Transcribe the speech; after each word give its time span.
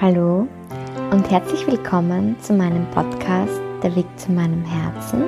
Hallo 0.00 0.48
und 1.10 1.30
herzlich 1.30 1.66
willkommen 1.66 2.40
zu 2.40 2.54
meinem 2.54 2.90
Podcast 2.92 3.60
Der 3.82 3.94
Weg 3.94 4.06
zu 4.16 4.32
meinem 4.32 4.64
Herzen. 4.64 5.24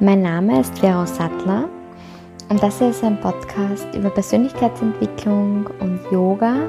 Mein 0.00 0.22
Name 0.22 0.60
ist 0.60 0.78
Vero 0.78 1.04
Sattler 1.04 1.68
und 2.48 2.62
das 2.62 2.80
ist 2.80 3.04
ein 3.04 3.20
Podcast 3.20 3.86
über 3.94 4.08
Persönlichkeitsentwicklung 4.08 5.66
und 5.80 6.00
Yoga, 6.10 6.66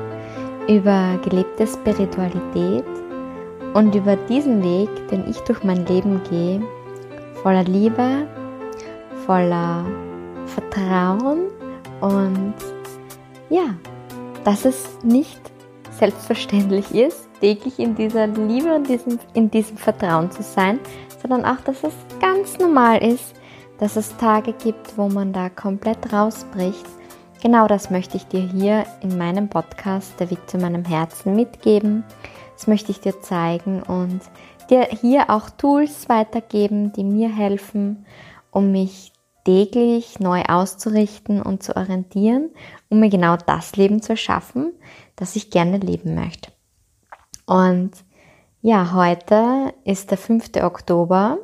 über 0.68 1.18
gelebte 1.23 1.65
Spiritualität 1.65 2.83
und 3.73 3.96
über 3.96 4.18
diesen 4.27 4.61
Weg, 4.61 4.89
den 5.07 5.25
ich 5.29 5.37
durch 5.43 5.64
mein 5.64 5.86
Leben 5.86 6.19
gehe, 6.29 6.61
voller 7.41 7.64
Liebe, 7.64 8.27
voller 9.25 9.86
Vertrauen 10.46 11.47
und 12.01 12.54
ja, 13.50 13.75
dass 14.43 14.65
es 14.65 14.97
nicht 15.04 15.39
selbstverständlich 15.92 16.93
ist, 16.93 17.29
täglich 17.42 17.79
in 17.79 17.95
dieser 17.95 18.28
Liebe 18.28 18.73
und 18.73 18.87
diesem, 18.87 19.19
in 19.33 19.51
diesem 19.51 19.78
Vertrauen 19.78 20.32
zu 20.32 20.43
sein, 20.43 20.79
sondern 21.21 21.45
auch, 21.45 21.61
dass 21.61 21.83
es 21.83 21.93
ganz 22.19 22.57
normal 22.57 23.04
ist, 23.04 23.36
dass 23.79 23.95
es 23.95 24.15
Tage 24.18 24.54
gibt, 24.54 24.97
wo 24.97 25.09
man 25.09 25.33
da 25.33 25.50
komplett 25.50 26.11
rausbricht. 26.11 26.86
Genau 27.42 27.67
das 27.67 27.89
möchte 27.89 28.17
ich 28.17 28.25
dir 28.28 28.42
hier 28.42 28.86
in 29.01 29.17
meinem 29.17 29.50
Podcast 29.50 30.20
Der 30.20 30.29
Weg 30.29 30.50
zu 30.50 30.57
meinem 30.57 30.83
Herzen 30.83 31.36
mitgeben. 31.36 32.03
Das 32.56 32.67
möchte 32.67 32.92
ich 32.92 33.00
dir 33.00 33.22
zeigen 33.22 33.81
und 33.83 34.22
dir 34.70 34.83
hier 34.83 35.30
auch 35.30 35.50
Tools 35.50 36.09
weitergeben, 36.09 36.92
die 36.92 37.06
mir 37.06 37.30
helfen, 37.30 38.06
um 38.52 38.71
mich 38.71 39.13
täglich 39.45 40.19
neu 40.19 40.44
auszurichten 40.44 41.42
und 41.42 41.64
zu 41.64 41.75
orientieren, 41.75 42.50
um 42.89 43.00
mir 43.00 43.09
genau 43.09 43.38
das 43.38 43.75
Leben 43.75 44.02
zu 44.02 44.14
erschaffen, 44.14 44.73
das 45.16 45.36
ich 45.36 45.50
gerne 45.50 45.78
leben 45.78 46.16
möchte. 46.16 46.52
Und 47.45 47.91
ja, 48.61 48.94
heute 48.94 49.73
ist 49.86 50.11
der 50.11 50.17
5. 50.17 50.52
Oktober 50.61 51.39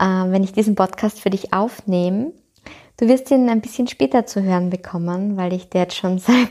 äh, 0.00 0.04
wenn 0.04 0.42
ich 0.42 0.52
diesen 0.52 0.74
Podcast 0.74 1.20
für 1.20 1.30
dich 1.30 1.52
aufnehme. 1.52 2.32
Du 2.98 3.06
wirst 3.06 3.30
ihn 3.30 3.48
ein 3.48 3.60
bisschen 3.60 3.86
später 3.86 4.26
zu 4.26 4.42
hören 4.42 4.70
bekommen, 4.70 5.36
weil 5.36 5.52
ich 5.52 5.68
dir 5.68 5.82
jetzt 5.82 5.96
schon 5.96 6.18
seit 6.18 6.50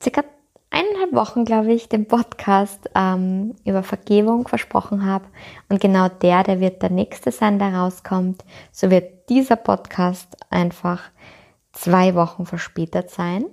circa 0.00 0.22
eineinhalb 0.70 1.12
Wochen, 1.12 1.44
glaube 1.44 1.72
ich, 1.72 1.88
den 1.88 2.06
Podcast 2.06 2.90
ähm, 2.94 3.54
über 3.64 3.82
Vergebung 3.82 4.46
versprochen 4.48 5.06
habe. 5.06 5.26
Und 5.68 5.80
genau 5.80 6.08
der, 6.08 6.42
der 6.42 6.60
wird 6.60 6.82
der 6.82 6.90
nächste 6.90 7.32
sein, 7.32 7.58
der 7.58 7.74
rauskommt. 7.74 8.44
So 8.72 8.90
wird 8.90 9.28
dieser 9.28 9.56
Podcast 9.56 10.36
einfach 10.50 11.02
zwei 11.72 12.14
Wochen 12.14 12.46
verspätet 12.46 13.10
sein. 13.10 13.46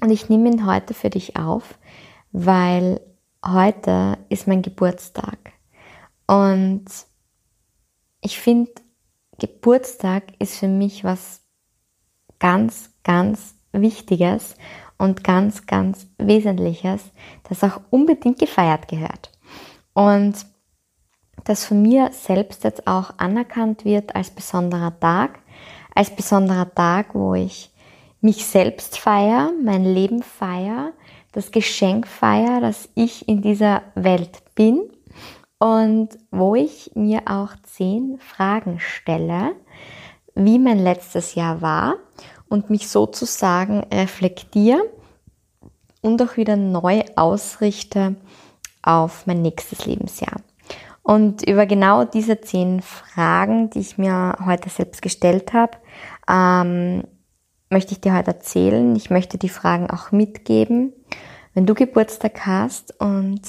Und 0.00 0.10
ich 0.10 0.28
nehme 0.28 0.50
ihn 0.50 0.66
heute 0.66 0.94
für 0.94 1.10
dich 1.10 1.36
auf, 1.36 1.78
weil 2.32 3.00
heute 3.44 4.18
ist 4.28 4.46
mein 4.46 4.62
Geburtstag. 4.62 5.38
Und 6.26 6.84
ich 8.20 8.38
finde, 8.38 8.72
Geburtstag 9.38 10.24
ist 10.38 10.58
für 10.58 10.68
mich 10.68 11.02
was 11.02 11.42
ganz, 12.38 12.90
ganz 13.02 13.54
Wichtiges 13.72 14.56
und 15.00 15.24
ganz, 15.24 15.66
ganz 15.66 16.06
Wesentliches, 16.18 17.02
das 17.48 17.64
auch 17.64 17.80
unbedingt 17.88 18.38
gefeiert 18.38 18.86
gehört. 18.86 19.32
Und 19.94 20.34
das 21.44 21.64
von 21.64 21.80
mir 21.80 22.10
selbst 22.12 22.64
jetzt 22.64 22.86
auch 22.86 23.14
anerkannt 23.16 23.86
wird 23.86 24.14
als 24.14 24.30
besonderer 24.30 24.98
Tag, 25.00 25.38
als 25.94 26.14
besonderer 26.14 26.72
Tag, 26.74 27.14
wo 27.14 27.34
ich 27.34 27.70
mich 28.20 28.44
selbst 28.44 28.98
feiere, 28.98 29.50
mein 29.64 29.84
Leben 29.84 30.22
feiere, 30.22 30.92
das 31.32 31.50
Geschenk 31.50 32.06
feiere, 32.06 32.60
dass 32.60 32.90
ich 32.94 33.26
in 33.26 33.40
dieser 33.40 33.82
Welt 33.94 34.42
bin 34.54 34.82
und 35.58 36.10
wo 36.30 36.54
ich 36.54 36.90
mir 36.94 37.22
auch 37.24 37.52
zehn 37.62 38.18
Fragen 38.18 38.80
stelle, 38.80 39.52
wie 40.34 40.58
mein 40.58 40.78
letztes 40.78 41.34
Jahr 41.34 41.62
war 41.62 41.96
und 42.50 42.68
mich 42.68 42.88
sozusagen 42.88 43.80
reflektiere 43.90 44.82
und 46.02 46.20
auch 46.20 46.36
wieder 46.36 46.56
neu 46.56 47.02
ausrichte 47.16 48.16
auf 48.82 49.26
mein 49.26 49.40
nächstes 49.40 49.86
Lebensjahr. 49.86 50.42
Und 51.02 51.48
über 51.48 51.64
genau 51.64 52.04
diese 52.04 52.42
zehn 52.42 52.82
Fragen, 52.82 53.70
die 53.70 53.80
ich 53.80 53.96
mir 53.96 54.36
heute 54.44 54.68
selbst 54.68 55.00
gestellt 55.00 55.54
habe, 55.54 55.78
ähm, 56.28 57.04
möchte 57.70 57.92
ich 57.92 58.02
dir 58.02 58.14
heute 58.14 58.32
erzählen. 58.32 58.94
Ich 58.94 59.08
möchte 59.08 59.38
die 59.38 59.48
Fragen 59.48 59.88
auch 59.88 60.12
mitgeben 60.12 60.92
wenn 61.54 61.66
du 61.66 61.74
Geburtstag 61.74 62.46
hast 62.46 62.98
und 63.00 63.40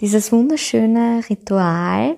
dieses 0.00 0.32
wunderschöne 0.32 1.22
Ritual 1.28 2.16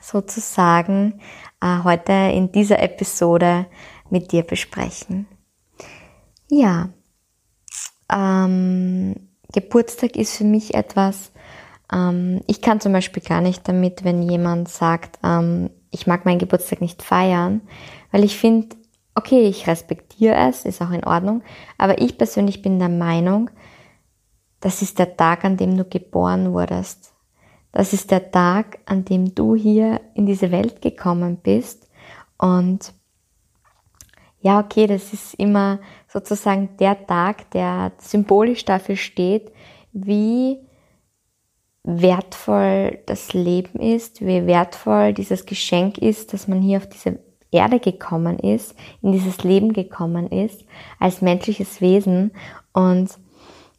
sozusagen 0.00 1.20
äh, 1.60 1.84
heute 1.84 2.12
in 2.12 2.50
dieser 2.52 2.80
Episode 2.82 3.66
mit 4.10 4.32
dir 4.32 4.42
besprechen. 4.42 5.26
Ja, 6.48 6.88
ähm, 8.10 9.14
Geburtstag 9.52 10.16
ist 10.16 10.36
für 10.36 10.44
mich 10.44 10.74
etwas, 10.74 11.30
ähm, 11.92 12.40
ich 12.46 12.62
kann 12.62 12.80
zum 12.80 12.92
Beispiel 12.92 13.22
gar 13.22 13.40
nicht 13.40 13.68
damit, 13.68 14.04
wenn 14.04 14.22
jemand 14.22 14.68
sagt, 14.68 15.18
ähm, 15.22 15.70
ich 15.90 16.06
mag 16.06 16.24
meinen 16.24 16.38
Geburtstag 16.38 16.80
nicht 16.80 17.02
feiern, 17.02 17.62
weil 18.10 18.24
ich 18.24 18.38
finde, 18.38 18.76
okay, 19.14 19.48
ich 19.48 19.66
respektiere 19.66 20.36
es, 20.36 20.64
ist 20.64 20.80
auch 20.80 20.90
in 20.90 21.04
Ordnung, 21.04 21.42
aber 21.76 22.00
ich 22.00 22.16
persönlich 22.16 22.62
bin 22.62 22.78
der 22.78 22.88
Meinung, 22.88 23.50
das 24.60 24.82
ist 24.82 24.98
der 24.98 25.16
Tag, 25.16 25.44
an 25.44 25.56
dem 25.56 25.76
du 25.76 25.84
geboren 25.84 26.52
wurdest. 26.52 27.12
Das 27.72 27.92
ist 27.92 28.10
der 28.10 28.30
Tag, 28.30 28.78
an 28.86 29.04
dem 29.04 29.34
du 29.34 29.54
hier 29.54 30.00
in 30.14 30.26
diese 30.26 30.50
Welt 30.50 30.82
gekommen 30.82 31.36
bist. 31.36 31.88
Und 32.38 32.92
ja, 34.40 34.60
okay, 34.60 34.86
das 34.86 35.12
ist 35.12 35.34
immer 35.34 35.78
sozusagen 36.08 36.76
der 36.78 37.06
Tag, 37.06 37.50
der 37.50 37.92
symbolisch 37.98 38.64
dafür 38.64 38.96
steht, 38.96 39.52
wie 39.92 40.58
wertvoll 41.84 42.98
das 43.06 43.32
Leben 43.32 43.80
ist, 43.80 44.20
wie 44.20 44.46
wertvoll 44.46 45.12
dieses 45.12 45.46
Geschenk 45.46 45.98
ist, 45.98 46.32
dass 46.32 46.48
man 46.48 46.60
hier 46.60 46.78
auf 46.78 46.88
diese 46.88 47.18
Erde 47.50 47.80
gekommen 47.80 48.38
ist, 48.38 48.74
in 49.00 49.12
dieses 49.12 49.42
Leben 49.42 49.72
gekommen 49.72 50.26
ist, 50.30 50.64
als 50.98 51.22
menschliches 51.22 51.80
Wesen. 51.80 52.32
Und 52.72 53.18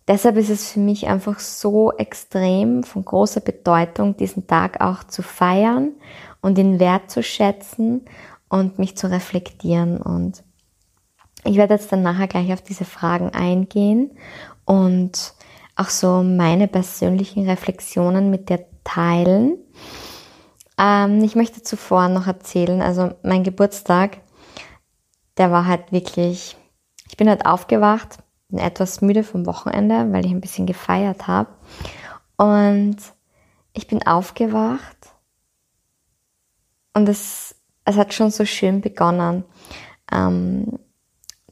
Deshalb 0.09 0.38
ist 0.38 0.50
es 0.50 0.72
für 0.72 0.79
mich 0.79 1.06
einfach 1.06 1.38
so 1.38 1.91
extrem 1.91 2.81
von 2.81 3.06
großer 3.06 3.41
Bedeutung, 3.41 4.17
diesen 4.17 4.47
Tag 4.47 4.81
auch 4.81 5.03
zu 5.03 5.22
feiern 5.22 5.91
und 6.41 6.57
ihn 6.57 6.79
wertzuschätzen 6.79 8.06
und 8.50 8.79
mich 8.79 8.97
zu 8.97 9.11
reflektieren. 9.11 10.01
Und 10.01 10.44
ich 11.44 11.56
werde 11.56 11.76
jetzt 11.76 11.92
dann 11.92 12.04
nachher 12.04 12.28
gleich 12.28 12.52
auf 12.54 12.62
diese 12.62 12.86
Fragen 12.86 13.30
eingehen 13.32 14.12
und 14.66 15.34
auch 15.76 15.90
so 15.90 16.24
meine 16.24 16.68
persönlichen 16.68 17.48
Reflexionen 17.50 18.30
mit 18.30 18.50
dir 18.50 18.66
teilen. 18.84 19.58
Ähm, 20.78 21.24
ich 21.24 21.36
möchte 21.36 21.64
zuvor 21.64 22.10
noch 22.10 22.28
erzählen, 22.28 22.82
also 22.82 23.12
mein 23.24 23.44
Geburtstag, 23.44 24.20
der 25.38 25.52
war 25.52 25.66
halt 25.66 25.92
wirklich, 25.92 26.58
ich 27.08 27.18
bin 27.18 27.30
halt 27.30 27.46
aufgewacht 27.46 28.20
bin 28.50 28.60
etwas 28.60 29.02
müde 29.02 29.24
vom 29.24 29.46
Wochenende, 29.46 30.12
weil 30.12 30.26
ich 30.26 30.32
ein 30.32 30.42
bisschen 30.42 30.66
gefeiert 30.66 31.28
habe. 31.28 31.50
Und 32.36 32.98
ich 33.74 33.88
bin 33.88 34.06
aufgewacht 34.06 34.98
und 36.94 37.08
es, 37.08 37.56
es 37.85 37.96
hat 37.96 38.14
schon 38.14 38.32
so 38.32 38.46
schön 38.46 38.82
begonnen. 38.82 39.46
Ähm, 40.12 40.80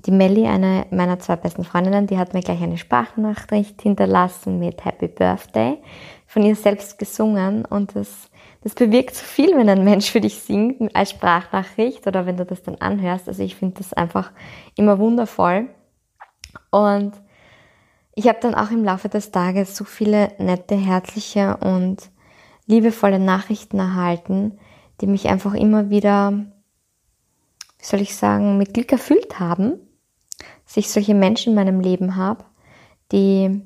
die 0.05 0.11
Melli, 0.11 0.45
eine 0.47 0.85
meiner 0.91 1.19
zwei 1.19 1.35
besten 1.35 1.63
Freundinnen, 1.63 2.07
die 2.07 2.17
hat 2.17 2.33
mir 2.33 2.41
gleich 2.41 2.61
eine 2.61 2.77
Sprachnachricht 2.77 3.81
hinterlassen 3.81 4.59
mit 4.59 4.85
Happy 4.85 5.07
Birthday, 5.07 5.81
von 6.27 6.43
ihr 6.43 6.55
selbst 6.55 6.99
gesungen 6.99 7.65
und 7.65 7.95
das, 7.95 8.29
das 8.61 8.75
bewirkt 8.75 9.15
so 9.15 9.23
viel, 9.23 9.57
wenn 9.57 9.69
ein 9.69 9.83
Mensch 9.83 10.11
für 10.11 10.21
dich 10.21 10.35
singt 10.39 10.95
als 10.95 11.11
Sprachnachricht 11.11 12.05
oder 12.05 12.25
wenn 12.25 12.37
du 12.37 12.45
das 12.45 12.63
dann 12.63 12.75
anhörst. 12.75 13.27
Also 13.27 13.41
ich 13.43 13.55
finde 13.55 13.75
das 13.77 13.93
einfach 13.93 14.31
immer 14.75 14.99
wundervoll. 14.99 15.69
Und 16.69 17.13
ich 18.13 18.27
habe 18.27 18.39
dann 18.41 18.55
auch 18.55 18.71
im 18.71 18.83
Laufe 18.83 19.09
des 19.09 19.31
Tages 19.31 19.75
so 19.75 19.83
viele 19.83 20.31
nette, 20.37 20.75
herzliche 20.75 21.57
und 21.57 22.09
liebevolle 22.65 23.19
Nachrichten 23.19 23.79
erhalten, 23.79 24.59
die 25.01 25.07
mich 25.07 25.27
einfach 25.27 25.53
immer 25.53 25.89
wieder, 25.89 26.33
wie 26.33 27.85
soll 27.85 28.01
ich 28.01 28.15
sagen, 28.15 28.57
mit 28.57 28.73
Glück 28.73 28.91
erfüllt 28.91 29.39
haben, 29.39 29.79
dass 30.67 30.75
ich 30.75 30.89
solche 30.89 31.15
Menschen 31.15 31.51
in 31.51 31.55
meinem 31.55 31.79
Leben 31.79 32.17
habe, 32.17 32.43
die, 33.13 33.61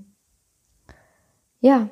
ja, 1.59 1.89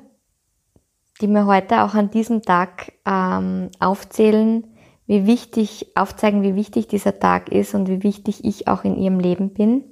die 1.20 1.26
mir 1.26 1.46
heute 1.46 1.82
auch 1.82 1.94
an 1.94 2.10
diesem 2.10 2.42
Tag 2.42 2.92
ähm, 3.04 3.70
aufzählen, 3.80 4.68
wie 5.06 5.26
wichtig, 5.26 5.88
aufzeigen, 5.96 6.44
wie 6.44 6.54
wichtig 6.54 6.86
dieser 6.86 7.18
Tag 7.18 7.48
ist 7.50 7.74
und 7.74 7.88
wie 7.88 8.04
wichtig 8.04 8.44
ich 8.44 8.68
auch 8.68 8.84
in 8.84 8.96
ihrem 8.96 9.18
Leben 9.18 9.52
bin. 9.52 9.82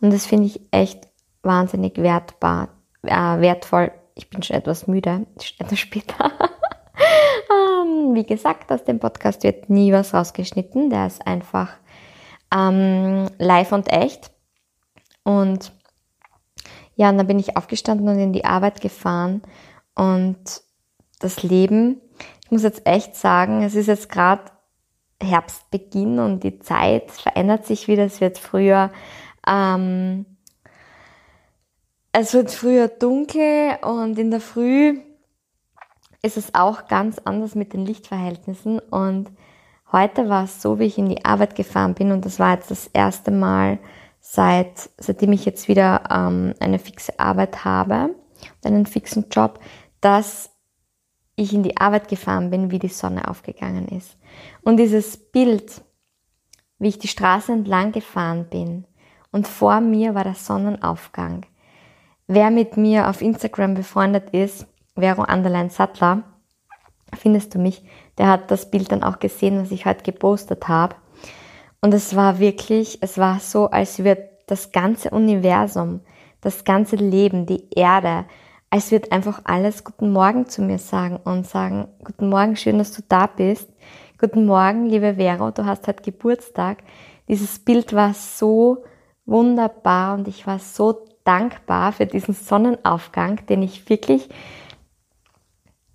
Und 0.00 0.14
das 0.14 0.24
finde 0.24 0.46
ich 0.46 0.62
echt 0.70 1.06
wahnsinnig 1.42 1.98
wertbar, 1.98 2.70
äh, 3.02 3.10
wertvoll. 3.10 3.92
Ich 4.14 4.30
bin 4.30 4.42
schon 4.42 4.56
etwas 4.56 4.86
müde, 4.86 5.26
etwas 5.58 5.78
später. 5.78 6.32
ähm, 7.50 8.14
wie 8.14 8.24
gesagt, 8.24 8.72
aus 8.72 8.82
dem 8.84 8.98
Podcast 8.98 9.42
wird 9.42 9.68
nie 9.68 9.92
was 9.92 10.14
rausgeschnitten. 10.14 10.88
Der 10.88 11.06
ist 11.06 11.26
einfach 11.26 11.79
ähm, 12.54 13.28
live 13.38 13.72
und 13.72 13.92
echt. 13.92 14.30
Und 15.22 15.72
ja, 16.96 17.08
und 17.08 17.18
dann 17.18 17.26
bin 17.26 17.38
ich 17.38 17.56
aufgestanden 17.56 18.08
und 18.08 18.18
in 18.18 18.32
die 18.32 18.44
Arbeit 18.44 18.80
gefahren. 18.80 19.42
Und 19.94 20.62
das 21.18 21.42
Leben, 21.42 22.00
ich 22.44 22.50
muss 22.50 22.62
jetzt 22.62 22.86
echt 22.86 23.16
sagen, 23.16 23.62
es 23.62 23.74
ist 23.74 23.86
jetzt 23.86 24.10
gerade 24.10 24.44
Herbstbeginn 25.22 26.18
und 26.18 26.42
die 26.42 26.58
Zeit 26.58 27.10
verändert 27.10 27.66
sich 27.66 27.88
wieder. 27.88 28.04
Es 28.04 28.20
wird 28.20 28.38
früher, 28.38 28.90
ähm, 29.46 30.26
es 32.12 32.34
wird 32.34 32.50
früher 32.50 32.88
dunkel 32.88 33.78
und 33.82 34.18
in 34.18 34.30
der 34.30 34.40
Früh 34.40 34.98
ist 36.22 36.36
es 36.36 36.54
auch 36.54 36.86
ganz 36.86 37.18
anders 37.18 37.54
mit 37.54 37.72
den 37.72 37.86
Lichtverhältnissen. 37.86 38.78
Und 38.78 39.30
heute 39.92 40.28
war 40.28 40.44
es 40.44 40.62
so, 40.62 40.78
wie 40.78 40.84
ich 40.84 40.98
in 40.98 41.08
die 41.08 41.24
Arbeit 41.24 41.54
gefahren 41.54 41.94
bin 41.94 42.12
und 42.12 42.24
das 42.24 42.38
war 42.38 42.54
jetzt 42.54 42.70
das 42.70 42.86
erste 42.88 43.30
Mal 43.30 43.78
seit, 44.20 44.90
seitdem 44.98 45.32
ich 45.32 45.44
jetzt 45.44 45.68
wieder 45.68 46.04
ähm, 46.10 46.54
eine 46.60 46.78
fixe 46.78 47.18
Arbeit 47.18 47.64
habe, 47.64 48.14
einen 48.64 48.86
fixen 48.86 49.26
Job, 49.30 49.58
dass 50.00 50.50
ich 51.36 51.52
in 51.54 51.62
die 51.62 51.78
Arbeit 51.78 52.08
gefahren 52.08 52.50
bin, 52.50 52.70
wie 52.70 52.78
die 52.78 52.88
Sonne 52.88 53.28
aufgegangen 53.28 53.88
ist. 53.88 54.18
Und 54.62 54.76
dieses 54.76 55.16
Bild, 55.16 55.82
wie 56.78 56.88
ich 56.88 56.98
die 56.98 57.08
Straße 57.08 57.52
entlang 57.52 57.92
gefahren 57.92 58.46
bin 58.50 58.86
und 59.32 59.48
vor 59.48 59.80
mir 59.80 60.14
war 60.14 60.24
der 60.24 60.34
Sonnenaufgang. 60.34 61.46
Wer 62.26 62.50
mit 62.50 62.76
mir 62.76 63.08
auf 63.08 63.22
Instagram 63.22 63.74
befreundet 63.74 64.30
ist, 64.30 64.66
Vero 64.94 65.22
Anderlein 65.22 65.70
Sattler, 65.70 66.22
findest 67.16 67.54
du 67.54 67.58
mich, 67.58 67.82
der 68.20 68.28
hat 68.28 68.50
das 68.50 68.70
Bild 68.70 68.92
dann 68.92 69.02
auch 69.02 69.18
gesehen, 69.18 69.62
was 69.62 69.70
ich 69.70 69.86
heute 69.86 70.02
gepostet 70.02 70.68
habe. 70.68 70.94
Und 71.80 71.94
es 71.94 72.14
war 72.14 72.38
wirklich, 72.38 72.98
es 73.00 73.16
war 73.16 73.40
so, 73.40 73.70
als 73.70 74.00
würde 74.04 74.28
das 74.46 74.72
ganze 74.72 75.08
Universum, 75.08 76.00
das 76.42 76.64
ganze 76.64 76.96
Leben, 76.96 77.46
die 77.46 77.70
Erde, 77.74 78.26
als 78.68 78.90
wird 78.90 79.10
einfach 79.10 79.40
alles 79.44 79.84
Guten 79.84 80.12
Morgen 80.12 80.46
zu 80.46 80.60
mir 80.60 80.76
sagen 80.76 81.18
und 81.24 81.46
sagen, 81.46 81.88
Guten 82.04 82.28
Morgen, 82.28 82.56
schön, 82.56 82.76
dass 82.76 82.92
du 82.92 83.00
da 83.08 83.26
bist. 83.26 83.72
Guten 84.18 84.44
Morgen, 84.44 84.84
liebe 84.84 85.14
Vero, 85.14 85.50
du 85.50 85.64
hast 85.64 85.88
heute 85.88 86.02
Geburtstag. 86.02 86.82
Dieses 87.26 87.58
Bild 87.58 87.94
war 87.94 88.12
so 88.12 88.84
wunderbar 89.24 90.18
und 90.18 90.28
ich 90.28 90.46
war 90.46 90.58
so 90.58 91.06
dankbar 91.24 91.92
für 91.92 92.04
diesen 92.04 92.34
Sonnenaufgang, 92.34 93.46
den 93.46 93.62
ich 93.62 93.88
wirklich, 93.88 94.28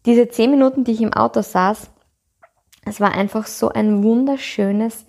diese 0.08 0.28
zehn 0.28 0.50
Minuten, 0.50 0.84
die 0.86 0.94
ich 0.94 1.02
im 1.02 1.14
Auto 1.14 1.44
saß, 1.44 1.92
es 2.86 3.00
war 3.00 3.12
einfach 3.14 3.48
so 3.48 3.70
ein 3.70 4.04
wunderschönes, 4.04 5.06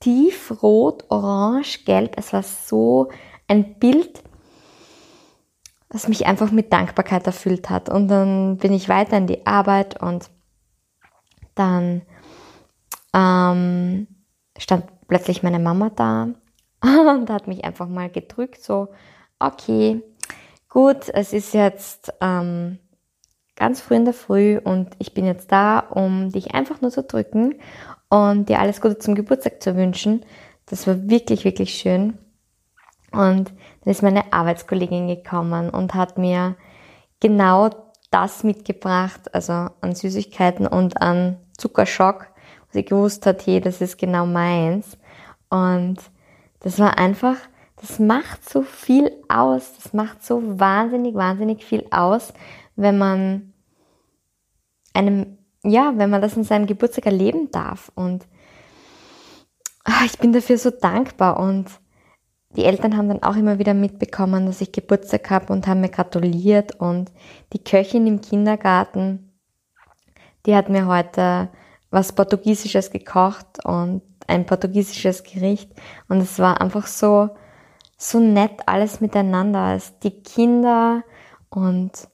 tiefrot, 0.00 1.04
orange, 1.08 1.84
gelb. 1.84 2.14
Es 2.18 2.32
war 2.32 2.42
so 2.42 3.10
ein 3.48 3.78
Bild, 3.78 4.22
was 5.88 6.08
mich 6.08 6.26
einfach 6.26 6.50
mit 6.50 6.72
Dankbarkeit 6.72 7.26
erfüllt 7.26 7.70
hat. 7.70 7.88
Und 7.88 8.08
dann 8.08 8.58
bin 8.58 8.72
ich 8.72 8.88
weiter 8.88 9.16
in 9.16 9.28
die 9.28 9.46
Arbeit 9.46 10.02
und 10.02 10.28
dann 11.54 12.02
ähm, 13.14 14.08
stand 14.58 14.86
plötzlich 15.06 15.44
meine 15.44 15.60
Mama 15.60 15.90
da 15.90 16.28
und 16.82 17.30
hat 17.30 17.46
mich 17.46 17.64
einfach 17.64 17.88
mal 17.88 18.10
gedrückt, 18.10 18.62
so, 18.62 18.88
okay, 19.38 20.02
gut, 20.68 21.08
es 21.10 21.32
ist 21.32 21.54
jetzt 21.54 22.12
ähm, 22.20 22.78
ganz 23.56 23.80
früh 23.80 23.94
in 23.94 24.04
der 24.04 24.14
Früh 24.14 24.58
und 24.58 24.90
ich 24.98 25.14
bin 25.14 25.26
jetzt 25.26 25.52
da, 25.52 25.78
um 25.78 26.30
dich 26.30 26.54
einfach 26.54 26.80
nur 26.80 26.90
zu 26.90 27.02
drücken 27.02 27.54
und 28.08 28.48
dir 28.48 28.60
alles 28.60 28.80
Gute 28.80 28.98
zum 28.98 29.14
Geburtstag 29.14 29.62
zu 29.62 29.76
wünschen. 29.76 30.24
Das 30.66 30.86
war 30.86 31.08
wirklich, 31.08 31.44
wirklich 31.44 31.74
schön. 31.74 32.18
Und 33.12 33.52
dann 33.84 33.90
ist 33.90 34.02
meine 34.02 34.32
Arbeitskollegin 34.32 35.06
gekommen 35.06 35.70
und 35.70 35.94
hat 35.94 36.18
mir 36.18 36.56
genau 37.20 37.70
das 38.10 38.44
mitgebracht, 38.44 39.34
also 39.34 39.52
an 39.52 39.94
Süßigkeiten 39.94 40.66
und 40.66 41.00
an 41.00 41.36
Zuckerschock, 41.56 42.26
wo 42.60 42.72
sie 42.72 42.84
gewusst 42.84 43.26
hat, 43.26 43.46
hey, 43.46 43.60
das 43.60 43.80
ist 43.80 43.98
genau 43.98 44.26
meins. 44.26 44.98
Und 45.48 45.98
das 46.60 46.78
war 46.78 46.98
einfach, 46.98 47.36
das 47.80 47.98
macht 47.98 48.48
so 48.48 48.62
viel 48.62 49.10
aus, 49.28 49.74
das 49.76 49.92
macht 49.92 50.24
so 50.24 50.58
wahnsinnig, 50.58 51.14
wahnsinnig 51.14 51.64
viel 51.64 51.86
aus, 51.90 52.32
wenn 52.76 52.98
man 52.98 53.52
einem, 54.92 55.38
ja, 55.62 55.92
wenn 55.96 56.10
man 56.10 56.22
das 56.22 56.36
in 56.36 56.44
seinem 56.44 56.66
Geburtstag 56.66 57.06
erleben 57.06 57.50
darf. 57.50 57.90
Und 57.94 58.26
ach, 59.84 60.04
ich 60.04 60.18
bin 60.18 60.32
dafür 60.32 60.58
so 60.58 60.70
dankbar 60.70 61.38
und 61.38 61.68
die 62.56 62.64
Eltern 62.64 62.96
haben 62.96 63.08
dann 63.08 63.22
auch 63.22 63.36
immer 63.36 63.58
wieder 63.58 63.74
mitbekommen, 63.74 64.46
dass 64.46 64.60
ich 64.60 64.70
Geburtstag 64.70 65.28
habe 65.30 65.52
und 65.52 65.66
haben 65.66 65.80
mir 65.80 65.88
gratuliert. 65.88 66.76
Und 66.76 67.10
die 67.52 67.62
Köchin 67.62 68.06
im 68.06 68.20
Kindergarten, 68.20 69.32
die 70.46 70.54
hat 70.54 70.68
mir 70.68 70.86
heute 70.86 71.48
was 71.90 72.12
Portugiesisches 72.12 72.90
gekocht 72.90 73.64
und 73.64 74.02
ein 74.26 74.46
portugiesisches 74.46 75.24
Gericht. 75.24 75.70
Und 76.08 76.18
es 76.18 76.38
war 76.38 76.60
einfach 76.60 76.86
so, 76.86 77.30
so 77.96 78.20
nett 78.20 78.52
alles 78.66 79.00
miteinander. 79.00 79.80
Die 80.04 80.22
Kinder 80.22 81.02
und 81.50 82.08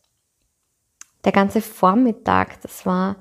der 1.25 1.33
ganze 1.33 1.61
Vormittag, 1.61 2.61
das 2.63 2.87
war, 2.87 3.17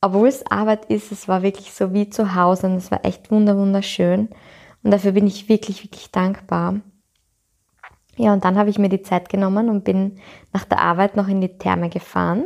obwohl 0.00 0.28
es 0.28 0.46
Arbeit 0.46 0.86
ist, 0.86 1.12
es 1.12 1.28
war 1.28 1.42
wirklich 1.42 1.72
so 1.72 1.92
wie 1.92 2.10
zu 2.10 2.34
Hause 2.34 2.66
und 2.66 2.76
es 2.76 2.90
war 2.90 3.04
echt 3.04 3.30
wunderschön. 3.30 4.28
Und 4.82 4.90
dafür 4.90 5.12
bin 5.12 5.26
ich 5.26 5.48
wirklich, 5.48 5.82
wirklich 5.84 6.10
dankbar. 6.10 6.80
Ja, 8.16 8.32
und 8.32 8.44
dann 8.44 8.56
habe 8.56 8.70
ich 8.70 8.78
mir 8.78 8.88
die 8.88 9.02
Zeit 9.02 9.28
genommen 9.28 9.68
und 9.68 9.84
bin 9.84 10.18
nach 10.52 10.64
der 10.64 10.80
Arbeit 10.80 11.16
noch 11.16 11.28
in 11.28 11.40
die 11.40 11.58
Therme 11.58 11.90
gefahren. 11.90 12.44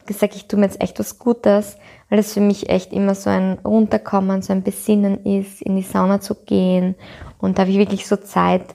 Ich 0.00 0.06
gesagt, 0.06 0.34
ich 0.34 0.48
tue 0.48 0.58
mir 0.58 0.66
jetzt 0.66 0.80
echt 0.80 0.98
was 0.98 1.18
Gutes, 1.18 1.76
weil 2.08 2.16
das 2.16 2.32
für 2.32 2.40
mich 2.40 2.68
echt 2.70 2.92
immer 2.92 3.14
so 3.14 3.30
ein 3.30 3.58
Runterkommen, 3.64 4.42
so 4.42 4.52
ein 4.52 4.62
Besinnen 4.62 5.24
ist, 5.24 5.62
in 5.62 5.76
die 5.76 5.82
Sauna 5.82 6.20
zu 6.20 6.34
gehen. 6.34 6.94
Und 7.38 7.58
da 7.58 7.62
habe 7.62 7.70
ich 7.70 7.78
wirklich 7.78 8.06
so 8.06 8.16
Zeit, 8.16 8.74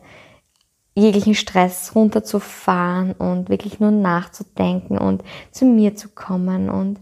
jeglichen 0.96 1.36
Stress 1.36 1.96
runterzufahren 1.96 3.14
und 3.14 3.50
wirklich 3.50 3.80
nur 3.80 3.92
nachzudenken 3.92 4.98
und 4.98 5.24
zu 5.52 5.66
mir 5.66 5.96
zu 5.96 6.10
kommen 6.10 6.70
und 6.70 7.00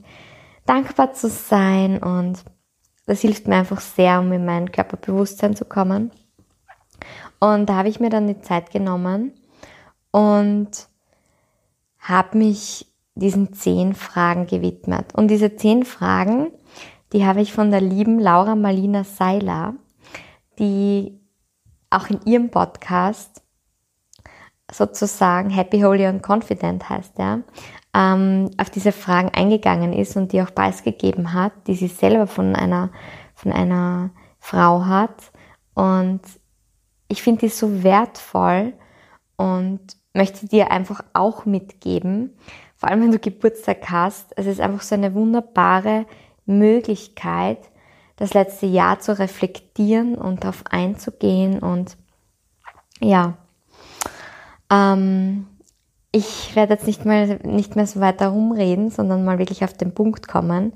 dankbar 0.66 1.14
zu 1.14 1.30
sein 1.30 2.02
und 2.02 2.44
das 3.06 3.22
hilft 3.22 3.48
mir 3.48 3.56
einfach 3.56 3.82
sehr, 3.82 4.20
um 4.20 4.32
in 4.32 4.46
mein 4.46 4.72
Körperbewusstsein 4.72 5.56
zu 5.56 5.66
kommen. 5.66 6.12
Und 7.40 7.68
da 7.68 7.76
habe 7.76 7.90
ich 7.90 8.00
mir 8.00 8.10
dann 8.10 8.28
die 8.28 8.40
Zeit 8.42 8.72
genommen 8.72 9.34
und 10.12 10.70
habe 12.00 12.38
mich 12.38 12.86
diesen 13.16 13.54
zehn 13.54 13.96
Fragen 13.96 14.48
gewidmet. 14.48 15.14
Und 15.16 15.28
diese 15.30 15.56
zehn 15.56 15.84
Fragen, 15.84 16.52
die 17.12 17.26
habe 17.26 17.42
ich 17.42 17.52
von 17.52 17.72
der 17.72 17.82
lieben 17.82 18.20
Laura 18.20 18.56
Marlina 18.56 19.04
Seiler, 19.04 19.74
die 20.60 21.20
auch 21.90 22.10
in 22.10 22.22
ihrem 22.26 22.50
Podcast 22.50 23.42
sozusagen 24.72 25.50
Happy, 25.50 25.82
Holy 25.82 26.06
and 26.06 26.28
Confident 26.28 26.90
heißt, 26.90 27.20
ja, 27.20 27.42
ähm, 27.94 28.50
auf 28.58 28.70
diese 28.70 28.92
Fragen 28.92 29.30
eingegangen 29.30 29.94
ist 29.94 30.16
und 30.16 30.32
die 30.32 30.42
auch 30.42 30.54
preisgegeben 30.56 31.34
hat, 31.34 31.52
die 31.68 31.76
sie 31.76 31.88
selber 31.88 32.26
von 32.26 32.56
einer, 32.56 32.90
von 33.36 33.52
einer 33.52 34.12
Frau 34.40 34.86
hat. 34.86 35.32
Und 35.74 36.22
ich 37.08 37.22
finde 37.22 37.42
die 37.42 37.50
so 37.50 37.84
wertvoll 37.84 38.74
und 39.36 39.82
möchte 40.14 40.48
dir 40.48 40.72
einfach 40.72 41.04
auch 41.14 41.46
mitgeben, 41.46 42.38
vor 42.78 42.90
allem 42.90 43.02
wenn 43.04 43.12
du 43.12 43.20
Geburtstag 43.20 43.90
hast. 43.90 44.32
Es 44.38 44.46
ist 44.46 44.62
einfach 44.62 44.82
so 44.82 44.96
eine 44.96 45.14
wunderbare 45.14 46.06
Möglichkeit, 46.46 47.60
das 48.16 48.34
letzte 48.34 48.66
Jahr 48.66 49.00
zu 49.00 49.18
reflektieren 49.18 50.16
und 50.16 50.44
darauf 50.44 50.64
einzugehen 50.70 51.60
und 51.60 51.98
ja, 53.00 53.38
ähm, 54.72 55.46
ich 56.12 56.56
werde 56.56 56.74
jetzt 56.74 56.88
nicht 56.88 57.06
mehr, 57.06 57.40
nicht 57.46 57.76
mehr 57.76 57.88
so 57.88 58.00
weiter 58.00 58.30
rumreden, 58.30 58.90
sondern 58.90 59.24
mal 59.24 59.38
wirklich 59.38 59.64
auf 59.64 59.74
den 59.74 59.94
Punkt 59.94 60.28
kommen 60.28 60.74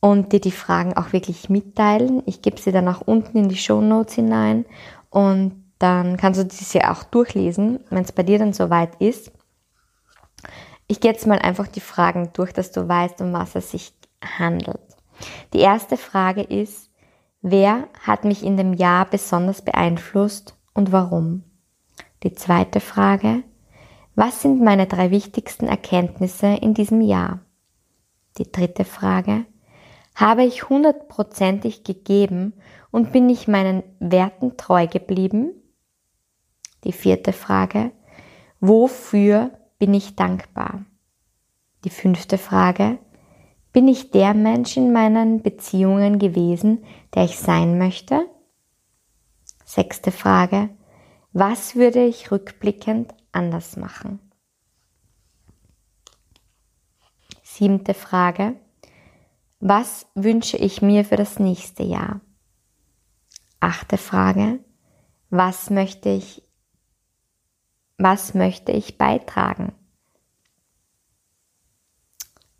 und 0.00 0.32
dir 0.32 0.40
die 0.40 0.50
Fragen 0.50 0.96
auch 0.96 1.12
wirklich 1.12 1.50
mitteilen. 1.50 2.22
Ich 2.26 2.42
gebe 2.42 2.60
sie 2.60 2.72
dann 2.72 2.88
auch 2.88 3.02
unten 3.02 3.36
in 3.36 3.48
die 3.48 3.56
Show 3.56 3.80
Notes 3.80 4.14
hinein 4.14 4.64
und 5.10 5.64
dann 5.78 6.16
kannst 6.16 6.40
du 6.40 6.44
diese 6.44 6.90
auch 6.90 7.04
durchlesen, 7.04 7.80
wenn 7.90 8.04
es 8.04 8.12
bei 8.12 8.22
dir 8.22 8.38
dann 8.38 8.52
soweit 8.52 9.00
ist. 9.00 9.32
Ich 10.86 11.00
gehe 11.00 11.10
jetzt 11.10 11.26
mal 11.26 11.38
einfach 11.38 11.68
die 11.68 11.80
Fragen 11.80 12.30
durch, 12.32 12.52
dass 12.52 12.72
du 12.72 12.86
weißt, 12.86 13.20
um 13.20 13.32
was 13.32 13.54
es 13.54 13.70
sich 13.70 13.92
handelt. 14.22 14.80
Die 15.52 15.60
erste 15.60 15.96
Frage 15.96 16.42
ist, 16.42 16.90
wer 17.42 17.88
hat 18.02 18.24
mich 18.24 18.44
in 18.44 18.56
dem 18.56 18.74
Jahr 18.74 19.06
besonders 19.06 19.62
beeinflusst 19.62 20.56
und 20.74 20.92
warum? 20.92 21.44
Die 22.22 22.34
zweite 22.34 22.80
Frage, 22.80 23.42
was 24.14 24.42
sind 24.42 24.62
meine 24.62 24.86
drei 24.86 25.10
wichtigsten 25.10 25.66
Erkenntnisse 25.66 26.48
in 26.48 26.74
diesem 26.74 27.00
Jahr? 27.00 27.40
Die 28.36 28.50
dritte 28.50 28.84
Frage, 28.84 29.46
habe 30.14 30.44
ich 30.44 30.68
hundertprozentig 30.68 31.82
gegeben 31.82 32.52
und 32.90 33.12
bin 33.12 33.30
ich 33.30 33.48
meinen 33.48 33.82
Werten 34.00 34.58
treu 34.58 34.86
geblieben? 34.86 35.52
Die 36.84 36.92
vierte 36.92 37.32
Frage, 37.32 37.90
wofür 38.60 39.52
bin 39.78 39.94
ich 39.94 40.14
dankbar? 40.14 40.84
Die 41.84 41.90
fünfte 41.90 42.36
Frage, 42.36 42.98
bin 43.72 43.88
ich 43.88 44.10
der 44.10 44.34
Mensch 44.34 44.76
in 44.76 44.92
meinen 44.92 45.42
Beziehungen 45.42 46.18
gewesen, 46.18 46.84
der 47.14 47.24
ich 47.24 47.38
sein 47.38 47.78
möchte? 47.78 48.26
Sechste 49.64 50.10
Frage, 50.10 50.68
was 51.32 51.76
würde 51.76 52.04
ich 52.04 52.30
rückblickend 52.30 53.14
anders 53.32 53.76
machen? 53.76 54.20
Siebte 57.42 57.94
Frage, 57.94 58.56
was 59.60 60.06
wünsche 60.14 60.56
ich 60.56 60.82
mir 60.82 61.04
für 61.04 61.16
das 61.16 61.38
nächste 61.38 61.82
Jahr? 61.82 62.20
Achte 63.60 63.98
Frage, 63.98 64.64
was 65.28 65.68
möchte 65.70 66.08
ich, 66.08 66.42
was 67.98 68.34
möchte 68.34 68.72
ich 68.72 68.96
beitragen? 68.96 69.72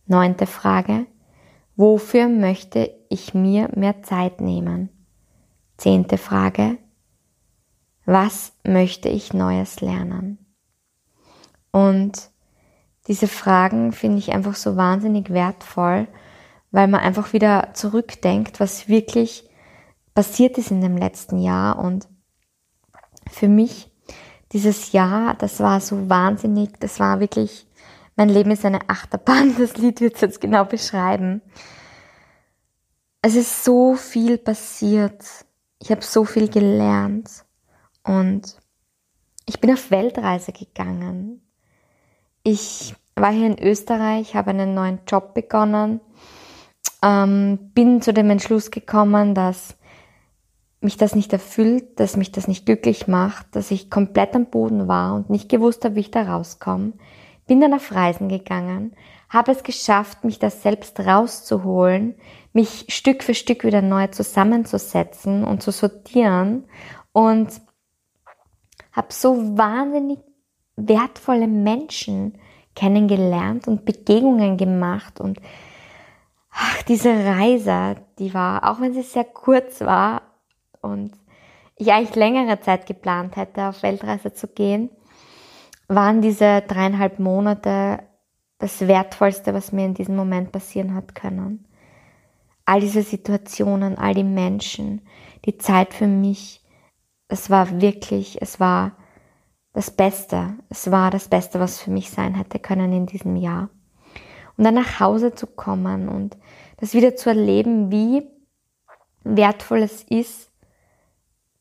Neunte 0.06 0.46
Frage, 0.46 1.06
wofür 1.76 2.28
möchte 2.28 2.94
ich 3.08 3.32
mir 3.32 3.70
mehr 3.74 4.02
Zeit 4.02 4.40
nehmen? 4.40 4.90
Zehnte 5.78 6.18
Frage, 6.18 6.78
was 8.10 8.52
möchte 8.64 9.08
ich 9.08 9.32
Neues 9.32 9.80
lernen? 9.80 10.38
Und 11.70 12.30
diese 13.06 13.28
Fragen 13.28 13.92
finde 13.92 14.18
ich 14.18 14.32
einfach 14.32 14.56
so 14.56 14.74
wahnsinnig 14.74 15.30
wertvoll, 15.30 16.08
weil 16.72 16.88
man 16.88 17.00
einfach 17.00 17.32
wieder 17.32 17.68
zurückdenkt, 17.74 18.58
was 18.58 18.88
wirklich 18.88 19.48
passiert 20.12 20.58
ist 20.58 20.72
in 20.72 20.80
dem 20.80 20.96
letzten 20.96 21.38
Jahr. 21.38 21.78
Und 21.78 22.08
für 23.30 23.46
mich 23.46 23.92
dieses 24.50 24.90
Jahr, 24.90 25.34
das 25.34 25.60
war 25.60 25.80
so 25.80 26.10
wahnsinnig, 26.10 26.80
das 26.80 26.98
war 26.98 27.20
wirklich, 27.20 27.68
mein 28.16 28.28
Leben 28.28 28.50
ist 28.50 28.64
eine 28.64 28.90
Achterbahn, 28.90 29.54
das 29.58 29.76
Lied 29.76 30.00
wird 30.00 30.16
es 30.16 30.20
jetzt 30.20 30.40
genau 30.40 30.64
beschreiben. 30.64 31.42
Es 33.22 33.36
ist 33.36 33.62
so 33.62 33.94
viel 33.94 34.36
passiert. 34.36 35.24
Ich 35.78 35.92
habe 35.92 36.02
so 36.02 36.24
viel 36.24 36.48
gelernt. 36.48 37.44
Und 38.02 38.56
ich 39.46 39.60
bin 39.60 39.72
auf 39.72 39.90
Weltreise 39.90 40.52
gegangen. 40.52 41.42
Ich 42.42 42.94
war 43.14 43.32
hier 43.32 43.46
in 43.46 43.58
Österreich, 43.58 44.34
habe 44.34 44.50
einen 44.50 44.74
neuen 44.74 45.00
Job 45.06 45.34
begonnen, 45.34 46.00
ähm, 47.02 47.70
bin 47.74 48.00
zu 48.00 48.12
dem 48.12 48.30
Entschluss 48.30 48.70
gekommen, 48.70 49.34
dass 49.34 49.76
mich 50.80 50.96
das 50.96 51.14
nicht 51.14 51.32
erfüllt, 51.32 52.00
dass 52.00 52.16
mich 52.16 52.32
das 52.32 52.48
nicht 52.48 52.64
glücklich 52.64 53.06
macht, 53.06 53.54
dass 53.54 53.70
ich 53.70 53.90
komplett 53.90 54.34
am 54.34 54.46
Boden 54.46 54.88
war 54.88 55.14
und 55.14 55.28
nicht 55.28 55.48
gewusst 55.48 55.84
habe, 55.84 55.96
wie 55.96 56.00
ich 56.00 56.10
da 56.10 56.22
rauskomme. 56.22 56.94
Bin 57.46 57.60
dann 57.60 57.74
auf 57.74 57.92
Reisen 57.92 58.28
gegangen, 58.28 58.94
habe 59.28 59.52
es 59.52 59.62
geschafft, 59.62 60.24
mich 60.24 60.38
das 60.38 60.62
selbst 60.62 60.98
rauszuholen, 61.00 62.14
mich 62.52 62.86
Stück 62.88 63.22
für 63.22 63.34
Stück 63.34 63.64
wieder 63.64 63.82
neu 63.82 64.06
zusammenzusetzen 64.06 65.44
und 65.44 65.62
zu 65.62 65.70
sortieren 65.70 66.64
und 67.12 67.60
habe 68.92 69.12
so 69.12 69.56
wahnsinnig 69.56 70.18
wertvolle 70.76 71.46
Menschen 71.46 72.38
kennengelernt 72.74 73.68
und 73.68 73.84
Begegnungen 73.84 74.56
gemacht 74.56 75.20
und 75.20 75.40
ach, 76.50 76.82
diese 76.84 77.10
Reise, 77.10 77.96
die 78.18 78.32
war, 78.32 78.70
auch 78.70 78.80
wenn 78.80 78.94
sie 78.94 79.02
sehr 79.02 79.24
kurz 79.24 79.80
war 79.80 80.22
und 80.80 81.12
ich 81.76 81.92
eigentlich 81.92 82.16
längere 82.16 82.60
Zeit 82.60 82.86
geplant 82.86 83.36
hätte, 83.36 83.68
auf 83.68 83.82
Weltreise 83.82 84.32
zu 84.32 84.48
gehen, 84.48 84.90
waren 85.88 86.20
diese 86.20 86.62
dreieinhalb 86.62 87.18
Monate 87.18 88.00
das 88.58 88.86
Wertvollste, 88.86 89.54
was 89.54 89.72
mir 89.72 89.86
in 89.86 89.94
diesem 89.94 90.14
Moment 90.14 90.52
passieren 90.52 90.94
hat 90.94 91.14
können. 91.14 91.66
All 92.66 92.80
diese 92.80 93.02
Situationen, 93.02 93.98
all 93.98 94.14
die 94.14 94.22
Menschen, 94.22 95.00
die 95.46 95.56
Zeit 95.56 95.94
für 95.94 96.06
mich, 96.06 96.62
es 97.30 97.50
war 97.50 97.80
wirklich, 97.80 98.40
es 98.42 98.60
war 98.60 98.92
das 99.72 99.90
Beste. 99.90 100.54
Es 100.68 100.90
war 100.90 101.10
das 101.10 101.28
Beste, 101.28 101.60
was 101.60 101.80
für 101.80 101.90
mich 101.90 102.10
sein 102.10 102.34
hätte 102.34 102.58
können 102.58 102.92
in 102.92 103.06
diesem 103.06 103.36
Jahr. 103.36 103.70
Und 104.56 104.64
dann 104.64 104.74
nach 104.74 105.00
Hause 105.00 105.34
zu 105.34 105.46
kommen 105.46 106.08
und 106.08 106.36
das 106.78 106.92
wieder 106.92 107.16
zu 107.16 107.30
erleben, 107.30 107.90
wie 107.90 108.28
wertvoll 109.22 109.82
es 109.82 110.02
ist, 110.02 110.50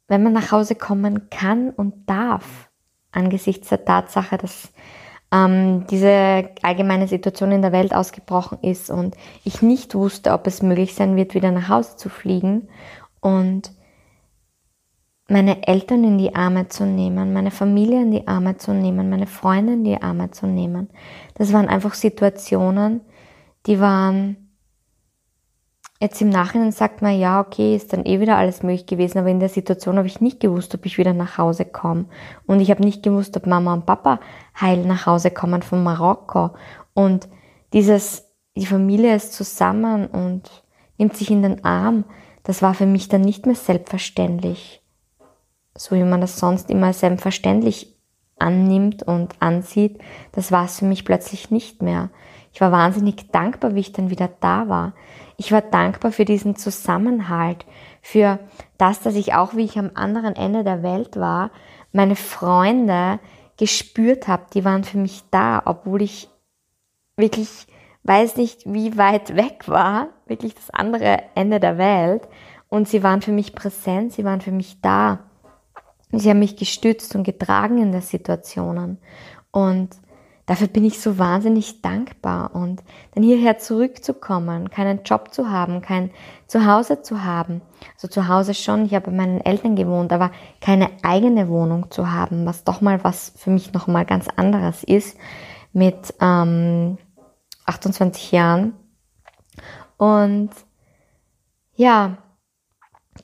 wenn 0.07 0.23
man 0.23 0.33
nach 0.33 0.51
Hause 0.51 0.75
kommen 0.75 1.29
kann 1.29 1.69
und 1.69 2.09
darf, 2.09 2.69
angesichts 3.11 3.69
der 3.69 3.85
Tatsache, 3.85 4.37
dass 4.37 4.71
ähm, 5.31 5.85
diese 5.87 6.49
allgemeine 6.63 7.07
Situation 7.07 7.51
in 7.51 7.61
der 7.61 7.71
Welt 7.71 7.93
ausgebrochen 7.93 8.57
ist 8.61 8.89
und 8.89 9.15
ich 9.43 9.61
nicht 9.61 9.93
wusste, 9.93 10.31
ob 10.31 10.47
es 10.47 10.63
möglich 10.63 10.95
sein 10.95 11.15
wird, 11.15 11.35
wieder 11.35 11.51
nach 11.51 11.69
Hause 11.69 11.95
zu 11.97 12.09
fliegen. 12.09 12.69
Und 13.21 13.71
meine 15.29 15.67
Eltern 15.67 16.03
in 16.03 16.17
die 16.17 16.35
Arme 16.35 16.67
zu 16.69 16.85
nehmen, 16.85 17.33
meine 17.33 17.51
Familie 17.51 18.01
in 18.01 18.11
die 18.11 18.27
Arme 18.27 18.57
zu 18.57 18.73
nehmen, 18.73 19.09
meine 19.09 19.27
Freunde 19.27 19.73
in 19.73 19.83
die 19.83 20.01
Arme 20.01 20.31
zu 20.31 20.47
nehmen. 20.47 20.89
Das 21.35 21.53
waren 21.53 21.67
einfach 21.67 21.93
Situationen, 21.93 23.01
die 23.65 23.79
waren, 23.79 24.55
jetzt 26.01 26.21
im 26.21 26.29
Nachhinein 26.29 26.71
sagt 26.71 27.01
man, 27.01 27.19
ja, 27.19 27.39
okay, 27.39 27.75
ist 27.75 27.93
dann 27.93 28.05
eh 28.05 28.19
wieder 28.19 28.37
alles 28.37 28.63
möglich 28.63 28.87
gewesen, 28.87 29.19
aber 29.19 29.29
in 29.29 29.39
der 29.39 29.49
Situation 29.49 29.97
habe 29.97 30.07
ich 30.07 30.21
nicht 30.21 30.39
gewusst, 30.39 30.73
ob 30.73 30.85
ich 30.85 30.97
wieder 30.97 31.13
nach 31.13 31.37
Hause 31.37 31.65
komme. 31.65 32.05
Und 32.47 32.59
ich 32.59 32.71
habe 32.71 32.83
nicht 32.83 33.03
gewusst, 33.03 33.37
ob 33.37 33.45
Mama 33.45 33.73
und 33.73 33.85
Papa 33.85 34.19
heil 34.59 34.85
nach 34.85 35.05
Hause 35.05 35.31
kommen 35.31 35.61
von 35.61 35.83
Marokko. 35.83 36.51
Und 36.93 37.27
dieses, 37.73 38.25
die 38.55 38.65
Familie 38.65 39.15
ist 39.15 39.33
zusammen 39.33 40.07
und 40.07 40.63
nimmt 40.97 41.15
sich 41.15 41.29
in 41.29 41.43
den 41.43 41.63
Arm, 41.63 42.05
das 42.43 42.61
war 42.61 42.73
für 42.73 42.87
mich 42.87 43.09
dann 43.09 43.21
nicht 43.21 43.45
mehr 43.45 43.55
selbstverständlich 43.55 44.78
so 45.79 45.95
wie 45.95 46.03
man 46.03 46.19
das 46.19 46.37
sonst 46.37 46.69
immer 46.69 46.91
selbstverständlich 46.91 47.95
annimmt 48.37 49.03
und 49.03 49.33
ansieht, 49.39 49.99
das 50.33 50.51
war 50.51 50.65
es 50.65 50.79
für 50.79 50.85
mich 50.85 51.05
plötzlich 51.05 51.51
nicht 51.51 51.81
mehr. 51.81 52.09
Ich 52.51 52.59
war 52.59 52.71
wahnsinnig 52.71 53.31
dankbar, 53.31 53.75
wie 53.75 53.79
ich 53.79 53.93
dann 53.93 54.09
wieder 54.09 54.29
da 54.41 54.67
war. 54.67 54.93
Ich 55.37 55.51
war 55.53 55.61
dankbar 55.61 56.11
für 56.11 56.25
diesen 56.25 56.57
Zusammenhalt, 56.57 57.65
für 58.01 58.39
das, 58.77 58.99
dass 58.99 59.15
ich 59.15 59.33
auch, 59.35 59.55
wie 59.55 59.63
ich 59.63 59.79
am 59.79 59.91
anderen 59.93 60.35
Ende 60.35 60.65
der 60.65 60.83
Welt 60.83 61.15
war, 61.15 61.51
meine 61.93 62.17
Freunde 62.17 63.19
gespürt 63.57 64.27
habe, 64.27 64.43
die 64.53 64.65
waren 64.65 64.83
für 64.83 64.97
mich 64.97 65.23
da, 65.31 65.61
obwohl 65.63 66.01
ich 66.01 66.29
wirklich 67.15 67.67
weiß 68.03 68.35
nicht, 68.35 68.63
wie 68.65 68.97
weit 68.97 69.35
weg 69.37 69.63
war, 69.67 70.07
wirklich 70.25 70.55
das 70.55 70.69
andere 70.71 71.23
Ende 71.35 71.59
der 71.59 71.77
Welt. 71.77 72.27
Und 72.67 72.87
sie 72.87 73.03
waren 73.03 73.21
für 73.21 73.31
mich 73.31 73.55
präsent, 73.55 74.13
sie 74.13 74.25
waren 74.25 74.41
für 74.41 74.51
mich 74.51 74.81
da. 74.81 75.28
Sie 76.11 76.29
haben 76.29 76.39
mich 76.39 76.55
gestützt 76.55 77.15
und 77.15 77.23
getragen 77.23 77.77
in 77.77 77.91
der 77.91 78.01
Situationen. 78.01 78.97
Und 79.51 79.89
dafür 80.47 80.67
bin 80.67 80.83
ich 80.83 80.99
so 80.99 81.19
wahnsinnig 81.19 81.81
dankbar. 81.81 82.55
Und 82.55 82.83
dann 83.13 83.23
hierher 83.23 83.59
zurückzukommen, 83.59 84.71
keinen 84.71 85.03
Job 85.03 85.33
zu 85.33 85.51
haben, 85.51 85.81
kein 85.81 86.09
Zuhause 86.47 87.03
zu 87.03 87.23
haben. 87.23 87.61
Also 87.93 88.07
zu 88.07 88.27
Hause 88.27 88.55
schon, 88.55 88.85
ich 88.85 88.95
habe 88.95 89.11
bei 89.11 89.17
meinen 89.17 89.41
Eltern 89.41 89.75
gewohnt, 89.75 90.11
aber 90.11 90.31
keine 90.61 90.89
eigene 91.03 91.47
Wohnung 91.47 91.91
zu 91.91 92.11
haben, 92.11 92.45
was 92.45 92.63
doch 92.63 92.81
mal 92.81 93.03
was 93.03 93.33
für 93.35 93.51
mich 93.51 93.73
nochmal 93.73 94.05
ganz 94.05 94.27
anderes 94.35 94.83
ist 94.83 95.15
mit 95.73 96.15
ähm, 96.19 96.97
28 97.65 98.31
Jahren. 98.31 98.73
Und 99.97 100.49
ja, 101.75 102.17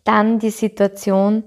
dann 0.03 0.39
die 0.39 0.51
Situation, 0.51 1.43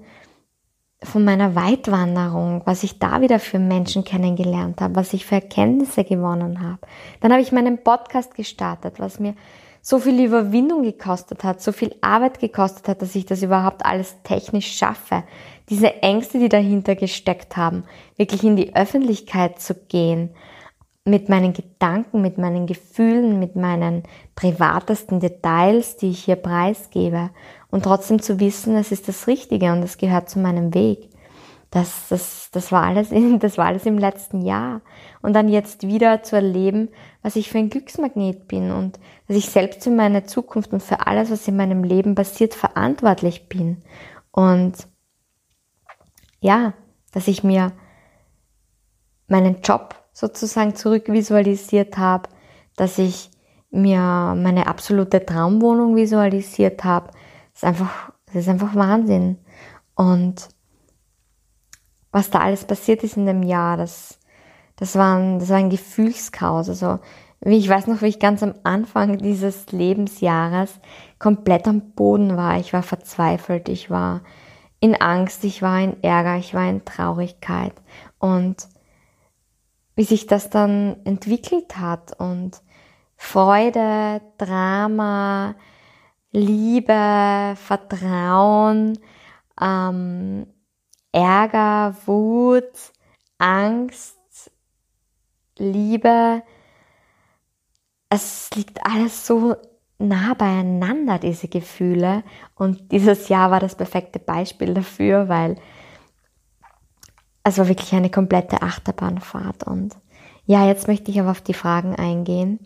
von 1.03 1.23
meiner 1.23 1.55
Weitwanderung, 1.55 2.61
was 2.65 2.83
ich 2.83 2.99
da 2.99 3.21
wieder 3.21 3.39
für 3.39 3.59
Menschen 3.59 4.03
kennengelernt 4.03 4.81
habe, 4.81 4.95
was 4.95 5.13
ich 5.13 5.25
für 5.25 5.35
Erkenntnisse 5.35 6.03
gewonnen 6.03 6.61
habe. 6.61 6.79
Dann 7.21 7.31
habe 7.31 7.41
ich 7.41 7.51
meinen 7.51 7.83
Podcast 7.83 8.35
gestartet, 8.35 8.99
was 8.99 9.19
mir 9.19 9.35
so 9.81 9.99
viel 9.99 10.23
Überwindung 10.23 10.83
gekostet 10.83 11.43
hat, 11.45 11.61
so 11.61 11.71
viel 11.71 11.95
Arbeit 12.01 12.39
gekostet 12.39 12.89
hat, 12.89 13.01
dass 13.01 13.15
ich 13.15 13.25
das 13.25 13.41
überhaupt 13.41 13.85
alles 13.85 14.21
technisch 14.23 14.75
schaffe. 14.77 15.23
Diese 15.69 16.01
Ängste, 16.01 16.37
die 16.37 16.49
dahinter 16.49 16.95
gesteckt 16.95 17.55
haben, 17.55 17.85
wirklich 18.17 18.43
in 18.43 18.57
die 18.57 18.75
Öffentlichkeit 18.75 19.61
zu 19.61 19.75
gehen, 19.75 20.31
mit 21.05 21.29
meinen 21.29 21.53
Gedanken, 21.53 22.21
mit 22.21 22.37
meinen 22.37 22.67
Gefühlen, 22.67 23.39
mit 23.39 23.55
meinen 23.55 24.03
privatesten 24.35 25.19
Details, 25.19 25.95
die 25.97 26.09
ich 26.09 26.25
hier 26.25 26.35
preisgebe 26.35 27.31
und 27.71 27.83
trotzdem 27.83 28.21
zu 28.21 28.39
wissen, 28.39 28.75
es 28.75 28.91
ist 28.91 29.07
das 29.07 29.27
Richtige 29.27 29.71
und 29.71 29.83
es 29.83 29.97
gehört 29.97 30.29
zu 30.29 30.39
meinem 30.39 30.73
Weg. 30.73 31.09
Das, 31.71 32.07
das, 32.09 32.49
das, 32.51 32.71
war 32.71 32.83
alles 32.83 33.11
in, 33.11 33.37
das 33.39 33.59
war 33.59 33.67
alles 33.67 33.85
im 33.85 33.99
letzten 33.99 34.41
Jahr. 34.41 34.81
Und 35.21 35.33
dann 35.33 35.47
jetzt 35.47 35.85
wieder 35.85 36.23
zu 36.23 36.35
erleben, 36.35 36.89
was 37.21 37.35
ich 37.35 37.49
für 37.49 37.59
ein 37.59 37.69
Glücksmagnet 37.69 38.47
bin 38.47 38.71
und 38.71 38.99
dass 39.27 39.37
ich 39.37 39.49
selbst 39.49 39.83
für 39.83 39.91
meine 39.91 40.23
Zukunft 40.23 40.73
und 40.73 40.81
für 40.81 41.05
alles, 41.05 41.29
was 41.29 41.47
in 41.47 41.57
meinem 41.57 41.83
Leben 41.83 42.15
passiert, 42.15 42.55
verantwortlich 42.55 43.49
bin. 43.49 43.83
Und 44.31 44.87
ja, 46.39 46.73
dass 47.11 47.27
ich 47.27 47.43
mir 47.43 47.71
meinen 49.27 49.61
Job 49.61 49.95
sozusagen 50.11 50.75
zurückvisualisiert 50.75 51.97
habe, 51.97 52.29
dass 52.75 52.97
ich 52.97 53.29
mir 53.69 54.33
meine 54.35 54.67
absolute 54.67 55.23
Traumwohnung 55.23 55.95
visualisiert 55.95 56.83
habe. 56.83 57.11
Ist 57.59 57.65
einfach, 57.65 58.13
das 58.27 58.35
ist 58.35 58.47
einfach 58.47 58.73
Wahnsinn. 58.73 59.37
Und 59.93 60.47
was 62.09 62.29
da 62.29 62.39
alles 62.39 62.63
passiert 62.63 63.03
ist 63.03 63.17
in 63.17 63.25
dem 63.25 63.43
Jahr, 63.43 63.75
das, 63.75 64.17
das 64.77 64.95
war 64.95 65.17
ein, 65.17 65.39
das 65.39 65.49
war 65.49 65.57
ein 65.57 65.69
Gefühlschaos. 65.69 66.69
Also, 66.69 66.99
wie 67.41 67.57
ich 67.57 67.67
weiß 67.67 67.87
noch, 67.87 68.01
wie 68.01 68.07
ich 68.07 68.19
ganz 68.21 68.43
am 68.43 68.53
Anfang 68.63 69.17
dieses 69.17 69.73
Lebensjahres 69.73 70.79
komplett 71.19 71.67
am 71.67 71.91
Boden 71.91 72.37
war. 72.37 72.57
Ich 72.59 72.71
war 72.71 72.81
verzweifelt, 72.81 73.67
ich 73.67 73.89
war 73.89 74.21
in 74.79 74.95
Angst, 74.95 75.43
ich 75.43 75.61
war 75.61 75.81
in 75.81 76.01
Ärger, 76.01 76.37
ich 76.37 76.53
war 76.53 76.69
in 76.69 76.85
Traurigkeit. 76.85 77.73
Und 78.19 78.69
wie 79.97 80.05
sich 80.05 80.27
das 80.27 80.49
dann 80.49 80.95
entwickelt 81.03 81.75
hat 81.77 82.17
und 82.21 82.61
Freude, 83.17 84.21
Drama, 84.37 85.55
Liebe, 86.31 87.55
Vertrauen, 87.55 88.99
ähm, 89.59 90.45
Ärger, 91.11 91.95
Wut, 92.05 92.93
Angst, 93.37 94.51
Liebe. 95.57 96.43
Es 98.09 98.49
liegt 98.55 98.85
alles 98.85 99.25
so 99.25 99.55
nah 99.97 100.33
beieinander, 100.33 101.19
diese 101.19 101.47
Gefühle. 101.47 102.23
Und 102.55 102.91
dieses 102.91 103.29
Jahr 103.29 103.51
war 103.51 103.59
das 103.59 103.75
perfekte 103.75 104.19
Beispiel 104.19 104.73
dafür, 104.73 105.29
weil 105.29 105.57
es 107.43 107.57
war 107.57 107.67
wirklich 107.67 107.93
eine 107.93 108.09
komplette 108.09 108.61
Achterbahnfahrt. 108.61 109.63
Und 109.63 109.97
ja, 110.45 110.65
jetzt 110.67 110.87
möchte 110.87 111.11
ich 111.11 111.19
aber 111.19 111.31
auf 111.31 111.41
die 111.41 111.53
Fragen 111.53 111.95
eingehen. 111.95 112.59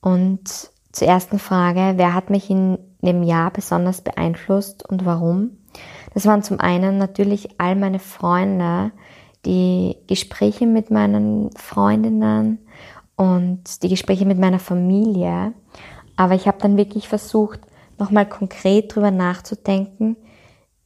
Und 0.00 0.70
zur 0.94 1.08
ersten 1.08 1.40
Frage, 1.40 1.94
wer 1.96 2.14
hat 2.14 2.30
mich 2.30 2.48
in 2.48 2.78
dem 3.02 3.24
Jahr 3.24 3.50
besonders 3.50 4.00
beeinflusst 4.00 4.88
und 4.88 5.04
warum? 5.04 5.58
Das 6.14 6.24
waren 6.24 6.44
zum 6.44 6.60
einen 6.60 6.98
natürlich 6.98 7.60
all 7.60 7.74
meine 7.74 7.98
Freunde, 7.98 8.92
die 9.44 9.96
Gespräche 10.06 10.66
mit 10.66 10.92
meinen 10.92 11.50
Freundinnen 11.56 12.60
und 13.16 13.82
die 13.82 13.88
Gespräche 13.88 14.24
mit 14.24 14.38
meiner 14.38 14.60
Familie. 14.60 15.52
Aber 16.16 16.34
ich 16.34 16.46
habe 16.46 16.58
dann 16.60 16.76
wirklich 16.76 17.08
versucht, 17.08 17.60
nochmal 17.98 18.28
konkret 18.28 18.94
drüber 18.94 19.10
nachzudenken, 19.10 20.16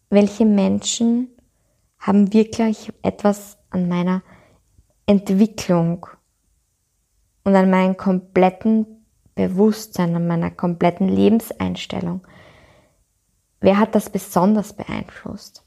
welche 0.08 0.46
Menschen 0.46 1.28
haben 1.98 2.32
wirklich 2.32 2.90
etwas 3.02 3.58
an 3.68 3.88
meiner 3.88 4.22
Entwicklung 5.04 6.06
und 7.44 7.54
an 7.54 7.68
meinem 7.68 7.98
kompletten 7.98 8.97
Bewusstsein, 9.38 10.14
an 10.14 10.26
meiner 10.26 10.50
kompletten 10.50 11.08
Lebenseinstellung 11.08 12.22
wer 13.60 13.78
hat 13.78 13.94
das 13.94 14.10
besonders 14.10 14.72
beeinflusst? 14.72 15.64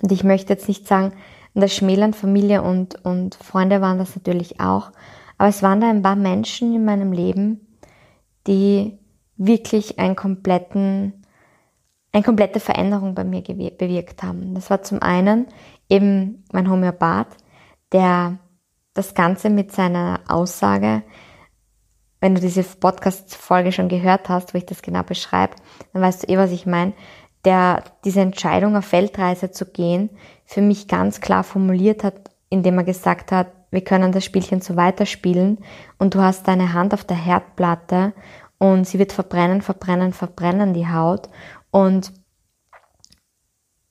Und 0.00 0.12
ich 0.12 0.24
möchte 0.24 0.52
jetzt 0.52 0.68
nicht 0.68 0.86
sagen, 0.86 1.12
der 1.54 1.68
Schmälern 1.68 2.12
Familie 2.12 2.62
und, 2.62 3.02
und 3.04 3.34
Freunde 3.36 3.80
waren 3.80 3.98
das 3.98 4.14
natürlich 4.14 4.60
auch, 4.60 4.92
aber 5.38 5.48
es 5.48 5.62
waren 5.62 5.80
da 5.80 5.88
ein 5.88 6.02
paar 6.02 6.16
Menschen 6.16 6.74
in 6.74 6.84
meinem 6.84 7.12
Leben, 7.12 7.78
die 8.46 8.98
wirklich 9.36 9.98
einen 9.98 10.16
kompletten, 10.16 11.24
eine 12.12 12.22
komplette 12.22 12.60
Veränderung 12.60 13.14
bei 13.14 13.24
mir 13.24 13.42
bewirkt 13.42 14.22
haben. 14.22 14.54
Das 14.54 14.68
war 14.68 14.82
zum 14.82 15.00
einen 15.00 15.46
eben 15.88 16.44
mein 16.52 16.70
Homöopath, 16.70 17.36
der 17.92 18.38
das 18.92 19.14
Ganze 19.14 19.48
mit 19.48 19.72
seiner 19.72 20.20
Aussage, 20.28 21.02
wenn 22.26 22.34
du 22.34 22.40
diese 22.40 22.64
Podcast-Folge 22.64 23.70
schon 23.70 23.88
gehört 23.88 24.28
hast, 24.28 24.52
wo 24.52 24.58
ich 24.58 24.66
das 24.66 24.82
genau 24.82 25.04
beschreibe, 25.04 25.54
dann 25.92 26.02
weißt 26.02 26.24
du 26.24 26.28
eh, 26.28 26.36
was 26.36 26.50
ich 26.50 26.66
meine, 26.66 26.92
der 27.44 27.84
diese 28.04 28.20
Entscheidung 28.20 28.74
auf 28.74 28.90
Weltreise 28.90 29.52
zu 29.52 29.64
gehen, 29.64 30.10
für 30.44 30.60
mich 30.60 30.88
ganz 30.88 31.20
klar 31.20 31.44
formuliert 31.44 32.02
hat, 32.02 32.32
indem 32.48 32.78
er 32.78 32.84
gesagt 32.84 33.30
hat, 33.30 33.52
wir 33.70 33.84
können 33.84 34.10
das 34.10 34.24
Spielchen 34.24 34.60
so 34.60 34.74
weiterspielen 34.74 35.58
und 35.98 36.16
du 36.16 36.20
hast 36.20 36.48
deine 36.48 36.72
Hand 36.72 36.94
auf 36.94 37.04
der 37.04 37.16
Herdplatte 37.16 38.12
und 38.58 38.88
sie 38.88 38.98
wird 38.98 39.12
verbrennen, 39.12 39.62
verbrennen, 39.62 40.12
verbrennen 40.12 40.74
die 40.74 40.88
Haut. 40.88 41.28
Und 41.70 42.12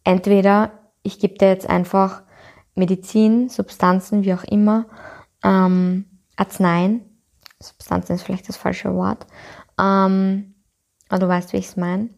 entweder 0.04 0.72
ich 1.04 1.20
gebe 1.20 1.38
dir 1.38 1.48
jetzt 1.48 1.70
einfach 1.70 2.22
Medizin, 2.74 3.48
Substanzen, 3.48 4.26
wie 4.26 4.34
auch 4.34 4.44
immer, 4.44 4.88
ähm, 5.42 6.20
Arzneien 6.36 7.15
Substanzen 7.62 8.14
ist 8.14 8.24
vielleicht 8.24 8.50
das 8.50 8.58
falsche 8.58 8.94
Wort, 8.94 9.26
ähm, 9.80 10.56
aber 11.10 11.20
du 11.20 11.28
weißt, 11.28 11.54
wie 11.54 11.58
ich 11.58 11.68
es 11.68 11.78
meine, 11.78 12.10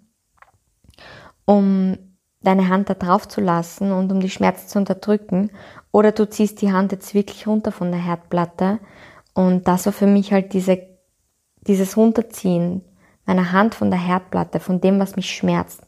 um 1.45 1.97
deine 2.41 2.69
Hand 2.69 2.89
da 2.89 2.93
drauf 2.93 3.28
zu 3.28 3.41
lassen 3.41 3.91
und 3.91 4.12
um 4.12 4.19
die 4.19 4.30
Schmerzen 4.30 4.67
zu 4.67 4.80
unterdrücken. 4.80 5.52
Oder 5.91 6.12
du 6.12 6.30
ziehst 6.30 6.62
die 6.62 6.71
Hand 6.71 6.91
jetzt 6.91 7.13
wirklich 7.13 7.47
runter 7.47 7.71
von 7.71 7.91
der 7.91 8.00
Herdplatte. 8.00 8.80
Und 9.34 9.67
das 9.67 9.86
war 9.86 9.93
für 9.93 10.08
mich 10.08 10.32
halt 10.32 10.54
diese, 10.54 10.82
dieses 11.62 11.97
Runterziehen 11.97 12.84
meiner 13.26 13.52
Hand 13.52 13.76
von 13.76 13.91
der 13.91 14.00
Herdplatte, 14.00 14.60
von 14.60 14.80
dem, 14.80 15.00
was 15.00 15.15
mich 15.15 15.30
schmerzt, 15.30 15.82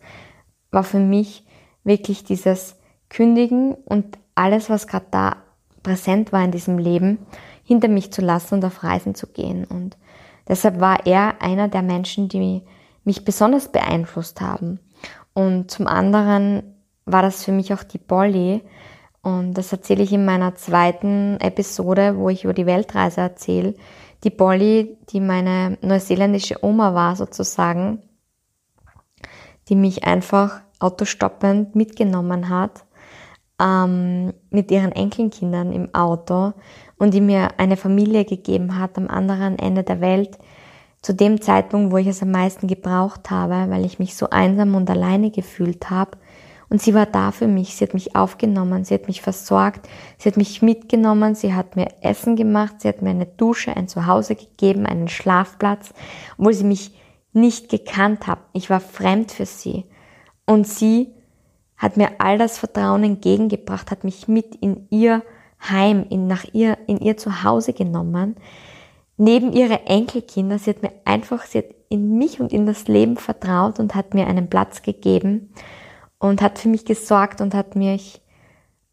war 0.72 0.84
für 0.84 1.00
mich 1.00 1.48
wirklich 1.84 2.26
dieses 2.26 2.76
Kündigen 3.10 3.74
und 3.74 4.18
alles, 4.36 4.70
was 4.70 4.88
gerade 4.88 5.08
da 5.12 5.36
präsent 5.82 6.34
war 6.34 6.44
in 6.44 6.52
diesem 6.52 6.78
Leben, 6.78 7.20
hinter 7.70 7.88
mich 7.88 8.12
zu 8.12 8.22
lassen 8.22 8.56
und 8.56 8.66
auf 8.66 8.84
Reisen 8.84 9.14
zu 9.14 9.28
gehen. 9.28 9.64
Und 9.64 9.96
deshalb 10.48 10.80
war 10.80 11.06
er 11.06 11.40
einer 11.40 11.68
der 11.68 11.84
Menschen, 11.84 12.28
die 12.28 12.64
mich 13.04 13.24
besonders 13.24 13.72
beeinflusst 13.72 14.42
haben. 14.42 14.80
Und 15.36 15.70
zum 15.70 15.86
anderen 15.86 16.64
war 17.06 17.22
das 17.22 17.44
für 17.44 17.52
mich 17.52 17.72
auch 17.72 17.84
die 17.84 18.00
Polly. 18.00 18.64
Und 19.22 19.54
das 19.54 19.72
erzähle 19.72 20.02
ich 20.02 20.12
in 20.12 20.26
meiner 20.26 20.56
zweiten 20.56 21.38
Episode, 21.42 22.18
wo 22.18 22.30
ich 22.30 22.44
über 22.44 22.56
die 22.56 22.66
Weltreise 22.66 23.22
erzähle. 23.22 23.76
Die 24.24 24.32
Polly, 24.32 24.98
die 25.12 25.22
meine 25.22 25.78
neuseeländische 25.84 26.66
Oma 26.66 26.96
war 26.96 27.16
sozusagen, 27.16 28.02
die 29.68 29.76
mich 29.76 30.06
einfach 30.06 30.62
autostoppend 30.80 31.76
mitgenommen 31.76 32.50
hat 32.50 32.84
ähm, 33.60 34.34
mit 34.50 34.72
ihren 34.72 34.92
Enkelkindern 34.92 35.72
im 35.72 35.94
Auto 35.94 36.54
und 36.98 37.14
die 37.14 37.22
mir 37.22 37.50
eine 37.58 37.78
Familie 37.78 38.26
gegeben 38.26 38.78
hat 38.78 38.98
am 38.98 39.08
anderen 39.08 39.58
Ende 39.60 39.84
der 39.84 40.02
Welt, 40.02 40.38
zu 41.02 41.14
dem 41.14 41.42
Zeitpunkt, 41.42 41.94
wo 41.94 41.98
ich 41.98 42.08
es 42.08 42.22
am 42.22 42.32
meisten 42.32 42.68
gebraucht 42.68 43.32
habe, 43.32 43.72
weil 43.72 43.86
ich 43.86 44.00
mich 44.00 44.16
so 44.16 44.30
einsam 44.30 44.76
und 44.76 44.90
alleine 44.90 45.32
gefühlt 45.32 45.90
habe. 45.90 46.18
Und 46.70 46.82
sie 46.82 46.94
war 46.94 47.08
da 47.08 47.32
für 47.32 47.48
mich, 47.48 47.76
sie 47.76 47.86
hat 47.86 47.94
mich 47.94 48.16
aufgenommen, 48.16 48.84
sie 48.84 48.94
hat 48.94 49.08
mich 49.08 49.22
versorgt, 49.22 49.88
sie 50.18 50.30
hat 50.30 50.38
mich 50.38 50.62
mitgenommen, 50.62 51.34
sie 51.34 51.54
hat 51.54 51.76
mir 51.76 51.88
Essen 52.02 52.36
gemacht, 52.36 52.76
sie 52.80 52.90
hat 52.90 53.02
mir 53.02 53.10
eine 53.10 53.26
Dusche, 53.26 53.76
ein 53.76 53.88
Zuhause 53.88 54.36
gegeben, 54.36 54.86
einen 54.86 55.08
Schlafplatz, 55.08 55.94
obwohl 56.38 56.54
sie 56.54 56.66
mich 56.66 56.94
nicht 57.34 57.70
gekannt 57.70 58.28
hat. 58.28 58.40
Ich 58.54 58.70
war 58.70 58.82
fremd 58.82 59.32
für 59.32 59.46
sie. 59.46 59.86
Und 60.46 60.68
sie 60.68 61.14
hat 61.80 61.98
mir 61.98 62.12
all 62.20 62.38
das 62.38 62.60
Vertrauen 62.60 63.04
entgegengebracht, 63.04 63.90
hat 63.90 64.04
mich 64.04 64.28
mit 64.28 64.56
in 64.56 64.86
ihr 64.92 65.24
Heim, 65.68 66.06
in, 66.10 66.28
nach 66.28 66.46
ihr, 66.54 66.78
in 66.88 67.00
ihr 67.00 67.18
Zuhause 67.18 67.74
genommen. 67.74 68.36
Neben 69.18 69.52
ihre 69.52 69.86
Enkelkinder, 69.86 70.60
sie 70.60 70.72
hat 70.72 70.84
mir 70.84 70.92
einfach, 71.06 71.44
sie 71.46 71.60
hat 71.60 71.66
in 71.90 72.18
mich 72.18 72.40
und 72.40 72.54
in 72.54 72.66
das 72.66 72.88
Leben 72.88 73.18
vertraut 73.18 73.80
und 73.80 73.96
hat 73.96 74.14
mir 74.14 74.28
einen 74.28 74.50
Platz 74.50 74.82
gegeben 74.82 75.52
und 76.20 76.42
hat 76.42 76.60
für 76.60 76.70
mich 76.70 76.86
gesorgt 76.86 77.42
und 77.42 77.54
hat 77.54 77.76
mich 77.76 78.22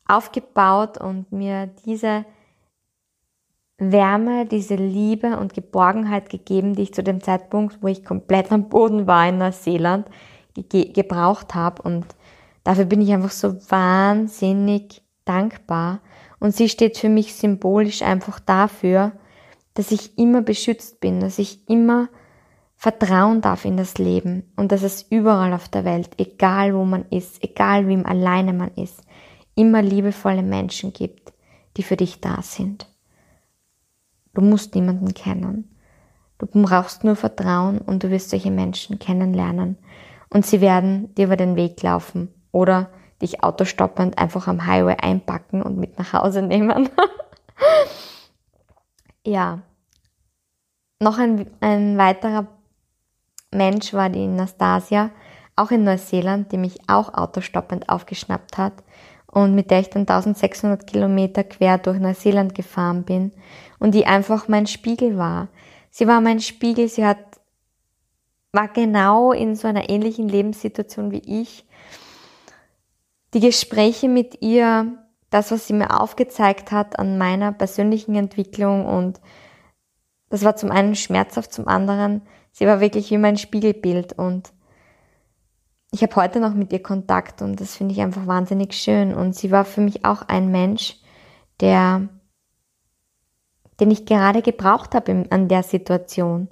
aufgebaut 0.08 0.98
und 0.98 1.30
mir 1.32 1.68
diese 1.84 2.24
Wärme, 3.78 4.46
diese 4.46 4.76
Liebe 4.76 5.36
und 5.36 5.54
Geborgenheit 5.54 6.30
gegeben, 6.30 6.74
die 6.74 6.82
ich 6.82 6.94
zu 6.94 7.02
dem 7.02 7.20
Zeitpunkt, 7.20 7.82
wo 7.82 7.88
ich 7.88 8.04
komplett 8.04 8.50
am 8.50 8.68
Boden 8.68 9.06
war 9.06 9.28
in 9.28 9.38
Neuseeland, 9.38 10.08
ge 10.54 10.92
gebraucht 10.92 11.54
habe. 11.54 11.82
Und 11.82 12.06
dafür 12.66 12.84
bin 12.84 13.00
ich 13.00 13.12
einfach 13.12 13.30
so 13.30 13.54
wahnsinnig 13.70 15.02
dankbar 15.24 16.00
Und 16.38 16.54
sie 16.54 16.68
steht 16.68 16.98
für 16.98 17.08
mich 17.08 17.34
symbolisch 17.34 18.02
einfach 18.02 18.40
dafür, 18.40 19.12
dass 19.74 19.90
ich 19.90 20.18
immer 20.18 20.42
beschützt 20.42 21.00
bin, 21.00 21.20
dass 21.20 21.38
ich 21.38 21.68
immer 21.68 22.08
vertrauen 22.76 23.40
darf 23.40 23.64
in 23.64 23.76
das 23.76 23.98
Leben 23.98 24.52
und 24.56 24.70
dass 24.70 24.82
es 24.82 25.02
überall 25.08 25.54
auf 25.54 25.68
der 25.68 25.84
Welt, 25.84 26.10
egal 26.18 26.74
wo 26.74 26.84
man 26.84 27.06
ist, 27.10 27.42
egal 27.42 27.88
wie 27.88 27.96
alleine 28.04 28.52
man 28.52 28.70
ist, 28.74 29.02
immer 29.54 29.80
liebevolle 29.80 30.42
Menschen 30.42 30.92
gibt, 30.92 31.32
die 31.76 31.82
für 31.82 31.96
dich 31.96 32.20
da 32.20 32.42
sind. 32.42 32.86
Du 34.34 34.42
musst 34.42 34.74
niemanden 34.74 35.14
kennen. 35.14 35.74
Du 36.38 36.46
brauchst 36.46 37.02
nur 37.02 37.16
Vertrauen 37.16 37.78
und 37.78 38.02
du 38.02 38.10
wirst 38.10 38.28
solche 38.28 38.50
Menschen 38.50 38.98
kennenlernen. 38.98 39.78
Und 40.28 40.44
sie 40.44 40.60
werden 40.60 41.14
dir 41.14 41.26
über 41.26 41.36
den 41.36 41.56
Weg 41.56 41.82
laufen 41.82 42.28
oder 42.56 42.88
dich 43.20 43.42
autostoppend 43.42 44.16
einfach 44.16 44.48
am 44.48 44.66
Highway 44.66 44.96
einpacken 44.98 45.60
und 45.60 45.76
mit 45.76 45.98
nach 45.98 46.14
Hause 46.14 46.40
nehmen. 46.40 46.88
ja. 49.26 49.60
Noch 50.98 51.18
ein, 51.18 51.50
ein 51.60 51.98
weiterer 51.98 52.46
Mensch 53.50 53.92
war 53.92 54.08
die 54.08 54.26
Nastasia, 54.26 55.10
auch 55.54 55.70
in 55.70 55.84
Neuseeland, 55.84 56.50
die 56.50 56.56
mich 56.56 56.78
auch 56.88 57.12
autostoppend 57.12 57.90
aufgeschnappt 57.90 58.56
hat 58.56 58.72
und 59.26 59.54
mit 59.54 59.70
der 59.70 59.80
ich 59.80 59.90
dann 59.90 60.02
1600 60.02 60.86
Kilometer 60.86 61.44
quer 61.44 61.76
durch 61.76 61.98
Neuseeland 61.98 62.54
gefahren 62.54 63.02
bin 63.04 63.32
und 63.78 63.94
die 63.94 64.06
einfach 64.06 64.48
mein 64.48 64.66
Spiegel 64.66 65.18
war. 65.18 65.48
Sie 65.90 66.06
war 66.06 66.22
mein 66.22 66.40
Spiegel, 66.40 66.88
sie 66.88 67.04
hat, 67.04 67.18
war 68.52 68.68
genau 68.68 69.32
in 69.32 69.56
so 69.56 69.68
einer 69.68 69.90
ähnlichen 69.90 70.30
Lebenssituation 70.30 71.10
wie 71.10 71.42
ich. 71.42 71.66
Die 73.34 73.40
Gespräche 73.40 74.08
mit 74.08 74.42
ihr, 74.42 75.04
das, 75.30 75.50
was 75.50 75.66
sie 75.66 75.74
mir 75.74 76.00
aufgezeigt 76.00 76.72
hat 76.72 76.98
an 76.98 77.18
meiner 77.18 77.52
persönlichen 77.52 78.14
Entwicklung 78.14 78.86
und 78.86 79.20
das 80.28 80.44
war 80.44 80.56
zum 80.56 80.70
einen 80.70 80.94
schmerzhaft, 80.94 81.52
zum 81.52 81.68
anderen, 81.68 82.22
sie 82.52 82.66
war 82.66 82.80
wirklich 82.80 83.10
wie 83.10 83.18
mein 83.18 83.36
Spiegelbild 83.36 84.14
und 84.14 84.52
ich 85.92 86.02
habe 86.02 86.16
heute 86.16 86.40
noch 86.40 86.52
mit 86.52 86.72
ihr 86.72 86.82
Kontakt 86.82 87.42
und 87.42 87.60
das 87.60 87.74
finde 87.74 87.94
ich 87.94 88.00
einfach 88.00 88.26
wahnsinnig 88.26 88.74
schön. 88.74 89.14
Und 89.14 89.34
sie 89.34 89.50
war 89.50 89.64
für 89.64 89.80
mich 89.80 90.04
auch 90.04 90.22
ein 90.22 90.50
Mensch, 90.50 90.96
der, 91.60 92.08
den 93.80 93.90
ich 93.90 94.04
gerade 94.04 94.42
gebraucht 94.42 94.94
habe 94.94 95.24
an 95.30 95.48
der 95.48 95.62
Situation. 95.62 96.48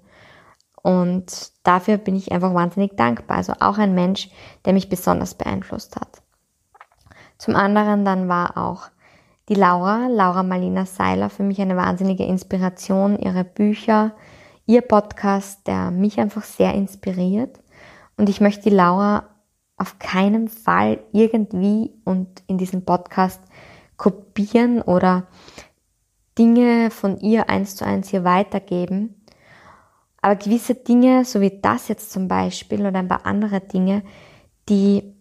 Und 0.83 1.53
dafür 1.63 1.99
bin 1.99 2.17
ich 2.17 2.33
einfach 2.33 2.55
wahnsinnig 2.55 2.97
dankbar. 2.97 3.37
Also 3.39 3.55
auch 3.61 3.77
ein 3.77 3.95
Mensch, 3.95 4.31
der 4.65 4.73
mich 4.73 4.89
besonders 4.89 5.35
beeinflusst 5.35 5.97
hat. 5.97 6.23
Zum 7.39 7.57
anderen 7.57 8.05
dann 8.05 8.29
war 8.29 8.57
auch 8.57 8.89
die 9.49 9.55
Laura, 9.55 10.07
Laura 10.09 10.43
Malina 10.43 10.87
Seiler, 10.87 11.29
für 11.29 11.43
mich 11.43 11.61
eine 11.61 11.77
wahnsinnige 11.77 12.25
Inspiration. 12.25 13.19
Ihre 13.19 13.45
Bücher, 13.45 14.13
ihr 14.67 14.81
Podcast, 14.81 15.67
der 15.67 15.91
mich 15.91 16.19
einfach 16.19 16.45
sehr 16.45 16.75
inspiriert. 16.75 17.61
Und 18.17 18.29
ich 18.29 18.41
möchte 18.41 18.71
die 18.71 18.75
Laura 18.75 19.25
auf 19.77 19.99
keinen 19.99 20.49
Fall 20.49 21.01
irgendwie 21.13 21.93
und 22.05 22.43
in 22.47 22.59
diesem 22.59 22.85
Podcast 22.85 23.41
kopieren 23.97 24.81
oder 24.81 25.27
Dinge 26.39 26.91
von 26.91 27.19
ihr 27.19 27.49
eins 27.49 27.77
zu 27.77 27.85
eins 27.85 28.09
hier 28.09 28.25
weitergeben. 28.25 29.25
Aber 30.23 30.37
gewisse 30.37 30.75
Dinge, 30.75 31.25
so 31.25 31.41
wie 31.41 31.61
das 31.61 31.89
jetzt 31.89 32.11
zum 32.11 32.29
Beispiel 32.29 32.87
oder 32.87 32.99
ein 32.99 33.09
paar 33.09 33.27
andere 33.27 33.61
Dinge, 33.61 34.03
die 34.69 35.14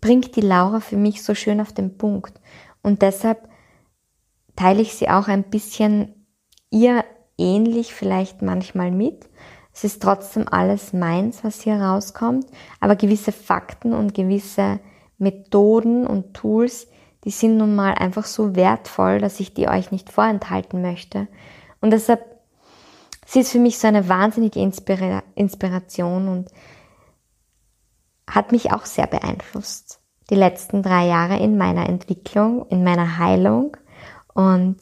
bringt 0.00 0.36
die 0.36 0.40
Laura 0.40 0.80
für 0.80 0.96
mich 0.96 1.22
so 1.22 1.34
schön 1.34 1.60
auf 1.60 1.72
den 1.72 1.98
Punkt. 1.98 2.40
Und 2.82 3.02
deshalb 3.02 3.48
teile 4.56 4.82
ich 4.82 4.94
sie 4.94 5.08
auch 5.08 5.28
ein 5.28 5.44
bisschen 5.44 6.26
ihr 6.70 7.04
ähnlich 7.38 7.94
vielleicht 7.94 8.42
manchmal 8.42 8.90
mit, 8.90 9.28
es 9.72 9.84
ist 9.84 10.02
trotzdem 10.02 10.46
alles 10.48 10.92
meins, 10.92 11.44
was 11.44 11.62
hier 11.62 11.80
rauskommt, 11.80 12.46
aber 12.80 12.96
gewisse 12.96 13.32
Fakten 13.32 13.92
und 13.92 14.14
gewisse 14.14 14.80
Methoden 15.18 16.06
und 16.06 16.34
Tools, 16.34 16.88
die 17.24 17.30
sind 17.30 17.56
nun 17.56 17.74
mal 17.74 17.94
einfach 17.94 18.24
so 18.24 18.56
wertvoll, 18.56 19.18
dass 19.20 19.40
ich 19.40 19.54
die 19.54 19.68
euch 19.68 19.90
nicht 19.90 20.10
vorenthalten 20.10 20.82
möchte. 20.82 21.28
Und 21.80 21.92
deshalb, 21.92 22.24
sie 23.26 23.40
ist 23.40 23.52
für 23.52 23.58
mich 23.58 23.78
so 23.78 23.86
eine 23.86 24.08
wahnsinnige 24.08 24.60
Inspira 24.60 25.22
Inspiration 25.34 26.28
und 26.28 26.50
hat 28.30 28.52
mich 28.52 28.72
auch 28.72 28.86
sehr 28.86 29.06
beeinflusst. 29.06 30.00
Die 30.30 30.34
letzten 30.36 30.82
drei 30.82 31.06
Jahre 31.06 31.38
in 31.38 31.58
meiner 31.58 31.88
Entwicklung, 31.88 32.66
in 32.68 32.84
meiner 32.84 33.18
Heilung 33.18 33.76
und 34.32 34.78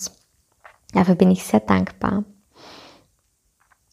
dafür 0.92 1.14
bin 1.14 1.30
ich 1.30 1.44
sehr 1.44 1.60
dankbar. 1.60 2.24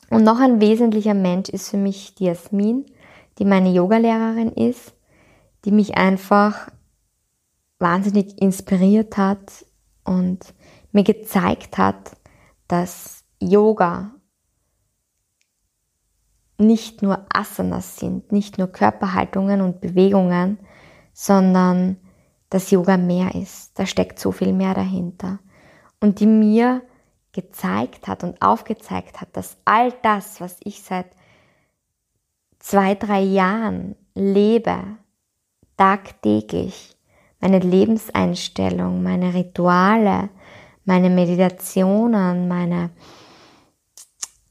Und 0.09 0.23
noch 0.23 0.39
ein 0.39 0.61
wesentlicher 0.61 1.13
Mensch 1.13 1.49
ist 1.49 1.69
für 1.69 1.77
mich 1.77 2.15
die 2.15 2.25
Jasmin, 2.25 2.85
die 3.39 3.45
meine 3.45 3.71
Yogalehrerin 3.71 4.51
ist, 4.51 4.93
die 5.63 5.71
mich 5.71 5.97
einfach 5.97 6.69
wahnsinnig 7.79 8.41
inspiriert 8.41 9.17
hat 9.17 9.65
und 10.03 10.53
mir 10.91 11.03
gezeigt 11.03 11.77
hat, 11.77 12.17
dass 12.67 13.23
Yoga 13.39 14.14
nicht 16.57 17.01
nur 17.01 17.25
Asanas 17.33 17.97
sind, 17.97 18.31
nicht 18.31 18.57
nur 18.57 18.67
Körperhaltungen 18.67 19.61
und 19.61 19.81
Bewegungen, 19.81 20.57
sondern 21.13 21.97
dass 22.49 22.71
Yoga 22.71 22.97
mehr 22.97 23.35
ist. 23.35 23.77
Da 23.77 23.85
steckt 23.85 24.19
so 24.19 24.31
viel 24.31 24.53
mehr 24.53 24.73
dahinter. 24.73 25.39
Und 25.99 26.19
die 26.19 26.27
mir 26.27 26.81
gezeigt 27.33 28.07
hat 28.07 28.23
und 28.23 28.41
aufgezeigt 28.41 29.19
hat, 29.19 29.29
dass 29.33 29.57
all 29.65 29.91
das, 30.03 30.39
was 30.39 30.57
ich 30.63 30.81
seit 30.81 31.07
zwei, 32.59 32.95
drei 32.95 33.21
Jahren 33.21 33.95
lebe, 34.13 34.77
tagtäglich, 35.75 36.95
meine 37.41 37.59
Lebenseinstellung, 37.59 39.03
meine 39.03 39.33
Rituale, 39.33 40.29
meine 40.85 41.09
Meditationen, 41.09 42.47
meine 42.47 42.91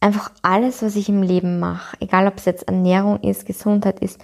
einfach 0.05 0.31
alles, 0.43 0.83
was 0.83 0.97
ich 0.97 1.09
im 1.09 1.23
Leben 1.23 1.59
mache, 1.59 1.97
egal 1.99 2.29
ob 2.29 2.37
es 2.37 2.45
jetzt 2.45 2.69
Ernährung 2.69 3.21
ist, 3.21 3.47
Gesundheit 3.47 4.01
ist, 4.01 4.21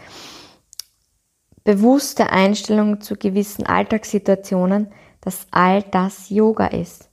bewusste 1.64 2.28
Einstellung 2.28 3.00
zu 3.00 3.16
gewissen 3.16 3.64
Alltagssituationen, 3.64 4.92
dass 5.22 5.46
all 5.50 5.82
das 5.82 6.28
Yoga 6.28 6.66
ist 6.66 7.08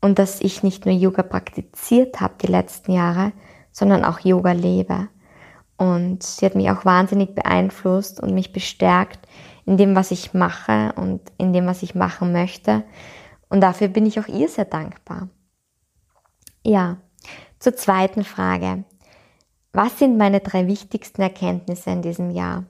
und 0.00 0.18
dass 0.18 0.40
ich 0.40 0.62
nicht 0.62 0.86
nur 0.86 0.94
Yoga 0.94 1.22
praktiziert 1.22 2.18
habe 2.22 2.32
die 2.40 2.46
letzten 2.46 2.92
Jahre, 2.92 3.32
sondern 3.72 4.06
auch 4.06 4.20
Yoga 4.20 4.52
lebe. 4.52 5.08
Und 5.76 6.22
sie 6.22 6.46
hat 6.46 6.54
mich 6.54 6.70
auch 6.70 6.86
wahnsinnig 6.86 7.34
beeinflusst 7.34 8.20
und 8.20 8.32
mich 8.32 8.54
bestärkt 8.54 9.28
in 9.66 9.76
dem, 9.76 9.94
was 9.94 10.12
ich 10.12 10.32
mache 10.32 10.94
und 10.96 11.20
in 11.36 11.52
dem, 11.52 11.66
was 11.66 11.82
ich 11.82 11.94
machen 11.94 12.32
möchte. 12.32 12.84
Und 13.50 13.60
dafür 13.60 13.88
bin 13.88 14.06
ich 14.06 14.18
auch 14.18 14.28
ihr 14.28 14.48
sehr 14.48 14.64
dankbar. 14.64 15.28
Ja, 16.64 16.96
zur 17.58 17.76
zweiten 17.76 18.24
Frage. 18.24 18.84
Was 19.72 19.98
sind 19.98 20.16
meine 20.16 20.40
drei 20.40 20.66
wichtigsten 20.66 21.22
Erkenntnisse 21.22 21.90
in 21.90 22.02
diesem 22.02 22.30
Jahr? 22.30 22.64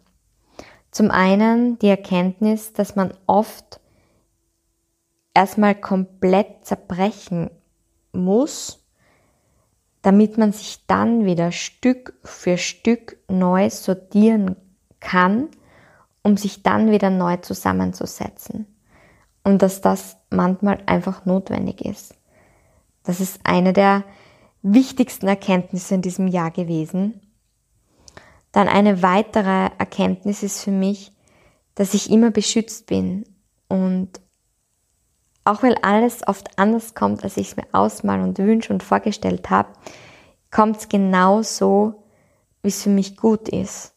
Zum 0.91 1.11
einen 1.11 1.79
die 1.79 1.89
Erkenntnis, 1.89 2.73
dass 2.73 2.97
man 2.97 3.13
oft 3.27 3.81
erstmal 5.35 5.75
komplett 5.75 6.65
zerbrechen 6.65 7.51
muss, 8.13 8.85
damit 10.03 10.39
man 10.39 10.53
sich 10.53 10.87
dann 10.87 11.25
wieder 11.25 11.53
Stück 11.53 12.15
für 12.25 12.57
Stück 12.57 13.19
neu 13.29 13.71
sortieren 13.71 14.57
kann, 15.01 15.49
um 16.23 16.37
sich 16.37 16.63
dann 16.63 16.91
wieder 16.91 17.11
neu 17.11 17.37
zusammenzusetzen. 17.37 18.67
Und 19.45 19.63
dass 19.63 19.81
das 19.81 20.17
manchmal 20.31 20.79
einfach 20.87 21.25
notwendig 21.25 21.85
ist. 21.85 22.15
Das 23.05 23.21
ist 23.21 23.41
eine 23.45 23.73
der 23.73 24.05
wichtigsten 24.63 25.29
Erkenntnisse 25.29 25.95
in 25.95 26.03
diesem 26.03 26.29
Jahr 26.29 26.51
gewesen. 26.51 27.21
Dann 28.53 28.69
eine 28.69 29.03
weitere 29.03 29.71
Erkenntnis 29.79 30.43
ist 30.43 30.63
für 30.63 30.71
mich, 30.71 31.13
dass 31.75 31.95
ich 31.95 32.11
immer 32.11 32.31
beschützt 32.31 32.87
bin 32.87 33.25
und 33.69 34.21
auch 35.45 35.63
weil 35.63 35.77
alles 35.77 36.27
oft 36.27 36.59
anders 36.59 36.95
kommt, 36.95 37.25
als 37.25 37.37
ich 37.37 37.49
es 37.49 37.57
mir 37.57 37.67
ausmal 37.73 38.21
und 38.21 38.39
wünsche 38.39 38.73
und 38.73 38.83
vorgestellt 38.83 39.49
habe, 39.49 39.71
kommt 40.51 40.77
es 40.77 40.89
genau 40.89 41.43
so, 41.43 42.05
wie 42.63 42.69
es 42.69 42.83
für 42.83 42.91
mich 42.91 43.17
gut 43.17 43.49
ist. 43.49 43.95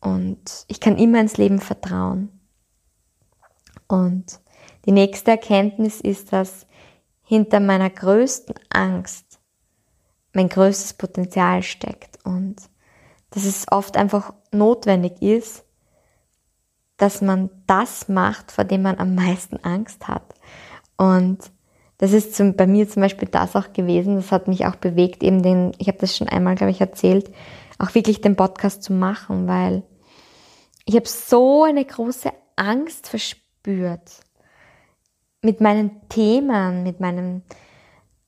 Und 0.00 0.64
ich 0.68 0.80
kann 0.80 0.96
immer 0.96 1.20
ins 1.20 1.36
Leben 1.36 1.60
vertrauen. 1.60 2.28
Und 3.88 4.40
die 4.86 4.92
nächste 4.92 5.32
Erkenntnis 5.32 6.00
ist, 6.00 6.32
dass 6.32 6.66
hinter 7.22 7.60
meiner 7.60 7.90
größten 7.90 8.54
Angst 8.70 9.23
mein 10.34 10.48
größtes 10.48 10.94
Potenzial 10.94 11.62
steckt 11.62 12.18
und 12.24 12.56
dass 13.30 13.44
es 13.44 13.66
oft 13.70 13.96
einfach 13.96 14.34
notwendig 14.52 15.20
ist, 15.22 15.64
dass 16.96 17.20
man 17.20 17.50
das 17.66 18.08
macht, 18.08 18.52
vor 18.52 18.64
dem 18.64 18.82
man 18.82 18.98
am 18.98 19.14
meisten 19.14 19.56
Angst 19.64 20.06
hat. 20.06 20.34
Und 20.96 21.38
das 21.98 22.12
ist 22.12 22.34
zum, 22.34 22.54
bei 22.54 22.66
mir 22.66 22.88
zum 22.88 23.02
Beispiel 23.02 23.28
das 23.28 23.56
auch 23.56 23.72
gewesen, 23.72 24.16
das 24.16 24.30
hat 24.30 24.46
mich 24.46 24.66
auch 24.66 24.76
bewegt, 24.76 25.22
eben 25.22 25.42
den, 25.42 25.72
ich 25.78 25.88
habe 25.88 25.98
das 25.98 26.16
schon 26.16 26.28
einmal, 26.28 26.54
glaube 26.54 26.70
ich, 26.70 26.80
erzählt, 26.80 27.32
auch 27.78 27.94
wirklich 27.94 28.20
den 28.20 28.36
Podcast 28.36 28.82
zu 28.82 28.92
machen, 28.92 29.48
weil 29.48 29.82
ich 30.84 30.94
habe 30.94 31.08
so 31.08 31.64
eine 31.64 31.84
große 31.84 32.30
Angst 32.56 33.08
verspürt 33.08 34.20
mit 35.42 35.60
meinen 35.60 36.08
Themen, 36.08 36.82
mit 36.82 37.00
meinen 37.00 37.42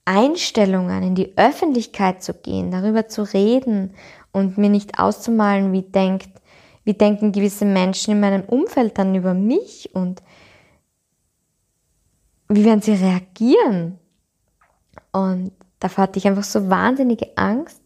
Einstellungen 0.06 1.02
in 1.02 1.14
die 1.14 1.36
Öffentlichkeit 1.36 2.22
zu 2.22 2.32
gehen, 2.32 2.70
darüber 2.70 3.08
zu 3.08 3.22
reden 3.22 3.94
und 4.32 4.56
mir 4.56 4.70
nicht 4.70 4.98
auszumalen, 4.98 5.72
wie 5.72 5.82
denkt, 5.82 6.30
wie 6.84 6.94
denken 6.94 7.32
gewisse 7.32 7.64
Menschen 7.64 8.12
in 8.12 8.20
meinem 8.20 8.42
Umfeld 8.42 8.96
dann 8.96 9.14
über 9.14 9.34
mich 9.34 9.94
und 9.94 10.22
wie 12.48 12.64
werden 12.64 12.80
sie 12.80 12.92
reagieren? 12.92 13.98
Und 15.12 15.50
davor 15.80 16.04
hatte 16.04 16.18
ich 16.18 16.26
einfach 16.26 16.44
so 16.44 16.70
wahnsinnige 16.70 17.36
Angst 17.36 17.82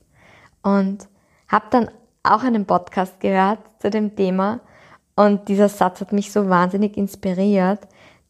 und 0.63 1.09
habe 1.49 1.67
dann 1.71 1.91
auch 2.23 2.43
einen 2.43 2.67
Podcast 2.67 3.19
gehört 3.21 3.61
zu 3.81 3.89
dem 3.89 4.15
Thema 4.15 4.61
und 5.17 5.49
dieser 5.49 5.69
Satz 5.69 6.01
hat 6.01 6.13
mich 6.13 6.33
so 6.33 6.49
wahnsinnig 6.49 6.97
inspiriert, 6.97 7.81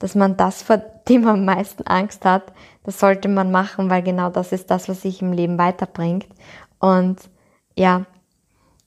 dass 0.00 0.14
man 0.14 0.36
das, 0.36 0.62
vor 0.62 0.78
dem 0.78 1.22
man 1.22 1.40
am 1.40 1.44
meisten 1.44 1.86
Angst 1.86 2.24
hat, 2.24 2.52
das 2.82 2.98
sollte 2.98 3.28
man 3.28 3.52
machen, 3.52 3.90
weil 3.90 4.02
genau 4.02 4.30
das 4.30 4.50
ist 4.50 4.70
das, 4.70 4.88
was 4.88 5.02
sich 5.02 5.22
im 5.22 5.32
Leben 5.32 5.58
weiterbringt. 5.58 6.26
Und 6.80 7.20
ja, 7.76 8.06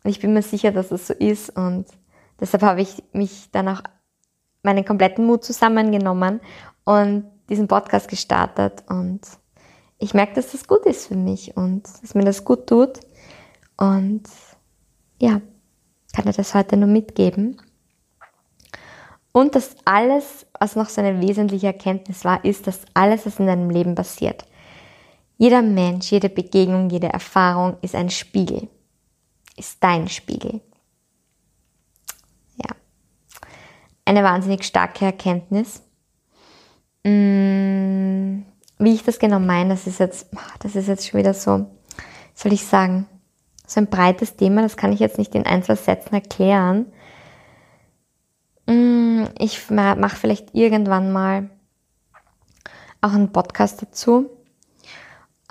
ich 0.04 0.20
bin 0.20 0.34
mir 0.34 0.42
sicher, 0.42 0.72
dass 0.72 0.92
es 0.92 1.08
so 1.08 1.14
ist 1.14 1.56
und 1.56 1.86
deshalb 2.40 2.64
habe 2.64 2.82
ich 2.82 3.04
mich 3.14 3.50
dann 3.52 3.70
auch 3.70 3.82
meinen 4.64 4.84
kompletten 4.84 5.26
Mut 5.26 5.46
zusammengenommen 5.46 6.42
und 6.84 7.26
diesen 7.48 7.68
Podcast 7.68 8.10
gestartet 8.10 8.84
und 8.90 9.22
ich 10.00 10.14
merke, 10.14 10.34
dass 10.34 10.52
das 10.52 10.68
gut 10.68 10.86
ist 10.86 11.08
für 11.08 11.16
mich 11.16 11.56
und 11.56 11.84
dass 12.02 12.16
mir 12.16 12.26
das 12.26 12.44
gut 12.44 12.68
tut 12.68 13.00
und 13.78 14.24
ja, 15.22 15.42
kann 16.14 16.28
ich 16.28 16.36
das 16.36 16.54
heute 16.56 16.76
nur 16.76 16.90
mitgeben. 16.90 17.62
Und 19.34 19.56
dass 19.56 19.76
alles, 19.84 20.46
was 20.60 20.76
noch 20.76 20.88
so 20.90 21.02
eine 21.02 21.20
wesentliche 21.20 21.68
Erkenntnis 21.68 22.24
war, 22.24 22.46
ist, 22.46 22.68
dass 22.68 22.82
alles, 22.94 23.26
was 23.26 23.40
in 23.40 23.48
deinem 23.48 23.72
Leben 23.72 23.96
passiert, 23.96 24.46
jeder 25.38 25.64
Mensch, 25.64 26.12
jede 26.12 26.30
Begegnung, 26.30 26.90
jede 26.90 27.08
Erfahrung 27.08 27.76
ist 27.82 27.96
ein 27.96 28.12
Spiegel, 28.12 28.70
ist 29.58 29.84
dein 29.84 30.08
Spiegel. 30.08 30.62
Ja, 32.58 32.76
eine 34.06 34.24
wahnsinnig 34.24 34.64
starke 34.64 35.06
Erkenntnis. 35.06 35.82
Mm, 37.04 38.44
wie 38.78 38.94
ich 38.94 39.04
das 39.04 39.18
genau 39.18 39.40
meine, 39.40 39.72
das 39.72 39.88
ist 39.88 40.00
jetzt, 40.00 40.28
das 40.60 40.76
ist 40.76 40.88
jetzt 40.88 41.08
schon 41.08 41.20
wieder 41.20 41.34
so, 41.34 41.66
soll 42.36 42.54
ich 42.54 42.66
sagen, 42.66 43.08
so 43.66 43.80
ein 43.80 43.88
breites 43.88 44.36
Thema, 44.36 44.62
das 44.62 44.78
kann 44.78 44.94
ich 44.94 45.00
jetzt 45.00 45.18
nicht 45.18 45.34
in 45.34 45.48
ein, 45.48 45.64
zwei 45.64 45.76
Sätzen 45.76 46.14
erklären. 46.14 46.86
Mm, 48.66 49.26
ich 49.38 49.70
mache 49.70 50.16
vielleicht 50.16 50.54
irgendwann 50.54 51.12
mal 51.12 51.50
auch 53.02 53.14
einen 53.14 53.32
Podcast 53.32 53.82
dazu. 53.82 54.30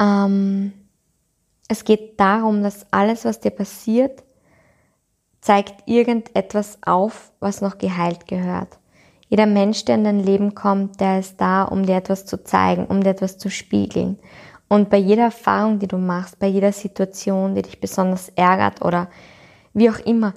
Ähm, 0.01 0.73
es 1.69 1.85
geht 1.85 2.19
darum, 2.19 2.63
dass 2.63 2.87
alles, 2.91 3.25
was 3.25 3.41
dir 3.41 3.51
passiert, 3.51 4.23
zeigt 5.41 5.89
irgendetwas 5.89 6.79
auf, 6.85 7.33
was 7.41 7.61
noch 7.61 7.79
geheilt 7.79 8.27
gehört. 8.27 8.79
Jeder 9.29 9.47
Mensch, 9.47 9.85
der 9.85 9.97
in 9.97 10.05
dein 10.05 10.21
Leben 10.21 10.55
kommt, 10.55 11.01
der 11.01 11.19
ist 11.19 11.41
da, 11.41 11.65
um 11.65 11.87
dir 11.87 11.97
etwas 11.97 12.27
zu 12.27 12.45
zeigen, 12.45 12.87
um 12.87 13.03
dir 13.03 13.11
etwas 13.11 13.39
zu 13.39 13.51
spiegeln. 13.51 14.19
Und 14.69 14.91
bei 14.91 14.99
jeder 14.99 15.25
Erfahrung, 15.25 15.79
die 15.79 15.89
du 15.89 15.99
machst, 15.99 16.39
bei 16.39 16.47
jeder 16.47 16.73
Situation, 16.73 17.55
die 17.55 17.63
dich 17.63 17.81
besonders 17.81 18.29
ärgert 18.31 18.83
oder 18.83 19.09
wie 19.75 19.91
auch 19.91 19.99
immer, 20.01 20.35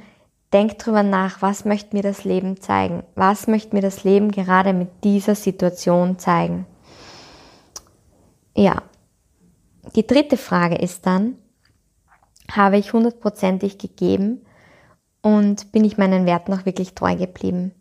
denk 0.55 0.79
drüber 0.79 1.03
nach, 1.03 1.41
was 1.41 1.65
möchte 1.65 1.97
mir 1.97 2.01
das 2.01 2.23
Leben 2.23 2.61
zeigen? 2.61 3.03
Was 3.15 3.45
möchte 3.47 3.75
mir 3.75 3.81
das 3.81 4.05
Leben 4.05 4.31
gerade 4.31 4.71
mit 4.71 5.03
dieser 5.03 5.35
Situation 5.35 6.17
zeigen? 6.17 6.65
Ja. 8.55 8.83
Die 9.97 10.07
dritte 10.07 10.37
Frage 10.37 10.75
ist 10.75 11.05
dann, 11.05 11.35
habe 12.49 12.77
ich 12.77 12.93
hundertprozentig 12.93 13.77
gegeben 13.77 14.45
und 15.21 15.73
bin 15.73 15.83
ich 15.83 15.97
meinen 15.97 16.25
Werten 16.25 16.53
auch 16.53 16.65
wirklich 16.65 16.95
treu 16.95 17.17
geblieben? 17.17 17.73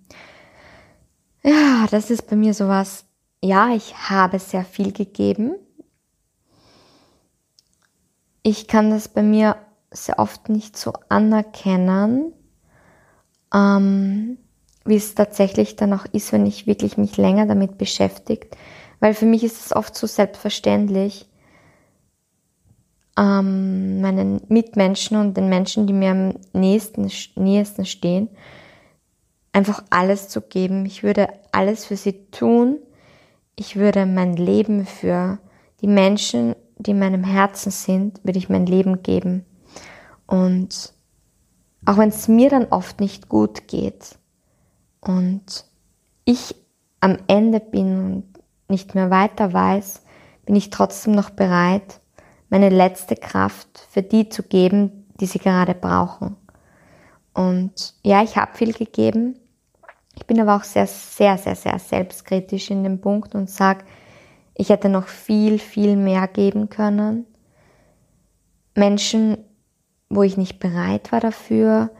Ja, 1.44 1.86
das 1.92 2.10
ist 2.10 2.28
bei 2.28 2.34
mir 2.34 2.54
sowas. 2.54 3.04
Ja, 3.40 3.72
ich 3.72 3.94
habe 4.10 4.40
sehr 4.40 4.64
viel 4.64 4.90
gegeben. 4.90 5.54
Ich 8.42 8.66
kann 8.66 8.90
das 8.90 9.06
bei 9.06 9.22
mir 9.22 9.56
sehr 9.92 10.18
oft 10.18 10.48
nicht 10.48 10.76
so 10.76 10.92
anerkennen, 11.08 12.32
ähm, 13.54 14.38
wie 14.84 14.96
es 14.96 15.14
tatsächlich 15.14 15.76
dann 15.76 15.92
auch 15.92 16.04
ist, 16.12 16.32
wenn 16.32 16.44
ich 16.44 16.66
wirklich 16.66 16.98
mich 16.98 17.16
länger 17.16 17.46
damit 17.46 17.78
beschäftigt. 17.78 18.56
Weil 19.00 19.14
für 19.14 19.26
mich 19.26 19.44
ist 19.44 19.64
es 19.64 19.74
oft 19.74 19.96
so 19.96 20.06
selbstverständlich, 20.06 21.26
ähm, 23.16 24.00
meinen 24.00 24.40
Mitmenschen 24.48 25.16
und 25.16 25.36
den 25.36 25.48
Menschen, 25.48 25.86
die 25.86 25.92
mir 25.92 26.10
am 26.10 26.34
nächsten, 26.52 27.10
nächsten 27.36 27.86
stehen, 27.86 28.28
einfach 29.52 29.84
alles 29.90 30.28
zu 30.28 30.40
geben. 30.40 30.84
Ich 30.84 31.02
würde 31.02 31.28
alles 31.52 31.84
für 31.84 31.96
sie 31.96 32.26
tun. 32.30 32.78
Ich 33.56 33.76
würde 33.76 34.04
mein 34.04 34.34
Leben 34.34 34.84
für 34.84 35.38
die 35.80 35.86
Menschen, 35.86 36.56
die 36.76 36.90
in 36.90 36.98
meinem 36.98 37.22
Herzen 37.22 37.70
sind, 37.70 38.20
würde 38.24 38.38
ich 38.38 38.48
mein 38.48 38.66
Leben 38.66 39.02
geben. 39.02 39.44
Und 40.26 40.93
auch 41.86 41.98
wenn 41.98 42.08
es 42.08 42.28
mir 42.28 42.50
dann 42.50 42.66
oft 42.66 43.00
nicht 43.00 43.28
gut 43.28 43.68
geht 43.68 44.18
und 45.00 45.64
ich 46.24 46.54
am 47.00 47.18
Ende 47.26 47.60
bin 47.60 47.98
und 47.98 48.24
nicht 48.68 48.94
mehr 48.94 49.10
weiter 49.10 49.52
weiß, 49.52 50.02
bin 50.46 50.56
ich 50.56 50.70
trotzdem 50.70 51.14
noch 51.14 51.30
bereit, 51.30 52.00
meine 52.48 52.70
letzte 52.70 53.16
Kraft 53.16 53.86
für 53.90 54.02
die 54.02 54.28
zu 54.28 54.42
geben, 54.42 55.06
die 55.20 55.26
sie 55.26 55.38
gerade 55.38 55.74
brauchen. 55.74 56.36
Und 57.34 57.94
ja, 58.02 58.22
ich 58.22 58.36
habe 58.36 58.56
viel 58.56 58.72
gegeben, 58.72 59.38
ich 60.16 60.26
bin 60.26 60.40
aber 60.40 60.56
auch 60.56 60.64
sehr, 60.64 60.86
sehr, 60.86 61.36
sehr, 61.38 61.56
sehr 61.56 61.78
selbstkritisch 61.78 62.70
in 62.70 62.84
dem 62.84 63.00
Punkt 63.00 63.34
und 63.34 63.50
sage, 63.50 63.84
ich 64.54 64.68
hätte 64.68 64.88
noch 64.88 65.08
viel, 65.08 65.58
viel 65.58 65.96
mehr 65.96 66.28
geben 66.28 66.70
können. 66.70 67.26
Menschen, 68.76 69.38
wo 70.14 70.22
ich 70.22 70.36
nicht 70.36 70.58
bereit 70.58 71.12
war 71.12 71.20
dafür, 71.20 71.90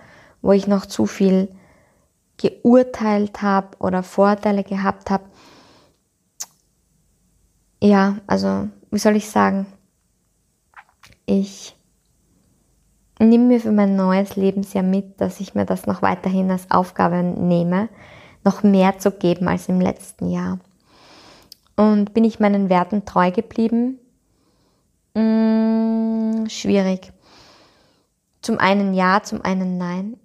wo 0.42 0.53
ich 0.53 0.66
noch 0.66 0.87
zu 0.87 1.07
viel 1.07 1.48
geurteilt 2.37 3.42
habe 3.42 3.77
oder 3.79 4.03
Vorteile 4.03 4.64
gehabt 4.64 5.11
habe. 5.11 5.24
Ja, 7.81 8.18
also, 8.27 8.68
wie 8.90 8.98
soll 8.98 9.16
ich 9.16 9.31
sagen? 9.31 9.66
Ich 11.27 11.77
nehme 13.18 13.44
mir 13.44 13.61
für 13.61 13.72
mein 13.72 13.96
neues 13.96 14.37
Lebensjahr 14.37 14.85
mit, 14.85 15.20
dass 15.20 15.40
ich 15.40 15.55
mir 15.55 15.64
das 15.64 15.87
noch 15.87 16.03
weiterhin 16.03 16.50
als 16.50 16.70
Aufgabe 16.70 17.22
nehme, 17.22 17.88
noch 18.44 18.62
mehr 18.62 18.98
zu 18.98 19.11
geben 19.11 19.48
als 19.48 19.68
im 19.68 19.81
letzten 19.81 20.31
Jahr. 20.31 20.59
Und 21.77 22.14
bin 22.14 22.24
ich 22.24 22.40
meinen 22.40 22.68
Werten 22.68 23.05
treu 23.05 23.31
geblieben? 23.31 23.98
Hm, 25.16 26.46
schwierig. 26.48 27.13
Zum 28.44 28.59
einen 28.59 28.92
ja, 28.92 29.22
zum 29.22 29.42
einen 29.42 29.78
nein. 29.78 30.18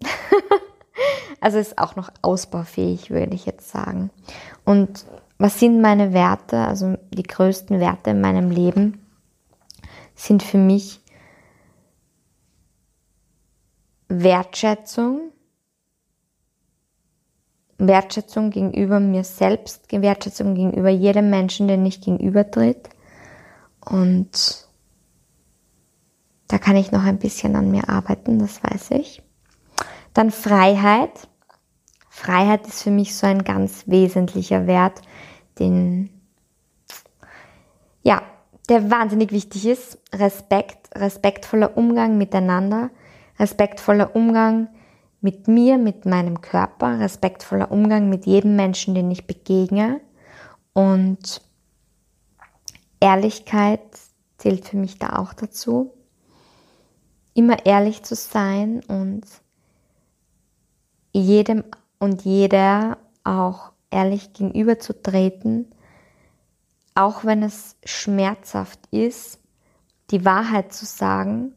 also 1.40 1.58
ist 1.58 1.78
auch 1.78 1.96
noch 1.96 2.10
ausbaufähig, 2.22 3.12
würde 3.12 3.34
ich 3.34 3.46
jetzt 3.46 3.72
sagen. 3.72 4.10
Und 4.66 5.06
was 5.38 5.58
sind 5.58 5.80
meine 5.80 6.12
Werte? 6.12 6.58
Also 6.58 6.98
die 7.12 7.24
größten 7.24 7.80
Werte 7.80 8.10
in 8.10 8.20
meinem 8.20 8.52
Leben 8.52 9.02
sind 10.16 10.44
für 10.44 10.58
mich 10.58 11.00
Wertschätzung, 14.10 15.32
Wertschätzung 17.78 18.50
gegenüber 18.50 19.00
mir 19.00 19.24
selbst, 19.24 19.90
Wertschätzung 19.94 20.56
gegenüber 20.56 20.90
jedem 20.90 21.30
Menschen, 21.30 21.70
den 21.70 21.86
ich 21.86 22.02
gegenübertritt. 22.02 22.90
Und 23.80 24.68
da 26.50 26.58
kann 26.58 26.76
ich 26.76 26.92
noch 26.92 27.04
ein 27.04 27.20
bisschen 27.20 27.56
an 27.56 27.72
mir 27.72 27.88
arbeiten, 27.90 28.40
das 28.40 28.62
weiß 28.64 28.92
ich. 28.92 29.22
Dann 30.14 30.32
Freiheit. 30.32 31.30
Freiheit 32.10 32.68
ist 32.68 32.82
für 32.82 32.92
mich 32.92 33.16
so 33.16 33.28
ein 33.28 33.44
ganz 33.44 33.84
wesentlicher 33.86 34.66
Wert, 34.66 35.02
den, 35.60 36.10
ja, 38.02 38.24
der 38.68 38.90
wahnsinnig 38.90 39.32
wichtig 39.32 39.68
ist. 39.68 40.00
Respekt, 40.12 40.90
respektvoller 40.96 41.78
Umgang 41.78 42.18
miteinander, 42.18 42.90
respektvoller 43.38 44.16
Umgang 44.16 44.70
mit 45.22 45.48
mir, 45.48 45.78
mit 45.78 46.08
meinem 46.08 46.42
Körper, 46.42 47.00
respektvoller 47.00 47.72
Umgang 47.72 48.10
mit 48.10 48.26
jedem 48.26 48.56
Menschen, 48.56 48.96
den 48.96 49.12
ich 49.12 49.28
begegne 49.28 50.02
und 50.74 51.42
Ehrlichkeit 53.00 53.82
zählt 54.38 54.68
für 54.68 54.78
mich 54.78 54.98
da 54.98 55.18
auch 55.18 55.34
dazu. 55.34 55.94
Immer 57.40 57.66
ehrlich 57.66 58.04
zu 58.04 58.16
sein 58.16 58.82
und 58.90 59.24
jedem 61.14 61.64
und 61.98 62.24
jeder 62.24 62.98
auch 63.24 63.72
ehrlich 63.92 64.34
gegenüberzutreten, 64.34 65.72
auch 66.96 67.24
wenn 67.24 67.42
es 67.42 67.78
schmerzhaft 67.86 68.82
ist, 68.92 69.40
die 70.12 70.26
Wahrheit 70.26 70.74
zu 70.74 70.86
sagen, 70.86 71.54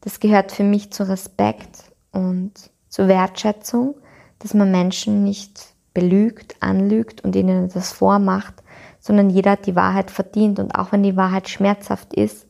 das 0.00 0.18
gehört 0.18 0.50
für 0.50 0.64
mich 0.64 0.90
zu 0.90 1.08
Respekt 1.08 1.92
und 2.10 2.50
zu 2.88 3.06
Wertschätzung, 3.06 3.94
dass 4.40 4.52
man 4.52 4.72
Menschen 4.72 5.22
nicht 5.22 5.76
belügt, 5.94 6.56
anlügt 6.58 7.22
und 7.22 7.36
ihnen 7.36 7.68
das 7.68 7.92
vormacht, 7.92 8.64
sondern 8.98 9.30
jeder 9.30 9.52
hat 9.52 9.66
die 9.66 9.76
Wahrheit 9.76 10.10
verdient 10.10 10.58
und 10.58 10.74
auch 10.74 10.90
wenn 10.90 11.04
die 11.04 11.16
Wahrheit 11.16 11.48
schmerzhaft 11.48 12.14
ist, 12.14 12.48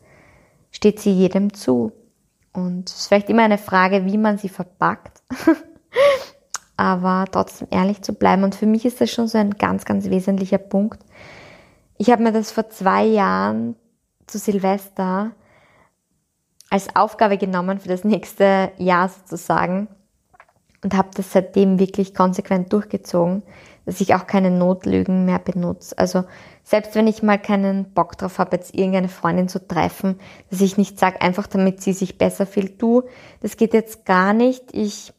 steht 0.70 0.98
sie 0.98 1.12
jedem 1.12 1.52
zu. 1.52 1.92
Und 2.66 2.88
es 2.88 2.96
ist 3.00 3.08
vielleicht 3.08 3.30
immer 3.30 3.42
eine 3.42 3.58
Frage, 3.58 4.04
wie 4.06 4.18
man 4.18 4.38
sie 4.38 4.48
verpackt, 4.48 5.22
aber 6.76 7.24
trotzdem 7.30 7.68
ehrlich 7.70 8.02
zu 8.02 8.12
bleiben. 8.12 8.44
Und 8.44 8.54
für 8.54 8.66
mich 8.66 8.84
ist 8.84 9.00
das 9.00 9.10
schon 9.10 9.28
so 9.28 9.38
ein 9.38 9.52
ganz, 9.52 9.84
ganz 9.84 10.08
wesentlicher 10.10 10.58
Punkt. 10.58 11.00
Ich 11.98 12.10
habe 12.10 12.22
mir 12.22 12.32
das 12.32 12.52
vor 12.52 12.70
zwei 12.70 13.04
Jahren 13.04 13.76
zu 14.26 14.38
Silvester 14.38 15.32
als 16.70 16.94
Aufgabe 16.94 17.36
genommen 17.36 17.80
für 17.80 17.88
das 17.88 18.04
nächste 18.04 18.72
Jahr 18.78 19.08
sozusagen 19.08 19.88
und 20.82 20.96
habe 20.96 21.10
das 21.14 21.32
seitdem 21.32 21.78
wirklich 21.78 22.14
konsequent 22.14 22.72
durchgezogen, 22.72 23.42
dass 23.90 24.00
ich 24.00 24.14
auch 24.14 24.28
keine 24.28 24.52
Notlügen 24.52 25.24
mehr 25.24 25.40
benutze. 25.40 25.98
Also 25.98 26.22
selbst 26.62 26.94
wenn 26.94 27.08
ich 27.08 27.24
mal 27.24 27.40
keinen 27.40 27.92
Bock 27.92 28.16
drauf 28.16 28.38
habe, 28.38 28.54
jetzt 28.54 28.72
irgendeine 28.72 29.08
Freundin 29.08 29.48
zu 29.48 29.66
treffen, 29.66 30.20
dass 30.48 30.60
ich 30.60 30.78
nicht 30.78 30.96
sage, 30.96 31.20
einfach 31.20 31.48
damit 31.48 31.82
sie 31.82 31.92
sich 31.92 32.16
besser 32.16 32.46
fühlt, 32.46 32.80
du, 32.80 33.02
das 33.40 33.56
geht 33.56 33.74
jetzt 33.74 34.06
gar 34.06 34.32
nicht, 34.32 34.62
ich 34.70 35.12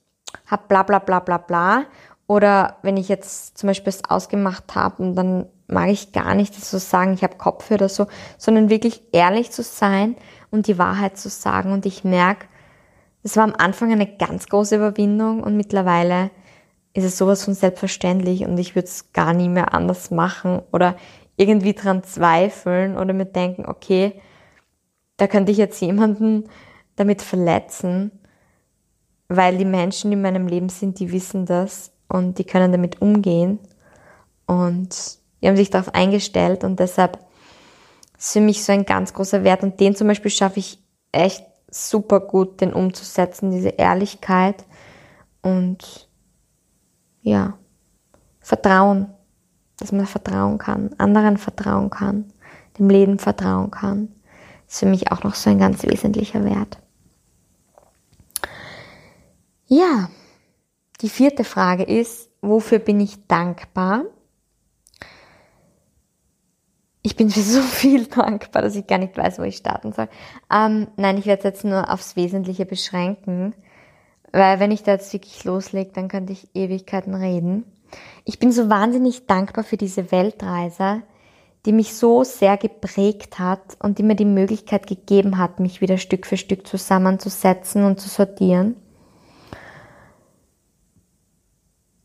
habe 0.46 0.64
bla 0.70 0.84
bla 0.84 1.00
bla 1.00 1.20
bla 1.20 1.38
bla. 1.38 1.84
Oder 2.28 2.78
wenn 2.82 2.96
ich 2.96 3.10
jetzt 3.10 3.58
zum 3.58 3.68
Beispiel 3.68 3.90
es 3.90 4.06
ausgemacht 4.06 4.74
habe 4.74 5.04
und 5.04 5.16
dann 5.16 5.48
mag 5.68 5.90
ich 5.90 6.14
gar 6.14 6.34
nicht 6.34 6.56
so 6.56 6.78
sagen, 6.78 7.12
ich 7.12 7.24
habe 7.24 7.36
Kopf 7.36 7.72
oder 7.72 7.90
so, 7.90 8.08
sondern 8.38 8.70
wirklich 8.70 9.02
ehrlich 9.12 9.52
zu 9.52 9.64
sein 9.64 10.16
und 10.50 10.68
die 10.68 10.78
Wahrheit 10.78 11.18
zu 11.18 11.28
sagen. 11.28 11.74
Und 11.74 11.86
ich 11.86 12.06
merke, 12.06 12.46
es 13.22 13.36
war 13.36 13.44
am 13.44 13.56
Anfang 13.58 13.92
eine 13.92 14.08
ganz 14.08 14.48
große 14.48 14.78
Überwindung 14.78 15.44
und 15.44 15.58
mittlerweile 15.58 16.32
ist 16.94 17.06
es 17.06 17.18
sowas 17.18 17.46
von 17.46 17.54
selbstverständlich 17.54 18.46
und 18.46 18.58
ich 18.58 18.76
würde 18.76 18.88
es 18.88 19.14
gar 19.14 19.34
nie 19.34 19.50
mehr 19.50 19.74
anders 19.74 20.12
machen 20.12 20.62
oder 20.72 20.96
irgendwie 21.38 21.74
dran 21.74 22.04
zweifeln 22.04 22.98
oder 22.98 23.14
mir 23.14 23.26
denken, 23.26 23.66
okay, 23.66 24.22
da 25.18 25.28
könnte 25.28 25.52
ich 25.52 25.58
jetzt 25.58 25.82
jemanden 25.82 26.46
damit 26.96 27.22
verletzen, 27.22 28.12
weil 29.28 29.58
die 29.58 29.66
Menschen, 29.66 30.12
in 30.12 30.22
meinem 30.22 30.48
Leben 30.48 30.70
sind, 30.70 31.00
die 31.00 31.12
wissen 31.12 31.46
das 31.46 31.92
und 32.10 32.38
die 32.38 32.44
können 32.44 32.72
damit 32.72 33.02
umgehen 33.02 33.60
und 34.46 35.20
die 35.42 35.48
haben 35.48 35.56
sich 35.56 35.70
darauf 35.70 35.96
eingestellt 35.96 36.64
und 36.64 36.80
deshalb 36.80 37.20
ist 38.18 38.34
für 38.34 38.42
mich 38.42 38.64
so 38.64 38.74
ein 38.74 38.86
ganz 38.86 39.14
großer 39.14 39.44
Wert 39.44 39.64
und 39.64 39.80
den 39.80 39.96
zum 39.96 40.08
Beispiel 40.08 40.32
schaffe 40.32 40.60
ich 40.60 40.80
echt 41.12 41.46
super 41.70 42.20
gut, 42.20 42.60
den 42.62 42.74
umzusetzen, 42.74 43.52
diese 43.52 43.70
Ehrlichkeit 43.70 44.66
und 45.42 46.10
ja, 47.22 47.58
Vertrauen, 48.40 49.08
dass 49.78 49.92
man 49.92 50.06
vertrauen 50.06 50.58
kann, 50.58 50.92
anderen 50.98 51.38
vertrauen 51.38 51.90
kann, 51.90 52.34
dem 52.78 52.90
Leben 52.90 53.20
vertrauen 53.20 53.72
kann, 53.72 54.10
ist 54.68 54.80
für 54.80 54.86
mich 54.86 55.12
auch 55.12 55.24
noch 55.24 55.36
so 55.36 55.50
ein 55.50 55.60
ganz 55.60 55.84
wesentlicher 55.84 56.44
Wert. 56.44 56.80
Ja, 59.68 60.10
die 61.02 61.10
vierte 61.10 61.44
Frage 61.44 61.84
ist, 61.84 62.30
wofür 62.42 62.80
bin 62.80 63.00
ich 63.00 63.28
dankbar? 63.28 64.04
Ich 67.04 67.16
bin 67.16 67.30
für 67.30 67.40
so 67.42 67.62
viel 67.62 68.06
dankbar, 68.06 68.62
dass 68.62 68.76
ich 68.76 68.88
gar 68.88 68.98
nicht 68.98 69.18
weiß, 69.18 69.40
wo 69.40 69.44
ich 69.44 69.58
starten 69.58 69.94
soll. 69.94 70.10
Ähm, 70.52 70.88
nein, 70.98 71.18
ich 71.18 71.26
werde 71.26 71.40
es 71.40 71.46
jetzt 71.46 71.64
nur 71.64 71.92
aufs 71.92 72.16
Wesentliche 72.16 72.66
beschränken. 72.66 73.56
Weil 74.32 74.60
wenn 74.60 74.72
ich 74.72 74.84
da 74.84 74.92
jetzt 74.92 75.12
wirklich 75.14 75.44
loslege, 75.44 75.92
dann 75.94 76.08
könnte 76.08 76.34
ich 76.34 76.56
Ewigkeiten 76.56 77.16
reden. 77.16 77.66
Ich 78.24 78.40
bin 78.40 78.52
so 78.52 78.70
wahnsinnig 78.70 79.28
dankbar 79.28 79.64
für 79.64 79.78
diese 79.78 80.12
Weltreise, 80.12 81.04
die 81.66 81.74
mich 81.74 81.94
so 81.94 82.24
sehr 82.24 82.58
geprägt 82.58 83.40
hat 83.40 83.78
und 83.80 83.98
die 83.98 84.04
mir 84.04 84.16
die 84.16 84.26
Möglichkeit 84.26 84.88
gegeben 84.88 85.38
hat, 85.38 85.60
mich 85.60 85.82
wieder 85.82 85.98
Stück 85.98 86.26
für 86.26 86.38
Stück 86.38 86.66
zusammenzusetzen 86.66 87.84
und 87.84 88.00
zu 88.00 88.10
sortieren. 88.10 88.76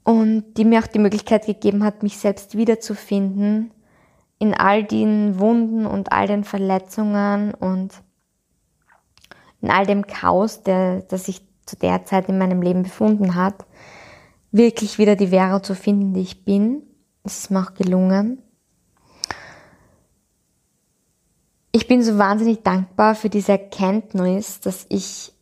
Und 0.04 0.54
die 0.56 0.64
mir 0.64 0.80
auch 0.80 0.86
die 0.86 0.98
Möglichkeit 0.98 1.46
gegeben 1.46 1.84
hat, 1.84 2.02
mich 2.02 2.18
selbst 2.18 2.56
wiederzufinden 2.56 3.72
in 4.38 4.54
all 4.54 4.84
den 4.84 5.38
Wunden 5.38 5.86
und 5.86 6.12
all 6.12 6.26
den 6.26 6.44
Verletzungen 6.44 7.54
und 7.54 7.94
in 9.62 9.70
all 9.70 9.86
dem 9.86 10.06
Chaos, 10.06 10.62
der, 10.62 11.02
das 11.02 11.28
ich 11.28 11.40
zu 11.66 11.76
der 11.76 12.04
Zeit 12.04 12.28
in 12.28 12.38
meinem 12.38 12.62
Leben 12.62 12.84
befunden 12.84 13.34
hat, 13.34 13.66
wirklich 14.52 14.98
wieder 14.98 15.16
die 15.16 15.28
Vera 15.28 15.62
zu 15.62 15.74
finden, 15.74 16.14
die 16.14 16.20
ich 16.20 16.44
bin. 16.44 16.82
Es 17.24 17.40
ist 17.40 17.50
mir 17.50 17.60
auch 17.60 17.74
gelungen. 17.74 18.42
Ich 21.72 21.88
bin 21.88 22.02
so 22.02 22.16
wahnsinnig 22.16 22.62
dankbar 22.62 23.14
für 23.14 23.28
diese 23.28 23.52
Erkenntnis, 23.52 24.60
dass 24.60 24.86
ich 24.88 25.32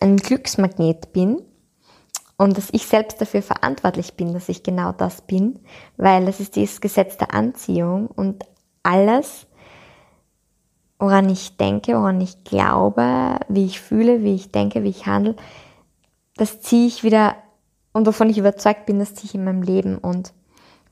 ein 0.00 0.16
Glücksmagnet 0.16 1.12
bin 1.12 1.42
und 2.36 2.56
dass 2.56 2.70
ich 2.72 2.86
selbst 2.86 3.20
dafür 3.20 3.42
verantwortlich 3.42 4.14
bin, 4.14 4.32
dass 4.32 4.48
ich 4.48 4.62
genau 4.62 4.92
das 4.92 5.22
bin, 5.22 5.60
weil 5.96 6.26
es 6.28 6.40
ist 6.40 6.56
dieses 6.56 6.80
Gesetz 6.80 7.16
der 7.16 7.34
Anziehung 7.34 8.06
und 8.06 8.44
alles, 8.82 9.47
woran 10.98 11.28
ich 11.28 11.56
denke, 11.56 11.94
woran 11.94 12.20
ich 12.20 12.44
glaube, 12.44 13.38
wie 13.48 13.66
ich 13.66 13.80
fühle, 13.80 14.22
wie 14.24 14.34
ich 14.34 14.50
denke, 14.50 14.82
wie 14.82 14.90
ich 14.90 15.06
handle, 15.06 15.36
das 16.36 16.60
ziehe 16.60 16.86
ich 16.86 17.04
wieder 17.04 17.36
und 17.92 18.06
wovon 18.06 18.30
ich 18.30 18.38
überzeugt 18.38 18.86
bin, 18.86 18.98
das 18.98 19.14
ziehe 19.14 19.26
ich 19.26 19.34
in 19.34 19.44
meinem 19.44 19.62
Leben 19.62 19.98
und 19.98 20.32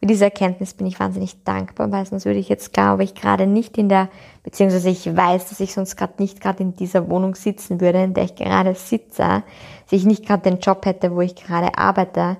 für 0.00 0.06
diese 0.06 0.24
Erkenntnis 0.24 0.74
bin 0.74 0.86
ich 0.86 1.00
wahnsinnig 1.00 1.42
dankbar, 1.44 1.90
weil 1.90 2.04
sonst 2.04 2.26
würde 2.26 2.38
ich 2.38 2.48
jetzt, 2.48 2.72
glaube 2.74 3.02
ich, 3.02 3.14
gerade 3.14 3.46
nicht 3.46 3.78
in 3.78 3.88
der, 3.88 4.10
beziehungsweise 4.42 4.90
ich 4.90 5.16
weiß, 5.16 5.48
dass 5.48 5.60
ich 5.60 5.72
sonst 5.72 5.96
gerade 5.96 6.14
nicht 6.18 6.40
gerade 6.40 6.62
in 6.62 6.76
dieser 6.76 7.08
Wohnung 7.08 7.34
sitzen 7.34 7.80
würde, 7.80 8.02
in 8.02 8.12
der 8.12 8.24
ich 8.24 8.34
gerade 8.34 8.74
sitze, 8.74 9.42
dass 9.84 9.92
ich 9.92 10.04
nicht 10.04 10.26
gerade 10.26 10.42
den 10.42 10.60
Job 10.60 10.84
hätte, 10.84 11.14
wo 11.14 11.22
ich 11.22 11.34
gerade 11.34 11.78
arbeite. 11.78 12.36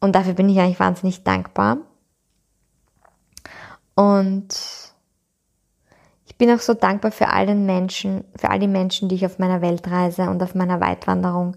Und 0.00 0.14
dafür 0.14 0.32
bin 0.32 0.48
ich 0.48 0.58
eigentlich 0.58 0.80
wahnsinnig 0.80 1.22
dankbar. 1.24 1.78
Und 3.94 4.48
ich 6.34 6.38
bin 6.38 6.50
auch 6.50 6.58
so 6.58 6.74
dankbar 6.74 7.12
für 7.12 7.28
all 7.28 7.46
den 7.46 7.64
Menschen, 7.64 8.24
für 8.34 8.50
all 8.50 8.58
die 8.58 8.66
Menschen, 8.66 9.08
die 9.08 9.14
ich 9.14 9.24
auf 9.24 9.38
meiner 9.38 9.62
Weltreise 9.62 10.22
und 10.22 10.42
auf 10.42 10.56
meiner 10.56 10.80
Weitwanderung, 10.80 11.56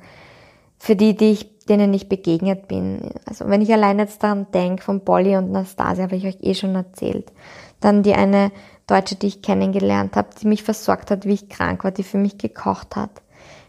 für 0.77 0.95
die, 0.95 1.15
die 1.15 1.31
ich, 1.31 1.65
denen 1.65 1.91
ich 1.95 2.07
begegnet 2.07 2.67
bin. 2.67 3.09
Also 3.25 3.49
wenn 3.49 3.63
ich 3.63 3.73
allein 3.73 3.97
jetzt 3.97 4.21
daran 4.21 4.45
denke, 4.53 4.83
von 4.83 5.03
Polly 5.03 5.35
und 5.35 5.51
Nastasia, 5.51 6.03
habe 6.03 6.15
ich 6.15 6.27
euch 6.27 6.37
eh 6.41 6.53
schon 6.53 6.75
erzählt. 6.75 7.31
Dann 7.79 8.03
die 8.03 8.13
eine 8.13 8.51
Deutsche, 8.85 9.15
die 9.15 9.25
ich 9.25 9.41
kennengelernt 9.41 10.15
habe, 10.15 10.29
die 10.39 10.47
mich 10.47 10.61
versorgt 10.61 11.09
hat, 11.09 11.25
wie 11.25 11.33
ich 11.33 11.49
krank 11.49 11.83
war, 11.83 11.89
die 11.89 12.03
für 12.03 12.19
mich 12.19 12.37
gekocht 12.37 12.95
hat. 12.95 13.23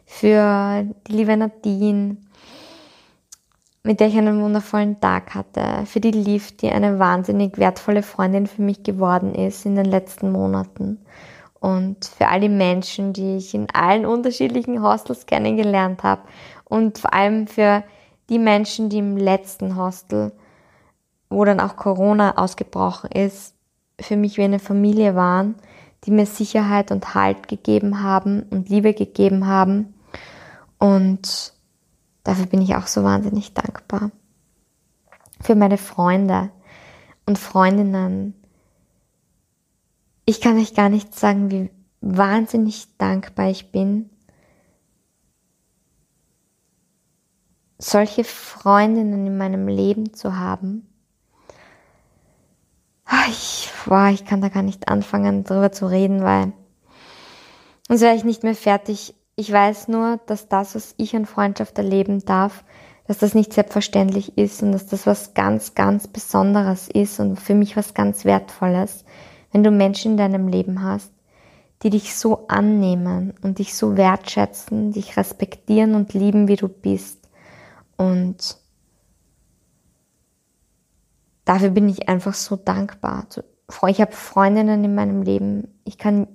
Für 0.04 0.84
die 1.06 1.12
liebe 1.12 1.38
Nadine, 1.38 2.18
mit 3.82 4.00
der 4.00 4.08
ich 4.08 4.18
einen 4.18 4.42
wundervollen 4.42 5.00
Tag 5.00 5.34
hatte. 5.34 5.86
Für 5.86 6.00
die 6.00 6.10
Liv, 6.10 6.56
die 6.56 6.70
eine 6.70 6.98
wahnsinnig 6.98 7.58
wertvolle 7.58 8.02
Freundin 8.02 8.46
für 8.46 8.62
mich 8.62 8.82
geworden 8.82 9.34
ist 9.34 9.64
in 9.66 9.76
den 9.76 9.86
letzten 9.86 10.32
Monaten. 10.32 10.98
Und 11.61 12.05
für 12.05 12.28
all 12.28 12.40
die 12.40 12.48
Menschen, 12.48 13.12
die 13.12 13.36
ich 13.36 13.55
in 13.55 13.68
allen 13.70 14.07
unterschiedlichen 14.07 14.82
Hostels 14.82 15.26
kennengelernt 15.26 16.03
habe. 16.03 16.22
Und 16.64 16.98
vor 16.98 17.12
allem 17.12 17.46
für 17.46 17.82
die 18.28 18.38
Menschen, 18.38 18.88
die 18.90 18.98
im 18.98 19.16
letzten 19.16 19.76
Hostel, 19.76 20.32
wo 21.30 21.44
dann 21.44 21.61
auch 21.61 21.76
Corona 21.76 22.36
ausgebrochen 22.36 23.11
ist, 23.11 23.55
für 24.00 24.16
mich 24.16 24.36
wie 24.36 24.44
eine 24.44 24.59
Familie 24.61 25.14
waren, 25.14 25.57
die 26.05 26.11
mir 26.11 26.26
Sicherheit 26.26 26.92
und 26.92 27.14
Halt 27.14 27.48
gegeben 27.48 28.03
haben 28.03 28.44
und 28.50 28.68
Liebe 28.68 28.94
gegeben 28.94 29.46
haben. 29.46 29.94
Und 30.78 31.53
Dafür 32.29 32.45
bin 32.45 32.61
ich 32.61 32.76
auch 32.76 32.87
so 32.87 33.05
wahnsinnig 33.05 33.55
dankbar. 33.55 34.11
Für 35.41 35.55
meine 35.55 35.79
Freunde 35.79 36.51
und 37.24 37.39
Freundinnen. 37.39 38.35
Ich 40.26 40.43
kann 40.43 40.59
euch 40.59 40.74
gar 40.74 40.91
nicht 40.91 41.18
sagen, 41.18 41.51
wie 41.51 41.70
wahnsinnig 42.03 42.99
dankbar 42.99 43.49
ich 43.49 43.72
bin, 43.72 44.11
solche 47.79 48.24
Freundinnen 48.24 49.26
in 49.26 49.39
meinem 49.39 49.66
Leben 49.66 50.12
zu 50.12 50.37
haben. 50.37 50.87
Ah, 53.07 53.24
ich, 53.31 53.70
boah, 53.87 54.11
ich 54.12 54.26
kann 54.26 54.43
da 54.43 54.51
gar 54.51 54.62
nicht 54.62 54.89
anfangen, 54.89 55.45
darüber 55.45 55.72
zu 55.72 55.87
reden, 55.87 56.22
weil 56.22 56.53
sonst 57.89 58.03
wäre 58.03 58.16
ich 58.16 58.24
nicht 58.24 58.43
mehr 58.43 58.55
fertig. 58.55 59.14
Ich 59.39 59.53
weiß 59.53 59.86
nur, 59.86 60.18
dass 60.26 60.49
das, 60.49 60.74
was 60.74 60.95
ich 60.97 61.14
an 61.14 61.24
Freundschaft 61.24 61.78
erleben 61.78 62.24
darf, 62.24 62.64
dass 63.07 63.18
das 63.18 63.36
nicht 63.36 63.53
selbstverständlich 63.53 64.36
ist 64.36 64.64
und 64.64 64.72
dass 64.72 64.86
das 64.86 65.07
was 65.07 65.32
ganz, 65.32 65.76
ganz 65.76 66.09
Besonderes 66.09 66.89
ist 66.89 67.20
und 67.20 67.39
für 67.39 67.55
mich 67.55 67.76
was 67.76 67.95
ganz 67.95 68.24
Wertvolles, 68.24 69.05
wenn 69.53 69.62
du 69.62 69.70
Menschen 69.70 70.11
in 70.12 70.16
deinem 70.16 70.49
Leben 70.49 70.82
hast, 70.82 71.12
die 71.84 71.91
dich 71.91 72.16
so 72.16 72.49
annehmen 72.49 73.32
und 73.41 73.61
dich 73.61 73.76
so 73.76 73.97
wertschätzen, 73.97 74.91
dich 74.91 75.16
respektieren 75.16 75.95
und 75.95 76.14
lieben, 76.14 76.49
wie 76.49 76.57
du 76.57 76.66
bist. 76.66 77.28
Und 77.97 78.59
dafür 81.45 81.70
bin 81.70 81.89
ich 81.89 82.09
einfach 82.09 82.34
so 82.34 82.57
dankbar. 82.57 83.28
Ich 83.86 84.01
habe 84.01 84.11
Freundinnen 84.11 84.82
in 84.82 84.97
meinem 84.97 85.22
Leben. 85.22 85.78
Ich 85.84 85.97
kann 85.97 86.26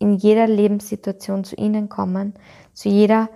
in 0.00 0.14
jeder 0.14 0.48
Lebenssituation 0.48 1.44
zu 1.44 1.54
ihnen 1.56 1.88
kommen, 1.88 2.34
zu 2.72 2.88
jeder 2.88 3.28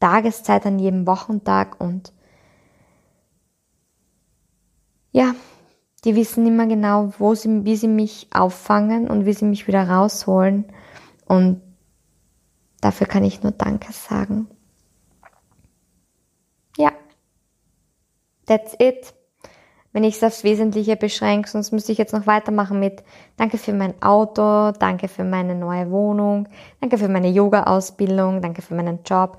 Tageszeit, 0.00 0.66
an 0.66 0.78
jedem 0.78 1.06
Wochentag 1.06 1.80
und 1.80 2.12
ja, 5.12 5.34
die 6.04 6.16
wissen 6.16 6.46
immer 6.46 6.66
genau, 6.66 7.12
wo 7.18 7.34
sie, 7.34 7.64
wie 7.64 7.76
sie 7.76 7.88
mich 7.88 8.28
auffangen 8.32 9.08
und 9.08 9.24
wie 9.24 9.32
sie 9.32 9.44
mich 9.44 9.66
wieder 9.66 9.88
rausholen. 9.88 10.64
Und 11.26 11.60
dafür 12.80 13.06
kann 13.06 13.24
ich 13.24 13.42
nur 13.42 13.52
Danke 13.52 13.92
sagen. 13.92 14.48
Ja, 16.76 16.92
that's 18.46 18.74
it 18.78 19.14
wenn 19.92 20.04
ich 20.04 20.16
es 20.16 20.22
aufs 20.22 20.44
Wesentliche 20.44 20.96
beschränke, 20.96 21.48
sonst 21.48 21.72
müsste 21.72 21.92
ich 21.92 21.98
jetzt 21.98 22.12
noch 22.12 22.26
weitermachen 22.26 22.78
mit 22.78 23.02
Danke 23.36 23.58
für 23.58 23.72
mein 23.72 24.00
Auto, 24.02 24.70
danke 24.72 25.08
für 25.08 25.24
meine 25.24 25.54
neue 25.54 25.90
Wohnung, 25.90 26.48
danke 26.80 26.96
für 26.96 27.08
meine 27.08 27.28
Yoga-Ausbildung, 27.28 28.40
danke 28.40 28.62
für 28.62 28.74
meinen 28.74 29.00
Job, 29.04 29.38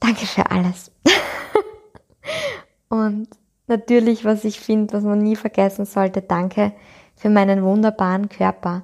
danke 0.00 0.26
für 0.26 0.50
alles. 0.50 0.90
Und 2.88 3.28
natürlich, 3.66 4.24
was 4.24 4.44
ich 4.44 4.60
finde, 4.60 4.94
was 4.94 5.04
man 5.04 5.18
nie 5.18 5.36
vergessen 5.36 5.84
sollte, 5.84 6.22
danke 6.22 6.72
für 7.16 7.28
meinen 7.28 7.62
wunderbaren 7.62 8.28
Körper, 8.28 8.82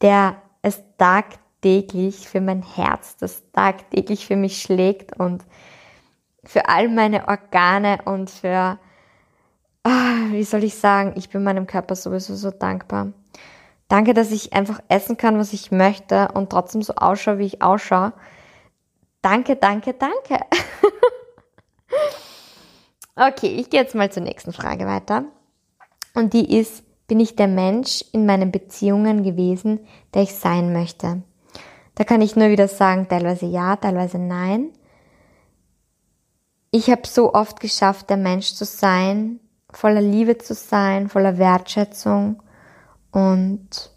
der 0.00 0.36
es 0.62 0.82
tagtäglich 0.96 2.28
für 2.28 2.40
mein 2.40 2.62
Herz, 2.62 3.16
das 3.16 3.42
tagtäglich 3.52 4.26
für 4.26 4.36
mich 4.36 4.62
schlägt 4.62 5.18
und 5.18 5.44
für 6.44 6.68
all 6.68 6.88
meine 6.88 7.28
Organe 7.28 7.98
und 8.04 8.30
für 8.30 8.78
ah, 9.84 10.26
wie 10.30 10.44
soll 10.44 10.64
ich 10.64 10.74
sagen, 10.74 11.14
ich 11.16 11.30
bin 11.30 11.44
meinem 11.44 11.66
Körper 11.66 11.96
sowieso 11.96 12.34
so 12.34 12.50
dankbar. 12.50 13.12
Danke, 13.88 14.12
dass 14.12 14.30
ich 14.30 14.52
einfach 14.52 14.80
essen 14.88 15.16
kann, 15.16 15.38
was 15.38 15.52
ich 15.52 15.70
möchte 15.70 16.28
und 16.34 16.50
trotzdem 16.50 16.82
so 16.82 16.94
ausschaue, 16.94 17.38
wie 17.38 17.46
ich 17.46 17.62
ausschaue. 17.62 18.12
Danke, 19.22 19.56
danke, 19.56 19.94
danke. 19.94 20.36
okay, 23.16 23.48
ich 23.48 23.70
gehe 23.70 23.80
jetzt 23.80 23.94
mal 23.94 24.12
zur 24.12 24.22
nächsten 24.22 24.52
Frage 24.52 24.86
weiter. 24.86 25.24
Und 26.14 26.34
die 26.34 26.58
ist, 26.58 26.84
bin 27.06 27.18
ich 27.18 27.36
der 27.36 27.48
Mensch 27.48 28.04
in 28.12 28.26
meinen 28.26 28.52
Beziehungen 28.52 29.22
gewesen, 29.22 29.80
der 30.12 30.22
ich 30.22 30.34
sein 30.34 30.72
möchte? 30.72 31.22
Da 31.94 32.04
kann 32.04 32.20
ich 32.20 32.36
nur 32.36 32.50
wieder 32.50 32.68
sagen, 32.68 33.08
teilweise 33.08 33.46
ja, 33.46 33.76
teilweise 33.76 34.18
nein. 34.18 34.70
Ich 36.70 36.90
habe 36.90 37.06
so 37.06 37.32
oft 37.32 37.60
geschafft, 37.60 38.10
der 38.10 38.18
Mensch 38.18 38.54
zu 38.54 38.64
sein, 38.64 39.40
voller 39.70 40.00
Liebe 40.00 40.38
zu 40.38 40.54
sein, 40.54 41.08
voller 41.08 41.38
Wertschätzung 41.38 42.42
und 43.10 43.90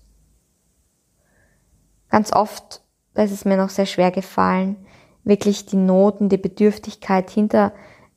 ganz 2.10 2.34
oft, 2.34 2.82
da 3.14 3.24
ist 3.24 3.32
es 3.32 3.46
mir 3.46 3.58
noch 3.58 3.70
sehr 3.70 3.86
schwer 3.86 4.12
gefallen, 4.12 4.76
wirklich 5.24 5.66
die 5.66 5.78
Noten, 5.78 6.30
die 6.30 6.38
Bedürftigkeit 6.38 7.30
hinter 7.30 7.74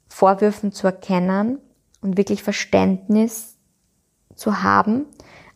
Vorwürfen 0.08 0.72
zu 0.72 0.86
erkennen 0.86 1.58
und 2.00 2.16
wirklich 2.16 2.42
Verständnis 2.42 3.56
zu 4.34 4.62
haben, 4.62 5.06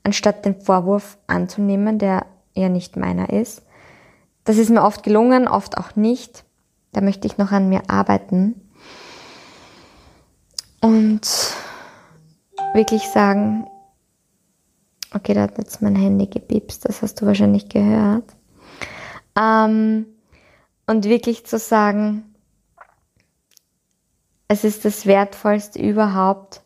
anstatt 0.03 0.45
den 0.45 0.61
Vorwurf 0.61 1.19
anzunehmen, 1.27 1.99
der 1.99 2.27
ja 2.55 2.69
nicht 2.69 2.97
meiner 2.97 3.31
ist. 3.31 3.63
Das 4.45 4.57
ist 4.57 4.71
mir 4.71 4.83
oft 4.83 5.03
gelungen, 5.03 5.47
oft 5.47 5.77
auch 5.77 5.97
nicht. 5.97 6.45
Da 6.93 7.01
möchte 7.01 7.27
ich 7.27 7.39
noch 7.39 7.53
an 7.53 7.69
mir 7.69 7.83
arbeiten. 7.89 8.69
Und 10.81 11.21
wirklich 12.75 13.09
sagen, 13.09 13.66
okay, 15.14 15.35
da 15.35 15.43
hat 15.43 15.59
jetzt 15.59 15.83
mein 15.83 15.97
Handy 15.97 16.27
gepipst, 16.27 16.85
das 16.85 17.03
hast 17.03 17.21
du 17.21 17.27
wahrscheinlich 17.27 17.69
gehört. 17.69 18.37
Ähm, 19.39 20.07
und 20.87 21.05
wirklich 21.05 21.47
zu 21.47 21.59
sagen, 21.59 22.35
es 24.49 24.64
ist 24.64 24.85
das 24.85 25.07
Wertvollste 25.07 25.81
überhaupt, 25.81 26.62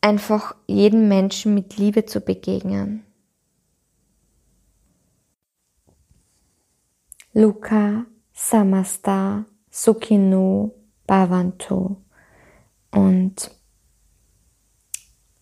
einfach 0.00 0.56
jedem 0.66 1.08
Menschen 1.08 1.54
mit 1.54 1.76
Liebe 1.76 2.04
zu 2.06 2.20
begegnen. 2.20 3.04
Luca 7.32 8.06
Samasta 8.32 9.44
Sukinu 9.70 10.77
Bhavantu. 11.08 11.96
Und 12.92 13.50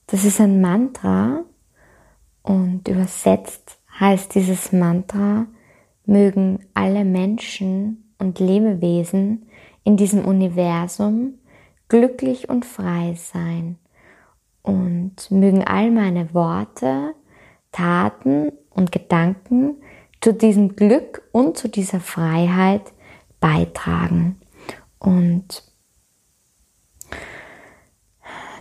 das 0.07 0.25
ist 0.25 0.41
ein 0.41 0.62
Mantra 0.62 1.45
und 2.43 2.89
übersetzt 2.89 3.79
heißt 4.01 4.35
dieses 4.35 4.73
Mantra, 4.73 5.47
mögen 6.07 6.61
alle 6.75 7.05
Menschen 7.05 8.12
und 8.19 8.39
Lebewesen 8.39 9.49
in 9.85 9.97
diesem 9.97 10.25
Universum 10.25 11.35
glücklich 11.89 12.49
und 12.49 12.64
frei 12.64 13.14
sein 13.17 13.79
und 14.62 15.31
mögen 15.31 15.64
all 15.64 15.91
meine 15.91 16.33
Worte, 16.35 17.14
Taten 17.73 18.53
und 18.71 18.93
Gedanken 18.93 19.77
zu 20.21 20.33
diesem 20.33 20.77
Glück 20.77 21.23
und 21.33 21.57
zu 21.57 21.69
dieser 21.69 22.01
Freiheit 22.01 22.93
beitragen. 23.41 24.41
Und 24.99 25.63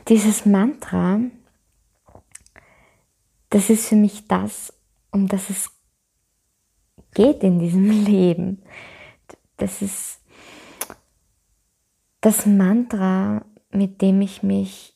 dieses 0.07 0.45
Mantra, 0.45 1.19
das 3.49 3.69
ist 3.69 3.87
für 3.87 3.95
mich 3.95 4.27
das, 4.27 4.73
um 5.11 5.27
das 5.27 5.49
es 5.49 5.71
geht 7.13 7.43
in 7.43 7.59
diesem 7.59 7.89
Leben. 8.05 8.61
Das 9.57 9.81
ist 9.81 10.21
das 12.21 12.45
Mantra, 12.45 13.45
mit 13.71 14.01
dem 14.01 14.21
ich 14.21 14.43
mich 14.43 14.95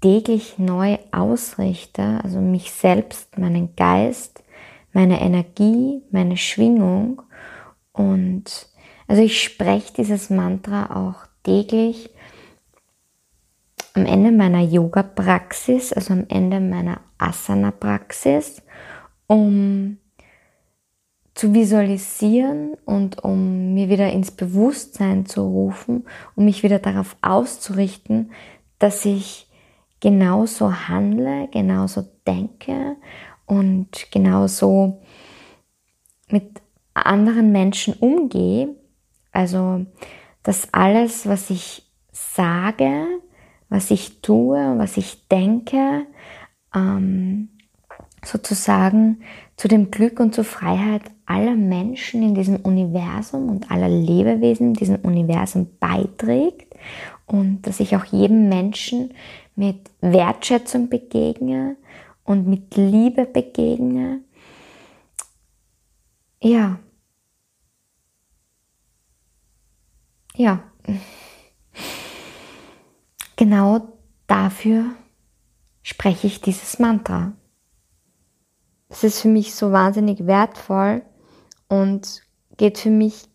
täglich 0.00 0.58
neu 0.58 0.98
ausrichte, 1.12 2.20
also 2.22 2.40
mich 2.40 2.72
selbst, 2.72 3.38
meinen 3.38 3.76
Geist, 3.76 4.42
meine 4.92 5.20
Energie, 5.20 6.02
meine 6.10 6.36
Schwingung 6.36 7.22
und 7.92 8.69
also 9.10 9.22
ich 9.22 9.42
spreche 9.42 9.92
dieses 9.92 10.30
Mantra 10.30 10.94
auch 10.94 11.26
täglich 11.42 12.10
am 13.94 14.06
Ende 14.06 14.30
meiner 14.30 14.60
Yoga-Praxis, 14.60 15.92
also 15.92 16.12
am 16.12 16.26
Ende 16.28 16.60
meiner 16.60 17.00
Asana-Praxis, 17.18 18.62
um 19.26 19.98
zu 21.34 21.52
visualisieren 21.52 22.74
und 22.84 23.24
um 23.24 23.74
mir 23.74 23.88
wieder 23.88 24.12
ins 24.12 24.30
Bewusstsein 24.30 25.26
zu 25.26 25.42
rufen, 25.42 26.04
um 26.36 26.44
mich 26.44 26.62
wieder 26.62 26.78
darauf 26.78 27.16
auszurichten, 27.20 28.30
dass 28.78 29.04
ich 29.04 29.48
genauso 29.98 30.86
handle, 30.86 31.48
genauso 31.50 32.04
denke 32.28 32.94
und 33.44 34.12
genauso 34.12 35.00
mit 36.28 36.62
anderen 36.94 37.50
Menschen 37.50 37.94
umgehe, 37.94 38.76
also, 39.32 39.86
dass 40.42 40.72
alles, 40.72 41.26
was 41.26 41.50
ich 41.50 41.90
sage, 42.12 43.06
was 43.68 43.90
ich 43.90 44.20
tue, 44.20 44.74
was 44.78 44.96
ich 44.96 45.28
denke, 45.28 46.06
ähm, 46.74 47.48
sozusagen 48.24 49.22
zu 49.56 49.68
dem 49.68 49.90
Glück 49.90 50.20
und 50.20 50.34
zur 50.34 50.44
Freiheit 50.44 51.02
aller 51.26 51.54
Menschen 51.54 52.22
in 52.22 52.34
diesem 52.34 52.56
Universum 52.56 53.48
und 53.48 53.70
aller 53.70 53.88
Lebewesen 53.88 54.68
in 54.68 54.74
diesem 54.74 54.96
Universum 54.96 55.68
beiträgt 55.78 56.74
und 57.26 57.66
dass 57.66 57.80
ich 57.80 57.96
auch 57.96 58.04
jedem 58.04 58.48
Menschen 58.48 59.14
mit 59.54 59.90
Wertschätzung 60.00 60.88
begegne 60.88 61.76
und 62.24 62.46
mit 62.46 62.76
Liebe 62.76 63.26
begegne. 63.26 64.20
Ja, 66.42 66.78
ja. 70.34 70.62
genau 73.36 73.98
dafür 74.26 74.86
spreche 75.82 76.26
ich 76.26 76.40
dieses 76.40 76.78
Mantra. 76.78 77.32
Es 78.88 79.04
ist 79.04 79.20
für 79.20 79.28
mich 79.28 79.54
so 79.54 79.72
wahnsinnig 79.72 80.26
wertvoll 80.26 81.02
und 81.68 82.22
geht 82.56 82.78
für 82.78 82.90
mich 82.90 83.28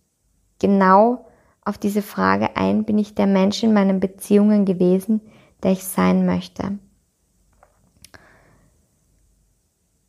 genau 0.59 1.25
auf 1.61 1.77
diese 1.77 2.01
Frage 2.01 2.55
ein, 2.55 2.83
bin 2.85 2.97
ich 2.97 3.15
der 3.15 3.27
Mensch 3.27 3.63
in 3.63 3.73
meinen 3.73 3.99
Beziehungen 3.99 4.65
gewesen, 4.65 5.21
der 5.63 5.71
ich 5.71 5.83
sein 5.83 6.25
möchte. 6.25 6.77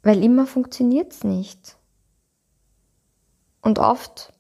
Weil 0.03 0.23
immer 0.23 0.47
funktioniert 0.47 1.13
es 1.13 1.25
nicht. 1.25 1.79
Und 3.63 3.79
oft 3.79 4.33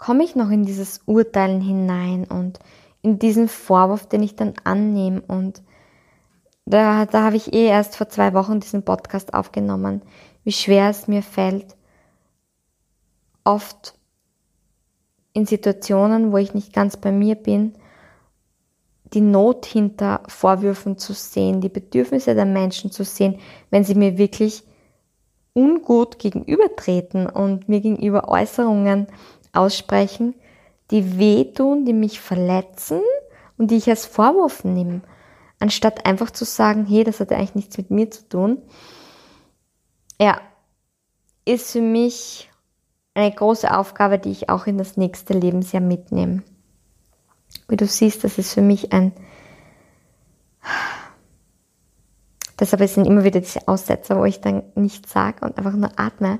komme 0.00 0.24
ich 0.24 0.34
noch 0.34 0.50
in 0.50 0.64
dieses 0.64 1.02
Urteilen 1.06 1.60
hinein 1.60 2.24
und 2.24 2.58
in 3.02 3.18
diesen 3.18 3.48
Vorwurf, 3.48 4.06
den 4.06 4.22
ich 4.22 4.34
dann 4.34 4.54
annehme. 4.64 5.20
Und 5.20 5.62
da, 6.64 7.04
da 7.04 7.22
habe 7.22 7.36
ich 7.36 7.52
eh 7.52 7.66
erst 7.66 7.96
vor 7.96 8.08
zwei 8.08 8.32
Wochen 8.32 8.60
diesen 8.60 8.82
Podcast 8.82 9.34
aufgenommen, 9.34 10.02
wie 10.42 10.52
schwer 10.52 10.88
es 10.88 11.06
mir 11.06 11.22
fällt, 11.22 11.76
oft 13.44 13.94
in 15.34 15.44
Situationen, 15.44 16.32
wo 16.32 16.38
ich 16.38 16.54
nicht 16.54 16.72
ganz 16.72 16.96
bei 16.96 17.12
mir 17.12 17.34
bin, 17.34 17.74
die 19.12 19.20
Not 19.20 19.66
hinter 19.66 20.22
Vorwürfen 20.28 20.96
zu 20.96 21.12
sehen, 21.12 21.60
die 21.60 21.68
Bedürfnisse 21.68 22.34
der 22.34 22.46
Menschen 22.46 22.90
zu 22.90 23.04
sehen, 23.04 23.38
wenn 23.70 23.84
sie 23.84 23.94
mir 23.94 24.16
wirklich 24.16 24.64
ungut 25.52 26.18
gegenübertreten 26.18 27.26
und 27.26 27.68
mir 27.68 27.80
gegenüber 27.80 28.28
Äußerungen 28.28 29.08
aussprechen, 29.52 30.34
die 30.90 31.18
wehtun, 31.18 31.84
die 31.84 31.92
mich 31.92 32.20
verletzen 32.20 33.00
und 33.58 33.70
die 33.70 33.76
ich 33.76 33.88
als 33.88 34.06
Vorwurf 34.06 34.64
nehme, 34.64 35.02
anstatt 35.58 36.06
einfach 36.06 36.30
zu 36.30 36.44
sagen, 36.44 36.86
hey, 36.86 37.04
das 37.04 37.20
hat 37.20 37.32
eigentlich 37.32 37.54
nichts 37.54 37.78
mit 37.78 37.90
mir 37.90 38.10
zu 38.10 38.28
tun. 38.28 38.62
Ja, 40.20 40.40
ist 41.44 41.72
für 41.72 41.80
mich 41.80 42.50
eine 43.14 43.32
große 43.32 43.76
Aufgabe, 43.76 44.18
die 44.18 44.30
ich 44.30 44.48
auch 44.48 44.66
in 44.66 44.78
das 44.78 44.96
nächste 44.96 45.34
Lebensjahr 45.34 45.82
mitnehme. 45.82 46.42
Wie 47.68 47.76
du 47.76 47.86
siehst, 47.86 48.24
das 48.24 48.38
ist 48.38 48.54
für 48.54 48.62
mich 48.62 48.92
ein, 48.92 49.12
deshalb 52.58 52.88
sind 52.88 53.06
immer 53.06 53.24
wieder 53.24 53.40
diese 53.40 53.66
Aussetzer, 53.66 54.16
wo 54.16 54.24
ich 54.24 54.40
dann 54.40 54.62
nichts 54.74 55.12
sage 55.12 55.44
und 55.44 55.58
einfach 55.58 55.72
nur 55.72 55.90
atme, 55.96 56.38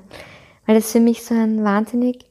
weil 0.65 0.75
das 0.75 0.91
für 0.91 0.99
mich 0.99 1.23
so 1.23 1.33
ein 1.33 1.63
wahnsinnig 1.63 2.30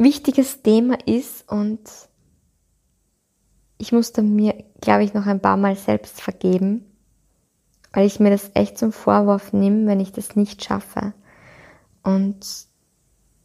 wichtiges 0.00 0.62
Thema 0.62 0.96
ist 1.06 1.48
und 1.50 1.80
ich 3.76 3.92
musste 3.92 4.22
mir, 4.22 4.64
glaube 4.80 5.04
ich, 5.04 5.14
noch 5.14 5.26
ein 5.26 5.40
paar 5.40 5.56
Mal 5.56 5.76
selbst 5.76 6.20
vergeben, 6.20 6.84
weil 7.92 8.06
ich 8.06 8.18
mir 8.18 8.30
das 8.30 8.50
echt 8.54 8.78
zum 8.78 8.92
Vorwurf 8.92 9.52
nehme, 9.52 9.86
wenn 9.86 10.00
ich 10.00 10.12
das 10.12 10.36
nicht 10.36 10.64
schaffe. 10.64 11.12
Und 12.02 12.40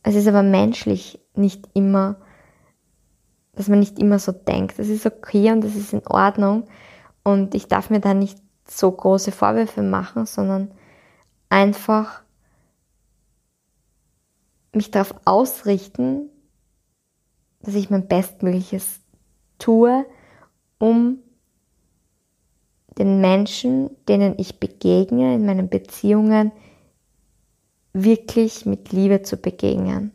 es 0.04 0.16
ist 0.16 0.28
aber 0.28 0.44
menschlich 0.44 1.20
nicht 1.36 1.68
immer, 1.74 2.18
dass 3.54 3.68
man 3.68 3.80
nicht 3.80 4.00
immer 4.00 4.20
so 4.20 4.32
denkt. 4.32 4.80
Das 4.80 4.88
ist 4.88 5.06
okay 5.06 5.52
und 5.52 5.62
das 5.62 5.76
ist 5.76 5.94
in 5.94 6.06
Ordnung. 6.08 6.68
Und 7.24 7.54
ich 7.54 7.68
darf 7.68 7.90
mir 7.90 8.00
da 8.00 8.14
nicht 8.14 8.38
so 8.68 8.92
große 8.92 9.32
Vorwürfe 9.32 9.82
machen, 9.82 10.26
sondern 10.26 10.72
einfach 11.50 12.24
mich 14.74 14.92
darauf 14.92 15.16
ausrichten, 15.26 16.30
dass 17.66 17.76
ich 17.76 17.90
mein 17.90 18.08
Bestmögliches 18.08 19.00
tue, 19.58 20.06
um 20.78 21.20
den 22.98 23.20
Menschen, 23.22 23.90
denen 24.08 24.36
ich 24.38 24.60
begegne 24.60 25.36
in 25.36 25.46
meinen 25.46 25.68
Beziehungen, 25.68 26.52
wirklich 27.94 28.66
mit 28.66 28.92
Liebe 28.92 29.22
zu 29.24 29.38
begegnen. 29.38 30.12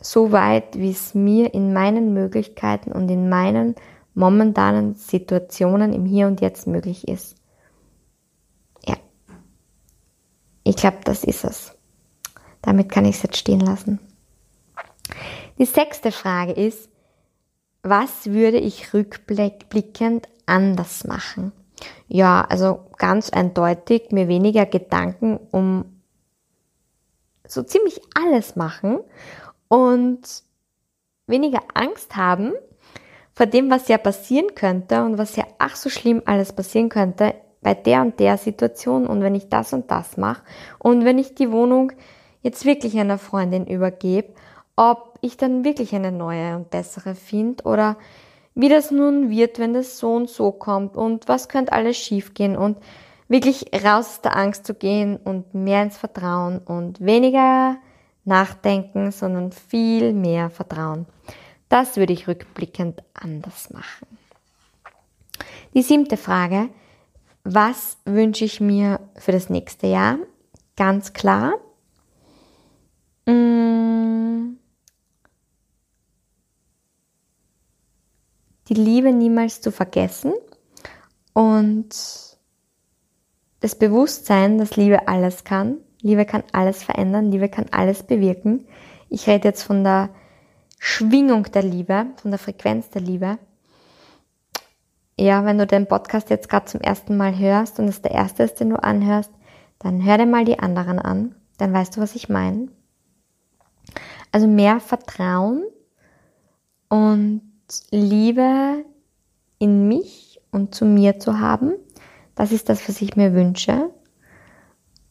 So 0.00 0.32
weit, 0.32 0.76
wie 0.78 0.90
es 0.90 1.14
mir 1.14 1.54
in 1.54 1.72
meinen 1.72 2.12
Möglichkeiten 2.12 2.92
und 2.92 3.08
in 3.08 3.28
meinen 3.28 3.74
momentanen 4.14 4.94
Situationen 4.94 5.92
im 5.92 6.04
Hier 6.04 6.26
und 6.26 6.40
Jetzt 6.40 6.66
möglich 6.66 7.08
ist. 7.08 7.36
Ja. 8.84 8.96
Ich 10.64 10.76
glaube, 10.76 10.98
das 11.04 11.24
ist 11.24 11.44
es. 11.44 11.72
Damit 12.60 12.90
kann 12.90 13.04
ich 13.04 13.16
es 13.16 13.22
jetzt 13.22 13.38
stehen 13.38 13.60
lassen. 13.60 13.98
Die 15.58 15.64
sechste 15.64 16.12
Frage 16.12 16.52
ist, 16.52 16.88
was 17.82 18.26
würde 18.26 18.58
ich 18.58 18.94
rückblickend 18.94 20.28
anders 20.46 21.04
machen? 21.04 21.52
Ja, 22.08 22.42
also 22.48 22.80
ganz 22.96 23.30
eindeutig 23.30 24.12
mir 24.12 24.28
weniger 24.28 24.66
Gedanken 24.66 25.38
um 25.50 25.84
so 27.46 27.62
ziemlich 27.62 28.00
alles 28.14 28.56
machen 28.56 29.00
und 29.68 30.20
weniger 31.26 31.60
Angst 31.74 32.16
haben 32.16 32.52
vor 33.34 33.46
dem, 33.46 33.70
was 33.70 33.88
ja 33.88 33.98
passieren 33.98 34.54
könnte 34.54 35.02
und 35.02 35.18
was 35.18 35.36
ja 35.36 35.44
ach 35.58 35.76
so 35.76 35.88
schlimm 35.88 36.22
alles 36.24 36.52
passieren 36.52 36.88
könnte 36.88 37.34
bei 37.62 37.74
der 37.74 38.02
und 38.02 38.20
der 38.20 38.38
Situation 38.38 39.06
und 39.06 39.22
wenn 39.22 39.34
ich 39.34 39.48
das 39.48 39.72
und 39.72 39.90
das 39.90 40.16
mache 40.16 40.42
und 40.78 41.04
wenn 41.04 41.18
ich 41.18 41.34
die 41.34 41.50
Wohnung 41.50 41.92
jetzt 42.42 42.64
wirklich 42.64 42.98
einer 42.98 43.18
Freundin 43.18 43.66
übergebe, 43.66 44.34
ob 44.76 45.18
ich 45.20 45.36
dann 45.36 45.64
wirklich 45.64 45.94
eine 45.94 46.12
neue 46.12 46.56
und 46.56 46.70
bessere 46.70 47.14
finde 47.14 47.64
oder 47.64 47.96
wie 48.54 48.68
das 48.68 48.90
nun 48.90 49.30
wird, 49.30 49.58
wenn 49.58 49.74
das 49.74 49.98
so 49.98 50.14
und 50.14 50.28
so 50.28 50.52
kommt 50.52 50.96
und 50.96 51.28
was 51.28 51.48
könnte 51.48 51.72
alles 51.72 51.96
schiefgehen 51.96 52.56
und 52.56 52.78
wirklich 53.28 53.72
raus 53.72 54.08
aus 54.08 54.20
der 54.20 54.36
Angst 54.36 54.66
zu 54.66 54.74
gehen 54.74 55.16
und 55.16 55.54
mehr 55.54 55.82
ins 55.82 55.96
Vertrauen 55.96 56.58
und 56.58 57.00
weniger 57.00 57.76
nachdenken, 58.24 59.10
sondern 59.10 59.52
viel 59.52 60.12
mehr 60.12 60.50
Vertrauen. 60.50 61.06
Das 61.68 61.96
würde 61.96 62.12
ich 62.12 62.28
rückblickend 62.28 63.02
anders 63.14 63.70
machen. 63.70 64.06
Die 65.74 65.82
siebte 65.82 66.16
Frage. 66.16 66.68
Was 67.44 67.96
wünsche 68.04 68.44
ich 68.44 68.60
mir 68.60 69.00
für 69.16 69.32
das 69.32 69.50
nächste 69.50 69.86
Jahr? 69.86 70.18
Ganz 70.76 71.12
klar. 71.12 71.54
Mm. 73.26 74.58
Die 78.68 78.74
Liebe 78.74 79.12
niemals 79.12 79.60
zu 79.60 79.72
vergessen 79.72 80.32
und 81.32 81.88
das 83.60 83.74
Bewusstsein, 83.76 84.58
dass 84.58 84.76
Liebe 84.76 85.08
alles 85.08 85.44
kann. 85.44 85.78
Liebe 86.00 86.24
kann 86.24 86.42
alles 86.52 86.82
verändern, 86.82 87.30
Liebe 87.30 87.48
kann 87.48 87.66
alles 87.70 88.02
bewirken. 88.02 88.66
Ich 89.08 89.28
rede 89.28 89.48
jetzt 89.48 89.62
von 89.62 89.84
der 89.84 90.10
Schwingung 90.78 91.44
der 91.52 91.62
Liebe, 91.62 92.06
von 92.16 92.32
der 92.32 92.38
Frequenz 92.38 92.90
der 92.90 93.02
Liebe. 93.02 93.38
Ja, 95.18 95.44
wenn 95.44 95.58
du 95.58 95.66
den 95.66 95.86
Podcast 95.86 96.30
jetzt 96.30 96.48
gerade 96.48 96.66
zum 96.66 96.80
ersten 96.80 97.16
Mal 97.16 97.38
hörst 97.38 97.78
und 97.78 97.86
es 97.86 98.02
der 98.02 98.10
erste 98.10 98.42
ist, 98.42 98.58
den 98.58 98.70
du 98.70 98.82
anhörst, 98.82 99.30
dann 99.78 100.04
hör 100.04 100.18
dir 100.18 100.26
mal 100.26 100.44
die 100.44 100.58
anderen 100.58 100.98
an. 100.98 101.36
Dann 101.58 101.72
weißt 101.72 101.96
du, 101.96 102.00
was 102.00 102.16
ich 102.16 102.28
meine. 102.28 102.68
Also 104.32 104.48
mehr 104.48 104.80
Vertrauen 104.80 105.62
und 106.88 107.51
Liebe 107.90 108.84
in 109.58 109.88
mich 109.88 110.40
und 110.50 110.74
zu 110.74 110.84
mir 110.84 111.18
zu 111.18 111.38
haben 111.38 111.74
das 112.34 112.52
ist 112.52 112.68
das, 112.68 112.88
was 112.88 113.00
ich 113.00 113.16
mir 113.16 113.34
wünsche. 113.34 113.90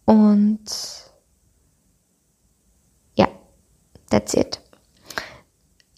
Und 0.06 0.66
ja, 3.16 3.28
that's 4.10 4.34
it. 4.34 4.60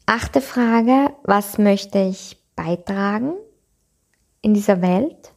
Achte 0.05 0.41
Frage, 0.41 1.16
was 1.24 1.57
möchte 1.57 1.99
ich 1.99 2.38
beitragen 2.55 3.34
in 4.41 4.53
dieser 4.53 4.82
Welt, 4.82 5.34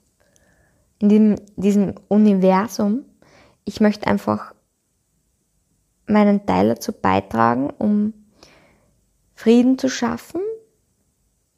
in 0.98 1.08
diesem, 1.08 1.36
diesem 1.56 1.94
Universum? 2.08 3.04
Ich 3.64 3.80
möchte 3.80 4.08
einfach 4.08 4.54
meinen 6.06 6.46
Teil 6.46 6.68
dazu 6.68 6.92
beitragen, 6.92 7.70
um 7.70 8.12
Frieden 9.34 9.78
zu 9.78 9.88
schaffen. 9.88 10.40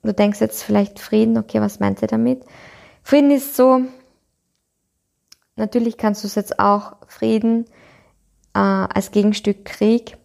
Du 0.02 0.12
denkst 0.14 0.40
jetzt 0.40 0.62
vielleicht 0.62 1.00
Frieden, 1.00 1.36
okay, 1.36 1.60
was 1.60 1.80
meint 1.80 2.02
ihr 2.02 2.08
damit? 2.08 2.44
Frieden 3.02 3.30
ist 3.30 3.56
so, 3.56 3.82
Natürlich 5.58 5.96
kannst 5.96 6.22
du 6.22 6.28
es 6.28 6.36
jetzt 6.36 6.60
auch 6.60 6.96
Frieden 7.08 7.64
äh, 8.54 8.60
als 8.60 9.10
Gegenstück 9.10 9.64
Krieg 9.64 10.16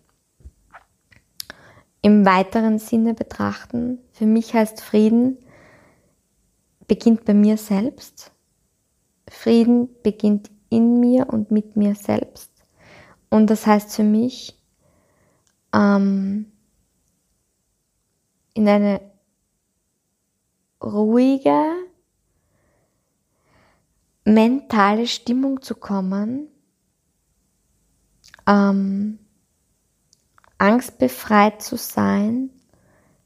im 2.04 2.24
weiteren 2.24 2.78
Sinne 2.78 3.16
betrachten. 3.16 3.98
Für 4.12 4.28
mich 4.28 4.54
heißt 4.54 4.80
Frieden 4.82 5.40
beginnt 6.88 7.26
bei 7.26 7.34
mir 7.34 7.58
selbst. 7.58 8.32
Frieden 9.28 9.90
beginnt 10.04 10.52
in 10.70 11.00
mir 11.00 11.28
und 11.30 11.50
mit 11.50 11.76
mir 11.76 11.96
selbst. 11.96 12.52
Und 13.32 13.50
das 13.50 13.66
heißt 13.66 13.96
für 13.96 14.04
mich, 14.04 14.62
ähm, 15.74 16.52
in 18.54 18.68
eine 18.68 19.02
ruhige, 20.84 21.64
mentale 24.26 25.08
Stimmung 25.08 25.62
zu 25.62 25.76
kommen, 25.76 26.48
ähm, 28.48 29.20
angstbefreit 30.58 31.62
zu 31.62 31.78
sein, 31.78 32.50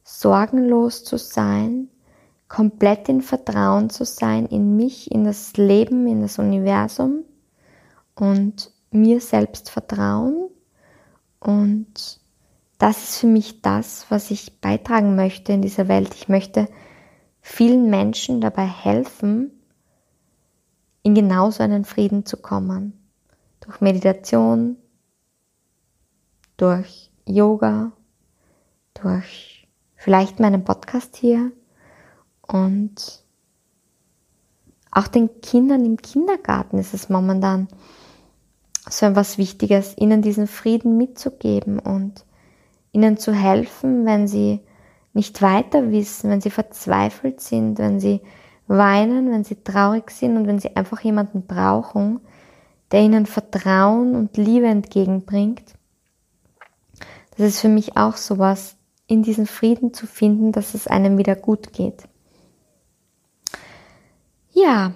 sorgenlos 0.03 1.03
zu 1.03 1.17
sein, 1.17 1.89
komplett 2.47 3.09
in 3.09 3.21
Vertrauen 3.21 3.89
zu 3.89 4.05
sein 4.05 4.45
in 4.45 4.77
mich, 4.77 5.11
in 5.11 5.25
das 5.25 5.57
Leben, 5.57 6.07
in 6.07 6.21
das 6.21 6.39
Universum 6.39 7.23
und 8.15 8.71
mir 8.91 9.19
selbst 9.19 9.69
vertrauen. 9.69 10.49
Und 11.39 12.19
das 12.77 13.03
ist 13.03 13.17
für 13.17 13.27
mich 13.27 13.61
das, 13.61 14.05
was 14.09 14.31
ich 14.31 14.61
beitragen 14.61 15.15
möchte 15.15 15.51
in 15.51 15.61
dieser 15.61 15.87
Welt. 15.87 16.13
Ich 16.15 16.29
möchte 16.29 16.69
vielen 17.47 17.89
Menschen 17.89 18.41
dabei 18.41 18.65
helfen, 18.65 19.51
in 21.01 21.15
genauso 21.15 21.63
einen 21.63 21.85
Frieden 21.85 22.25
zu 22.25 22.37
kommen. 22.37 22.93
Durch 23.61 23.79
Meditation, 23.79 24.75
durch 26.57 27.09
Yoga, 27.25 27.93
durch 28.93 29.67
vielleicht 29.95 30.39
meinen 30.39 30.65
Podcast 30.65 31.15
hier 31.15 31.51
und 32.41 33.23
auch 34.91 35.07
den 35.07 35.41
Kindern 35.41 35.85
im 35.85 35.97
Kindergarten 35.97 36.77
ist 36.77 36.93
es 36.93 37.09
momentan 37.09 37.69
so 38.89 39.05
etwas 39.05 39.37
Wichtiges, 39.37 39.97
ihnen 39.97 40.21
diesen 40.21 40.47
Frieden 40.47 40.97
mitzugeben 40.97 41.79
und 41.79 42.25
ihnen 42.91 43.17
zu 43.17 43.33
helfen, 43.33 44.05
wenn 44.05 44.27
sie 44.27 44.59
nicht 45.17 45.41
weiter 45.41 45.91
wissen, 45.91 46.29
wenn 46.29 46.41
sie 46.41 46.51
verzweifelt 46.51 47.41
sind, 47.41 47.79
wenn 47.79 47.99
sie 47.99 48.21
weinen, 48.67 49.31
wenn 49.31 49.43
sie 49.43 49.55
traurig 49.55 50.11
sind 50.11 50.37
und 50.37 50.45
wenn 50.45 50.59
sie 50.59 50.75
einfach 50.75 51.01
jemanden 51.01 51.47
brauchen, 51.47 52.19
der 52.91 53.01
ihnen 53.01 53.25
Vertrauen 53.25 54.15
und 54.15 54.37
Liebe 54.37 54.67
entgegenbringt. 54.67 55.73
Das 57.31 57.47
ist 57.47 57.59
für 57.61 57.67
mich 57.67 57.97
auch 57.97 58.15
sowas, 58.15 58.75
in 59.07 59.23
diesen 59.23 59.47
Frieden 59.47 59.91
zu 59.91 60.05
finden, 60.05 60.51
dass 60.51 60.75
es 60.75 60.85
einem 60.85 61.17
wieder 61.17 61.35
gut 61.35 61.73
geht. 61.73 62.03
Ja, 64.51 64.91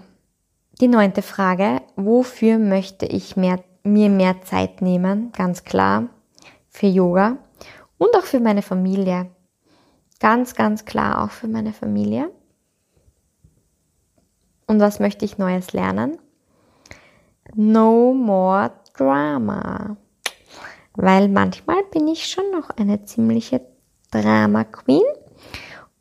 die 0.81 0.87
neunte 0.87 1.23
Frage. 1.23 1.81
Wofür 1.95 2.59
möchte 2.59 3.07
ich 3.07 3.37
mehr, 3.37 3.63
mir 3.83 4.09
mehr 4.09 4.43
Zeit 4.43 4.83
nehmen? 4.83 5.31
Ganz 5.31 5.63
klar. 5.63 6.09
Für 6.69 6.87
Yoga 6.87 7.37
und 7.97 8.15
auch 8.15 8.25
für 8.25 8.39
meine 8.39 8.61
Familie. 8.61 9.31
Ganz, 10.21 10.53
ganz 10.53 10.85
klar 10.85 11.23
auch 11.23 11.31
für 11.31 11.47
meine 11.47 11.73
Familie. 11.73 12.31
Und 14.67 14.79
was 14.79 14.99
möchte 14.99 15.25
ich 15.25 15.39
Neues 15.39 15.73
lernen? 15.73 16.19
No 17.55 18.13
more 18.13 18.71
Drama. 18.95 19.97
Weil 20.93 21.27
manchmal 21.27 21.83
bin 21.91 22.07
ich 22.07 22.27
schon 22.27 22.51
noch 22.51 22.69
eine 22.69 23.03
ziemliche 23.03 23.65
Drama 24.11 24.63
Queen. 24.63 25.01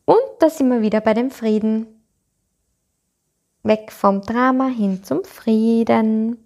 Und 0.05 0.21
da 0.39 0.51
sind 0.51 0.69
wir 0.69 0.83
wieder 0.83 1.01
bei 1.01 1.15
dem 1.15 1.31
Frieden. 1.31 1.87
Weg 3.63 3.91
vom 3.91 4.21
Drama 4.21 4.67
hin 4.67 5.03
zum 5.03 5.23
Frieden. 5.23 6.37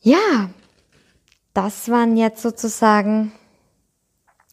Ja, 0.00 0.48
das 1.52 1.90
waren 1.90 2.16
jetzt 2.16 2.40
sozusagen 2.40 3.32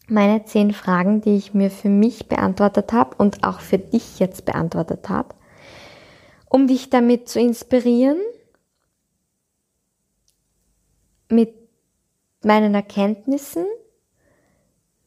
meine 0.08 0.44
zehn 0.44 0.72
Fragen, 0.72 1.20
die 1.20 1.36
ich 1.36 1.54
mir 1.54 1.70
für 1.70 1.88
mich 1.88 2.28
beantwortet 2.28 2.92
habe 2.92 3.16
und 3.16 3.44
auch 3.44 3.60
für 3.60 3.78
dich 3.78 4.18
jetzt 4.18 4.44
beantwortet 4.44 5.08
habe, 5.08 5.34
um 6.48 6.66
dich 6.66 6.90
damit 6.90 7.28
zu 7.28 7.40
inspirieren, 7.40 8.18
mit 11.30 11.54
meinen 12.42 12.74
Erkenntnissen, 12.74 13.64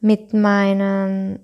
mit 0.00 0.34
meinen 0.34 1.40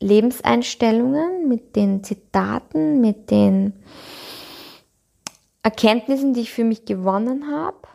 Lebenseinstellungen, 0.00 1.48
mit 1.48 1.76
den 1.76 2.04
Zitaten, 2.04 3.00
mit 3.00 3.30
den 3.30 3.72
Erkenntnissen, 5.62 6.34
die 6.34 6.42
ich 6.42 6.52
für 6.52 6.64
mich 6.64 6.84
gewonnen 6.84 7.50
habe, 7.50 7.88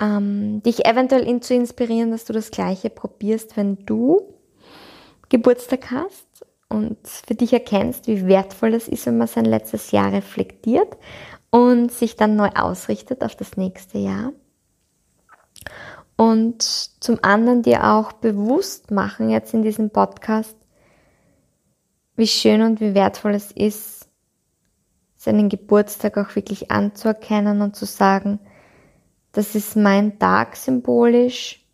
ähm, 0.00 0.62
dich 0.62 0.86
eventuell 0.86 1.40
zu 1.40 1.54
inspirieren, 1.54 2.10
dass 2.10 2.24
du 2.24 2.32
das 2.32 2.50
Gleiche 2.50 2.90
probierst, 2.90 3.56
wenn 3.56 3.84
du 3.86 4.34
Geburtstag 5.28 5.90
hast 5.90 6.46
und 6.68 6.96
für 7.06 7.34
dich 7.34 7.52
erkennst, 7.52 8.06
wie 8.06 8.26
wertvoll 8.26 8.74
es 8.74 8.88
ist, 8.88 9.06
wenn 9.06 9.18
man 9.18 9.28
sein 9.28 9.44
letztes 9.44 9.90
Jahr 9.90 10.12
reflektiert 10.12 10.96
und 11.50 11.92
sich 11.92 12.16
dann 12.16 12.36
neu 12.36 12.48
ausrichtet 12.54 13.22
auf 13.22 13.36
das 13.36 13.56
nächste 13.56 13.98
Jahr. 13.98 14.32
Und 16.16 16.62
zum 16.62 17.18
anderen 17.22 17.62
dir 17.62 17.84
auch 17.92 18.12
bewusst 18.12 18.90
machen 18.90 19.30
jetzt 19.30 19.54
in 19.54 19.62
diesem 19.62 19.90
Podcast, 19.90 20.56
wie 22.16 22.26
schön 22.26 22.62
und 22.62 22.80
wie 22.80 22.94
wertvoll 22.94 23.34
es 23.34 23.50
ist, 23.50 24.08
seinen 25.16 25.48
Geburtstag 25.48 26.16
auch 26.18 26.36
wirklich 26.36 26.70
anzuerkennen 26.70 27.62
und 27.62 27.74
zu 27.74 27.86
sagen, 27.86 28.38
das 29.34 29.54
ist 29.54 29.76
mein 29.76 30.18
Tag 30.18 30.56
symbolisch, 30.56 31.64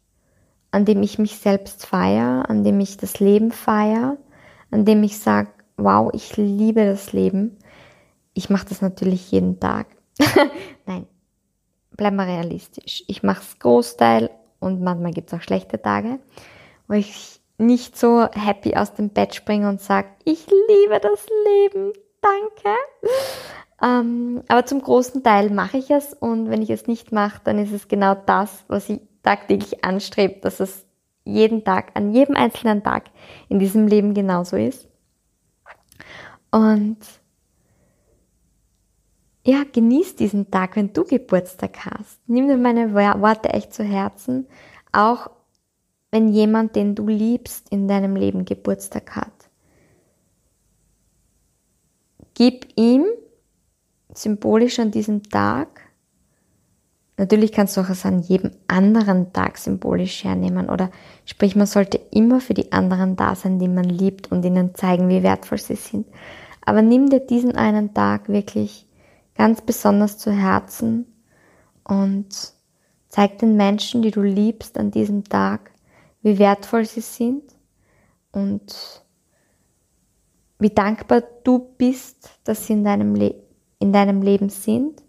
an 0.71 0.85
dem 0.85 1.03
ich 1.03 1.19
mich 1.19 1.37
selbst 1.39 1.87
feiere, 1.87 2.49
an 2.49 2.65
dem 2.65 2.81
ich 2.81 2.97
das 2.97 3.21
Leben 3.21 3.53
feiere, 3.53 4.17
an 4.71 4.85
dem 4.85 5.03
ich 5.03 5.19
sage, 5.19 5.51
wow, 5.77 6.11
ich 6.13 6.37
liebe 6.37 6.85
das 6.85 7.13
Leben. 7.13 7.59
Ich 8.35 8.51
mache 8.51 8.67
das 8.69 8.81
natürlich 8.81 9.31
jeden 9.31 9.61
Tag. 9.61 9.87
Nein, 10.87 11.07
bleib 11.97 12.15
mal 12.15 12.27
realistisch. 12.27 13.05
Ich 13.09 13.23
mache 13.23 13.43
es 13.43 13.59
Großteil 13.59 14.31
und 14.59 14.81
manchmal 14.81 15.13
gibt 15.13 15.33
es 15.33 15.39
auch 15.39 15.43
schlechte 15.43 15.81
Tage, 15.81 16.19
wo 16.89 16.95
ich 16.95 17.41
nicht 17.59 17.99
so 17.99 18.27
happy 18.33 18.75
aus 18.75 18.95
dem 18.95 19.11
Bett 19.11 19.35
springe 19.35 19.69
und 19.69 19.81
sage, 19.81 20.09
ich 20.25 20.47
liebe 20.47 20.99
das 21.01 21.27
Leben, 21.45 21.93
danke. 22.23 22.79
Ähm, 23.83 24.43
aber 24.49 24.67
zum 24.67 24.83
großen 24.83 25.23
Teil 25.23 25.51
mache 25.51 25.79
ich 25.79 25.91
es 25.91 26.13
und 26.13 26.51
wenn 26.51 26.63
ich 26.63 26.71
es 26.71 26.87
nicht 26.87 27.13
mache, 27.13 27.41
dann 27.45 27.59
ist 27.59 27.73
es 27.73 27.89
genau 27.89 28.15
das, 28.15 28.65
was 28.69 28.89
ich 28.91 29.01
tagtäglich 29.23 29.85
anstrebe, 29.85 30.41
dass 30.41 30.61
es 30.61 30.85
jeden 31.25 31.65
Tag, 31.65 31.93
an 31.95 32.13
jedem 32.13 32.37
einzelnen 32.37 32.83
Tag 32.83 33.11
in 33.49 33.59
diesem 33.59 33.87
Leben 33.87 34.15
genauso 34.15 34.57
ist. 34.57 34.89
Und 36.51 36.99
ja, 39.45 39.63
genieß 39.71 40.17
diesen 40.17 40.51
Tag, 40.51 40.77
wenn 40.77 40.93
du 40.93 41.05
Geburtstag 41.05 41.87
hast. 41.87 42.21
Nimm 42.27 42.49
dir 42.49 42.59
meine 42.59 42.93
Worte 42.93 43.51
echt 43.51 43.73
zu 43.73 43.83
Herzen, 43.83 44.47
auch 44.93 45.31
wenn 46.11 46.29
jemand, 46.29 46.77
den 46.77 46.95
du 46.95 47.07
liebst, 47.07 47.71
in 47.71 47.89
deinem 47.89 48.17
Leben 48.17 48.45
Geburtstag 48.45 49.17
hat. 49.17 49.33
Gib 52.35 52.67
ihm 52.77 53.07
symbolisch 54.15 54.79
an 54.79 54.91
diesem 54.91 55.23
Tag, 55.23 55.81
natürlich 57.17 57.53
kannst 57.53 57.77
du 57.77 57.83
auch 57.83 57.89
es 57.89 58.05
an 58.05 58.21
jedem 58.21 58.53
anderen 58.67 59.33
Tag 59.33 59.59
symbolisch 59.59 60.25
hernehmen 60.25 60.69
oder 60.71 60.91
sprich, 61.25 61.57
man 61.57 61.67
sollte 61.67 62.01
immer 62.11 62.41
für 62.41 62.55
die 62.55 62.73
anderen 62.73 63.17
da 63.17 63.35
sein, 63.35 63.59
die 63.59 63.69
man 63.69 63.85
liebt 63.85 64.33
und 64.33 64.45
ihnen 64.45 64.75
zeigen, 64.75 65.09
wie 65.09 65.23
wertvoll 65.23 65.59
sie 65.59 65.77
sind. 65.77 66.07
Aber 66.65 66.83
nimm 66.83 67.11
dir 67.11 67.21
diesen 67.21 67.57
einen 67.57 67.95
Tag 67.95 68.29
wirklich 68.29 68.87
ganz 69.35 69.63
besonders 69.63 70.19
zu 70.19 70.33
Herzen 70.33 71.07
und 71.85 72.55
zeig 73.09 73.39
den 73.39 73.57
Menschen, 73.57 74.03
die 74.03 74.11
du 74.11 74.23
liebst 74.23 74.79
an 74.79 74.91
diesem 74.91 75.25
Tag, 75.25 75.71
wie 76.23 76.39
wertvoll 76.39 76.85
sie 76.85 77.01
sind 77.01 77.43
und 78.33 79.03
wie 80.59 80.71
dankbar 80.71 81.23
du 81.43 81.59
bist, 81.79 82.31
dass 82.45 82.67
sie 82.67 82.75
in 82.75 82.85
deinem, 82.85 83.15
Le 83.15 83.35
in 83.81 83.93
deinem 83.93 84.23
Leben 84.23 84.49
sind. 84.49 85.03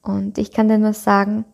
Und 0.00 0.38
ich 0.38 0.52
kann 0.52 0.68
dir 0.68 0.78
nur 0.78 0.94
sagen, 0.94 1.44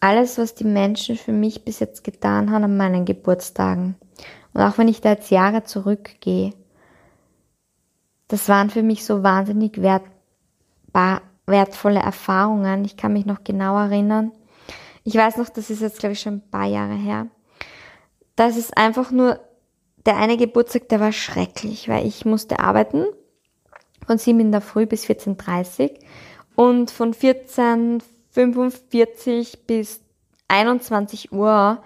alles, 0.00 0.38
was 0.38 0.54
die 0.54 0.64
Menschen 0.64 1.16
für 1.16 1.32
mich 1.32 1.64
bis 1.64 1.78
jetzt 1.78 2.02
getan 2.02 2.50
haben 2.50 2.64
an 2.64 2.76
meinen 2.76 3.04
Geburtstagen, 3.04 3.94
und 4.52 4.62
auch 4.62 4.78
wenn 4.78 4.88
ich 4.88 5.00
da 5.00 5.10
jetzt 5.10 5.30
Jahre 5.30 5.62
zurückgehe, 5.62 6.52
das 8.26 8.48
waren 8.48 8.70
für 8.70 8.82
mich 8.82 9.04
so 9.04 9.22
wahnsinnig 9.22 9.80
wertbar, 9.80 11.22
wertvolle 11.46 12.00
Erfahrungen. 12.00 12.84
Ich 12.84 12.96
kann 12.96 13.12
mich 13.12 13.26
noch 13.26 13.44
genau 13.44 13.76
erinnern, 13.78 14.32
ich 15.04 15.14
weiß 15.14 15.36
noch, 15.38 15.48
das 15.48 15.70
ist 15.70 15.80
jetzt, 15.80 15.98
glaube 15.98 16.12
ich, 16.12 16.20
schon 16.20 16.34
ein 16.34 16.50
paar 16.50 16.66
Jahre 16.66 16.94
her. 16.94 17.28
Das 18.36 18.56
ist 18.56 18.76
einfach 18.76 19.10
nur 19.10 19.40
der 20.06 20.16
eine 20.16 20.36
Geburtstag, 20.36 20.88
der 20.88 21.00
war 21.00 21.12
schrecklich, 21.12 21.88
weil 21.88 22.06
ich 22.06 22.24
musste 22.24 22.58
arbeiten 22.58 23.04
von 24.06 24.18
7 24.18 24.38
in 24.40 24.52
der 24.52 24.60
Früh 24.60 24.84
bis 24.86 25.04
14.30 25.04 25.92
und 26.56 26.90
von 26.90 27.14
14.45 27.14 29.58
bis 29.66 30.00
21 30.48 31.32
Uhr 31.32 31.82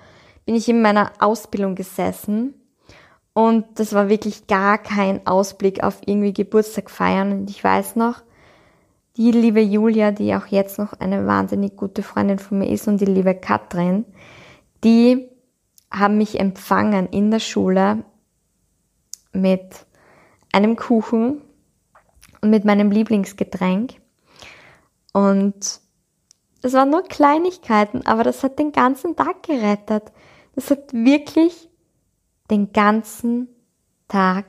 bin 0.46 0.54
ich 0.54 0.68
in 0.68 0.82
meiner 0.82 1.12
Ausbildung 1.20 1.74
gesessen 1.74 2.54
Und 3.34 3.80
das 3.80 3.92
war 3.92 4.08
wirklich 4.08 4.46
gar 4.46 4.78
kein 4.78 5.26
Ausblick 5.26 5.82
auf 5.82 6.00
irgendwie 6.06 6.32
Geburtstag 6.32 6.88
feiern. 6.88 7.32
Und 7.32 7.50
ich 7.50 7.62
weiß 7.62 7.96
noch, 7.96 8.22
die 9.16 9.32
liebe 9.32 9.60
Julia, 9.60 10.12
die 10.12 10.34
auch 10.34 10.46
jetzt 10.46 10.78
noch 10.78 10.94
eine 10.94 11.26
wahnsinnig 11.26 11.76
gute 11.76 12.02
Freundin 12.02 12.38
von 12.38 12.60
mir 12.60 12.70
ist 12.70 12.88
und 12.88 13.00
die 13.00 13.06
liebe 13.06 13.34
Katrin, 13.34 14.04
die 14.84 15.28
haben 15.90 16.18
mich 16.18 16.38
empfangen 16.38 17.08
in 17.08 17.30
der 17.30 17.40
Schule 17.40 18.04
mit 19.32 19.86
einem 20.52 20.76
Kuchen 20.76 21.40
und 22.44 22.50
mit 22.50 22.66
meinem 22.66 22.90
Lieblingsgetränk. 22.90 23.94
Und 25.14 25.80
das 26.60 26.74
waren 26.74 26.90
nur 26.90 27.02
Kleinigkeiten, 27.02 28.06
aber 28.06 28.22
das 28.22 28.42
hat 28.42 28.58
den 28.58 28.70
ganzen 28.70 29.16
Tag 29.16 29.44
gerettet. 29.44 30.12
Das 30.54 30.70
hat 30.70 30.92
wirklich 30.92 31.70
den 32.50 32.70
ganzen 32.74 33.48
Tag 34.08 34.44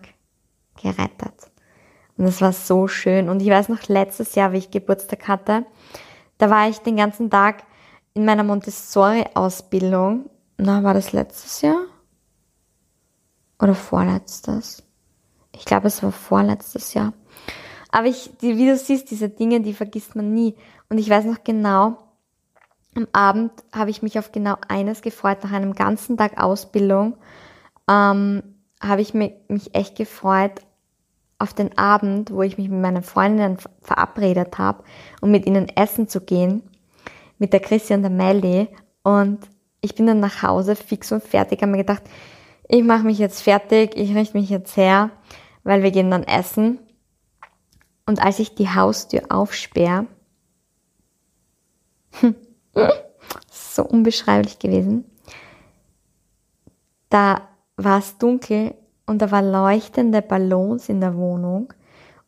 gerettet. 0.82 1.52
Und 2.18 2.26
es 2.26 2.42
war 2.42 2.52
so 2.52 2.90
schön. 2.90 3.30
Und 3.30 3.42
ich 3.42 3.50
weiß 3.50 3.70
noch, 3.70 3.88
letztes 3.88 4.36
Jahr, 4.36 4.52
wie 4.52 4.58
ich 4.58 4.72
Geburtstag 4.72 5.30
hatte, 5.30 5.66
da 6.38 6.50
war 6.50 6.68
ich 6.68 6.80
den 6.80 6.98
ganzen 6.98 7.30
Tag 7.30 7.64
in 8.14 8.26
meiner 8.26 8.44
Montessori-Ausbildung. 8.44 10.30
Na, 10.58 10.84
war 10.84 10.94
das 10.94 11.14
letztes 11.14 11.62
Jahr? 11.62 11.86
Oder 13.62 13.74
vorletztes? 13.74 14.84
Ich 15.54 15.64
glaube, 15.64 15.88
es 15.88 16.04
war 16.04 16.12
vorletztes 16.12 16.94
Jahr. 16.94 17.14
Aber 17.96 18.08
ich, 18.08 18.30
die, 18.42 18.58
wie 18.58 18.68
du 18.68 18.76
siehst, 18.76 19.10
diese 19.10 19.30
Dinge, 19.30 19.62
die 19.62 19.72
vergisst 19.72 20.18
man 20.18 20.34
nie. 20.34 20.54
Und 20.90 20.98
ich 20.98 21.10
weiß 21.10 21.24
noch 21.24 21.46
genau, 21.46 21.98
am 22.94 23.08
Abend 23.14 23.54
habe 23.74 23.90
ich 23.90 24.02
mich 24.02 24.20
auf 24.20 24.34
genau 24.34 24.58
eines 24.68 25.02
gefreut. 25.02 25.38
Nach 25.46 25.54
einem 25.54 25.76
ganzen 25.76 26.18
Tag 26.18 26.38
Ausbildung 26.38 27.16
ähm, 27.90 28.44
habe 28.82 29.02
ich 29.02 29.14
mich, 29.14 29.32
echt 29.72 29.96
gefreut 29.96 30.60
auf 31.40 31.54
den 31.54 31.78
Abend, 31.78 32.32
wo 32.32 32.42
ich 32.42 32.58
mich 32.58 32.68
mit 32.68 32.82
meinen 32.82 33.02
Freundinnen 33.02 33.60
verabredet 33.80 34.58
habe, 34.58 34.84
um 35.22 35.32
mit 35.32 35.46
ihnen 35.46 35.70
essen 35.70 36.10
zu 36.10 36.20
gehen, 36.20 36.64
mit 37.40 37.54
der 37.54 37.62
Chrissy 37.62 37.94
und 37.94 38.02
der 38.02 38.12
Melly. 38.12 38.68
Und 39.04 39.40
ich 39.80 39.96
bin 39.96 40.06
dann 40.06 40.20
nach 40.20 40.44
Hause 40.44 40.76
fix 40.76 41.14
und 41.14 41.24
fertig, 41.24 41.62
habe 41.62 41.72
mir 41.72 41.78
gedacht, 41.78 42.04
ich 42.68 42.84
mache 42.84 43.06
mich 43.06 43.20
jetzt 43.20 43.42
fertig, 43.42 43.96
ich 43.96 44.14
richte 44.14 44.38
mich 44.38 44.50
jetzt 44.50 44.76
her, 44.76 45.12
weil 45.64 45.82
wir 45.82 45.92
gehen 45.92 46.12
dann 46.12 46.24
essen. 46.24 46.80
Und 48.06 48.24
als 48.24 48.40
ich 48.40 48.56
die 48.56 48.70
Haustür 48.70 49.24
aufsperre, 49.30 50.08
so 53.52 53.84
unbeschreiblich 53.84 54.60
gewesen, 54.60 55.06
da 57.10 57.42
war 57.78 58.00
es 58.00 58.18
dunkel 58.18 58.76
und 59.06 59.22
da 59.22 59.32
war 59.32 59.42
leuchtende 59.42 60.22
Ballons 60.22 60.90
in 60.90 61.02
der 61.02 61.16
Wohnung. 61.16 61.74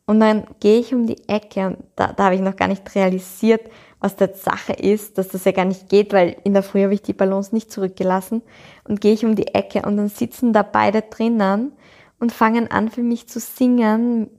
Und 0.06 0.20
dann 0.20 0.46
gehe 0.60 0.80
ich 0.80 0.94
um 0.94 1.06
die 1.06 1.28
Ecke 1.28 1.66
und 1.66 1.78
da, 1.94 2.12
da 2.12 2.24
habe 2.24 2.34
ich 2.34 2.40
noch 2.40 2.56
gar 2.56 2.68
nicht 2.68 2.94
realisiert, 2.94 3.68
was 4.00 4.16
der 4.16 4.32
Sache 4.34 4.72
ist, 4.72 5.18
dass 5.18 5.28
das 5.28 5.44
ja 5.44 5.52
gar 5.52 5.66
nicht 5.66 5.88
geht, 5.88 6.12
weil 6.12 6.36
in 6.44 6.54
der 6.54 6.62
Früh 6.62 6.82
habe 6.82 6.94
ich 6.94 7.02
die 7.02 7.12
Ballons 7.12 7.52
nicht 7.52 7.70
zurückgelassen. 7.70 8.42
Und 8.84 9.00
gehe 9.00 9.12
ich 9.12 9.24
um 9.24 9.36
die 9.36 9.48
Ecke 9.48 9.82
und 9.82 9.96
dann 9.96 10.08
sitzen 10.08 10.52
da 10.52 10.62
beide 10.62 11.02
drinnen 11.02 11.72
und 12.20 12.32
fangen 12.32 12.70
an 12.70 12.88
für 12.88 13.02
mich 13.02 13.28
zu 13.28 13.38
singen 13.38 14.30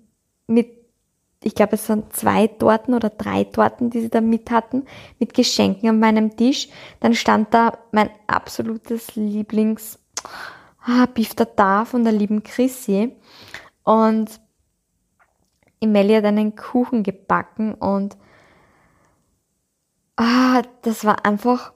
mit, 0.48 0.79
ich 1.42 1.56
glaube 1.56 1.76
es 1.76 1.88
waren 1.88 2.10
zwei 2.12 2.48
Torten 2.48 2.94
oder 2.94 3.10
drei 3.10 3.46
Torten, 3.46 3.90
die 3.90 4.02
sie 4.02 4.10
da 4.10 4.22
mit 4.22 4.52
hatten, 4.52 4.86
mit 5.20 5.34
Geschenken 5.34 5.90
an 5.90 6.00
meinem 6.00 6.36
Tisch. 6.36 6.70
Dann 7.00 7.14
stand 7.14 7.54
da 7.54 7.78
mein 7.92 8.10
absolutes 8.28 9.16
Lieblings, 9.16 10.00
ah, 10.84 11.06
Beef 11.06 11.34
Tartar 11.36 11.86
von 11.86 12.04
der 12.04 12.14
lieben 12.14 12.44
Chrissy. 12.44 13.16
Und 13.84 14.42
Imelli 15.80 16.14
hat 16.14 16.26
einen 16.26 16.56
Kuchen 16.56 17.04
gebacken 17.04 17.74
und 17.74 18.18
ah, 20.18 20.62
das 20.82 21.06
war 21.06 21.26
einfach 21.26 21.72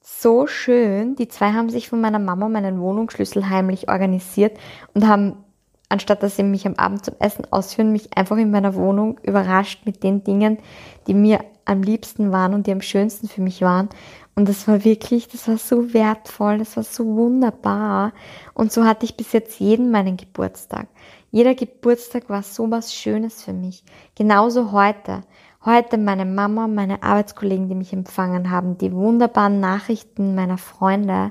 so 0.00 0.46
schön. 0.46 1.16
Die 1.16 1.28
zwei 1.28 1.52
haben 1.52 1.68
sich 1.68 1.88
von 1.88 2.00
meiner 2.00 2.20
Mama 2.20 2.48
meinen 2.48 2.80
Wohnungsschlüssel 2.80 3.48
heimlich 3.48 3.88
organisiert 3.88 4.56
und 4.94 5.08
haben, 5.08 5.44
anstatt 5.88 6.22
dass 6.22 6.36
sie 6.36 6.42
mich 6.42 6.66
am 6.66 6.74
Abend 6.74 7.04
zum 7.04 7.14
Essen 7.18 7.46
ausführen, 7.50 7.92
mich 7.92 8.16
einfach 8.16 8.36
in 8.36 8.50
meiner 8.50 8.74
Wohnung 8.74 9.18
überrascht 9.22 9.86
mit 9.86 10.02
den 10.02 10.24
Dingen, 10.24 10.58
die 11.06 11.14
mir 11.14 11.40
am 11.64 11.82
liebsten 11.82 12.32
waren 12.32 12.54
und 12.54 12.66
die 12.66 12.72
am 12.72 12.82
schönsten 12.82 13.28
für 13.28 13.40
mich 13.40 13.62
waren. 13.62 13.88
Und 14.34 14.48
das 14.48 14.66
war 14.66 14.84
wirklich, 14.84 15.28
das 15.28 15.46
war 15.46 15.58
so 15.58 15.94
wertvoll, 15.94 16.58
das 16.58 16.76
war 16.76 16.82
so 16.82 17.04
wunderbar. 17.04 18.12
Und 18.52 18.72
so 18.72 18.84
hatte 18.84 19.04
ich 19.04 19.16
bis 19.16 19.32
jetzt 19.32 19.60
jeden 19.60 19.90
meinen 19.90 20.16
Geburtstag. 20.16 20.88
Jeder 21.30 21.54
Geburtstag 21.54 22.28
war 22.28 22.42
so 22.42 22.70
was 22.70 22.94
Schönes 22.94 23.42
für 23.42 23.52
mich. 23.52 23.84
Genauso 24.14 24.72
heute. 24.72 25.22
Heute 25.64 25.96
meine 25.96 26.26
Mama, 26.26 26.68
meine 26.68 27.02
Arbeitskollegen, 27.02 27.68
die 27.68 27.74
mich 27.74 27.92
empfangen 27.92 28.50
haben, 28.50 28.76
die 28.76 28.92
wunderbaren 28.92 29.60
Nachrichten 29.60 30.34
meiner 30.34 30.58
Freunde 30.58 31.30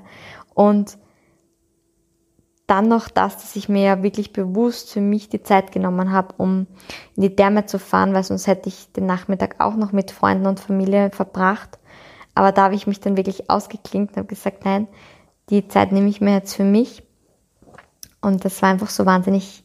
und 0.56 0.98
dann 2.68 2.88
noch 2.88 3.10
das, 3.10 3.38
dass 3.38 3.56
ich 3.56 3.68
mir 3.68 3.84
ja 3.84 4.04
wirklich 4.04 4.32
bewusst 4.32 4.92
für 4.92 5.02
mich 5.02 5.30
die 5.30 5.44
Zeit 5.44 5.72
genommen 5.72 6.12
habe, 6.12 6.36
um 6.38 6.68
in 7.16 7.24
die 7.24 7.36
Therme 7.36 7.66
zu 7.66 7.78
fahren, 7.78 8.14
weil 8.14 8.24
sonst 8.24 8.48
hätte 8.48 8.70
ich 8.70 8.92
den 8.94 9.06
Nachmittag 9.06 9.56
auch 9.60 9.76
noch 9.76 9.92
mit 9.92 10.12
Freunden 10.12 10.48
und 10.48 10.60
Familie 10.60 11.12
verbracht. 11.12 11.78
Aber 12.36 12.52
da 12.52 12.64
habe 12.64 12.76
ich 12.76 12.88
mich 12.88 13.00
dann 13.00 13.18
wirklich 13.18 13.50
ausgeklinkt 13.50 14.12
und 14.12 14.18
habe 14.18 14.28
gesagt, 14.28 14.66
nein, 14.66 14.88
die 15.50 15.68
Zeit 15.68 15.92
nehme 15.92 16.10
ich 16.10 16.22
mir 16.22 16.34
jetzt 16.34 16.56
für 16.56 16.64
mich. 16.64 17.04
Und 18.22 18.46
das 18.46 18.62
war 18.62 18.70
einfach 18.70 18.90
so 18.90 19.06
wahnsinnig 19.06 19.64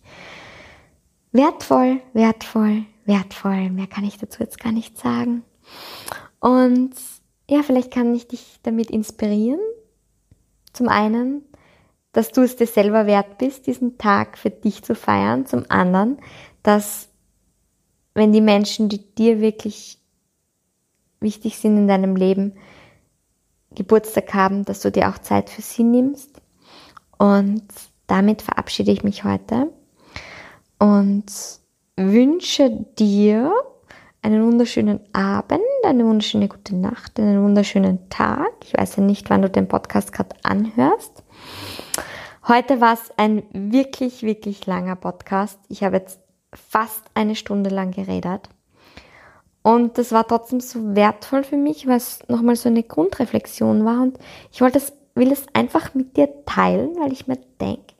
wertvoll, 1.32 2.01
wertvoll, 2.12 2.84
wertvoll. 3.05 3.70
Mehr 3.70 3.86
kann 3.86 4.05
ich 4.05 4.18
dazu 4.18 4.40
jetzt 4.42 4.59
gar 4.59 4.72
nicht 4.72 4.99
sagen. 4.99 5.44
Und 6.40 6.94
ja, 7.49 7.62
vielleicht 7.62 7.92
kann 7.92 8.14
ich 8.14 8.28
dich 8.28 8.59
damit 8.62 8.90
inspirieren. 8.90 9.61
Zum 10.72 10.88
einen, 10.88 11.42
dass 12.18 12.32
du 12.32 12.42
es 12.42 12.56
dir 12.56 12.66
selber 12.66 13.06
wert 13.06 13.38
bist, 13.38 13.68
diesen 13.68 13.96
Tag 13.96 14.38
für 14.38 14.50
dich 14.50 14.82
zu 14.82 14.96
feiern. 14.96 15.46
Zum 15.46 15.66
anderen, 15.68 16.18
dass 16.64 17.10
wenn 18.12 18.32
die 18.32 18.40
Menschen, 18.40 18.88
die 18.88 18.98
dir 19.14 19.40
wirklich 19.40 20.00
wichtig 21.20 21.58
sind 21.58 21.76
in 21.76 21.86
deinem 21.86 22.16
Leben, 22.16 22.54
Geburtstag 23.70 24.34
haben, 24.34 24.64
dass 24.64 24.80
du 24.80 24.90
dir 24.90 25.10
auch 25.10 25.18
Zeit 25.18 25.48
für 25.48 25.62
sie 25.62 25.84
nimmst. 25.84 26.42
Und 27.18 27.62
damit 28.08 28.42
verabschiede 28.42 28.90
ich 28.90 29.04
mich 29.04 29.22
heute 29.22 29.72
und 30.80 31.26
wünsche 31.94 32.84
dir 32.98 33.52
einen 34.22 34.44
wunderschönen 34.44 34.98
Abend, 35.12 35.60
eine 35.84 36.04
wunderschöne 36.04 36.48
gute 36.48 36.74
Nacht, 36.74 37.20
einen 37.20 37.44
wunderschönen 37.44 38.08
Tag. 38.10 38.50
Ich 38.64 38.76
weiß 38.76 38.96
ja 38.96 39.04
nicht, 39.04 39.30
wann 39.30 39.42
du 39.42 39.48
den 39.48 39.68
Podcast 39.68 40.12
gerade 40.12 40.34
anhörst. 40.42 41.22
Heute 42.49 42.80
war 42.80 42.94
es 42.94 43.12
ein 43.18 43.42
wirklich, 43.53 44.22
wirklich 44.22 44.64
langer 44.64 44.96
Podcast. 44.96 45.61
Ich 45.68 45.84
habe 45.84 45.99
jetzt 45.99 46.18
fast 46.55 47.05
eine 47.12 47.36
Stunde 47.36 47.68
lang 47.68 47.90
geredet. 47.90 48.49
Und 49.61 49.99
das 49.99 50.12
war 50.12 50.26
trotzdem 50.26 50.61
so 50.61 50.96
wertvoll 50.96 51.44
für 51.44 51.59
mich, 51.59 51.86
weil 51.86 51.99
es 51.99 52.26
nochmal 52.26 52.57
so 52.57 52.70
eine 52.70 52.82
Grundreflexion 52.82 53.84
war. 53.84 54.01
Und 54.01 54.18
ich 54.51 54.62
wollte 54.62 54.78
es, 54.78 54.94
will 55.14 55.30
es 55.30 55.44
einfach 55.53 55.92
mit 55.92 56.16
dir 56.16 56.42
teilen, 56.46 56.96
weil 56.99 57.12
ich 57.12 57.26
mir 57.26 57.36
denke, 57.61 57.92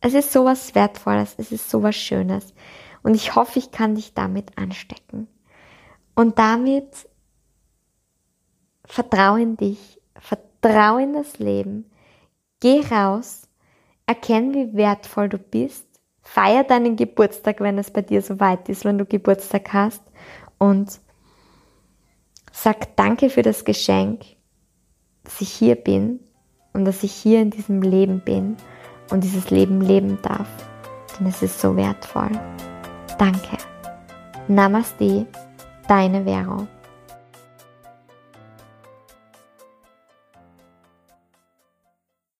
es 0.00 0.14
ist 0.14 0.32
sowas 0.32 0.74
Wertvolles, 0.74 1.34
es 1.36 1.52
ist 1.52 1.68
sowas 1.68 1.96
Schönes. 1.96 2.54
Und 3.02 3.14
ich 3.14 3.34
hoffe, 3.34 3.58
ich 3.58 3.70
kann 3.70 3.94
dich 3.94 4.14
damit 4.14 4.56
anstecken. 4.56 5.28
Und 6.14 6.38
damit 6.38 6.88
vertraue 8.86 9.42
in 9.42 9.58
dich, 9.58 10.00
vertraue 10.18 11.02
in 11.02 11.12
das 11.12 11.38
Leben, 11.38 11.90
geh 12.64 12.80
raus, 12.90 13.42
erkenne, 14.06 14.54
wie 14.54 14.74
wertvoll 14.74 15.28
du 15.28 15.36
bist, 15.36 15.86
feier 16.22 16.64
deinen 16.64 16.96
Geburtstag, 16.96 17.60
wenn 17.60 17.76
es 17.76 17.90
bei 17.90 18.00
dir 18.00 18.22
so 18.22 18.40
weit 18.40 18.70
ist, 18.70 18.86
wenn 18.86 18.96
du 18.96 19.04
Geburtstag 19.04 19.74
hast 19.74 20.00
und 20.56 20.98
sag 22.52 22.96
danke 22.96 23.28
für 23.28 23.42
das 23.42 23.66
Geschenk, 23.66 24.24
dass 25.24 25.42
ich 25.42 25.52
hier 25.52 25.74
bin 25.74 26.20
und 26.72 26.86
dass 26.86 27.02
ich 27.02 27.12
hier 27.12 27.42
in 27.42 27.50
diesem 27.50 27.82
Leben 27.82 28.20
bin 28.20 28.56
und 29.10 29.22
dieses 29.22 29.50
Leben 29.50 29.82
leben 29.82 30.18
darf. 30.22 30.48
Denn 31.18 31.26
es 31.26 31.42
ist 31.42 31.60
so 31.60 31.76
wertvoll. 31.76 32.30
Danke. 33.18 33.58
Namaste, 34.48 35.26
deine 35.86 36.24
Vero. 36.24 36.66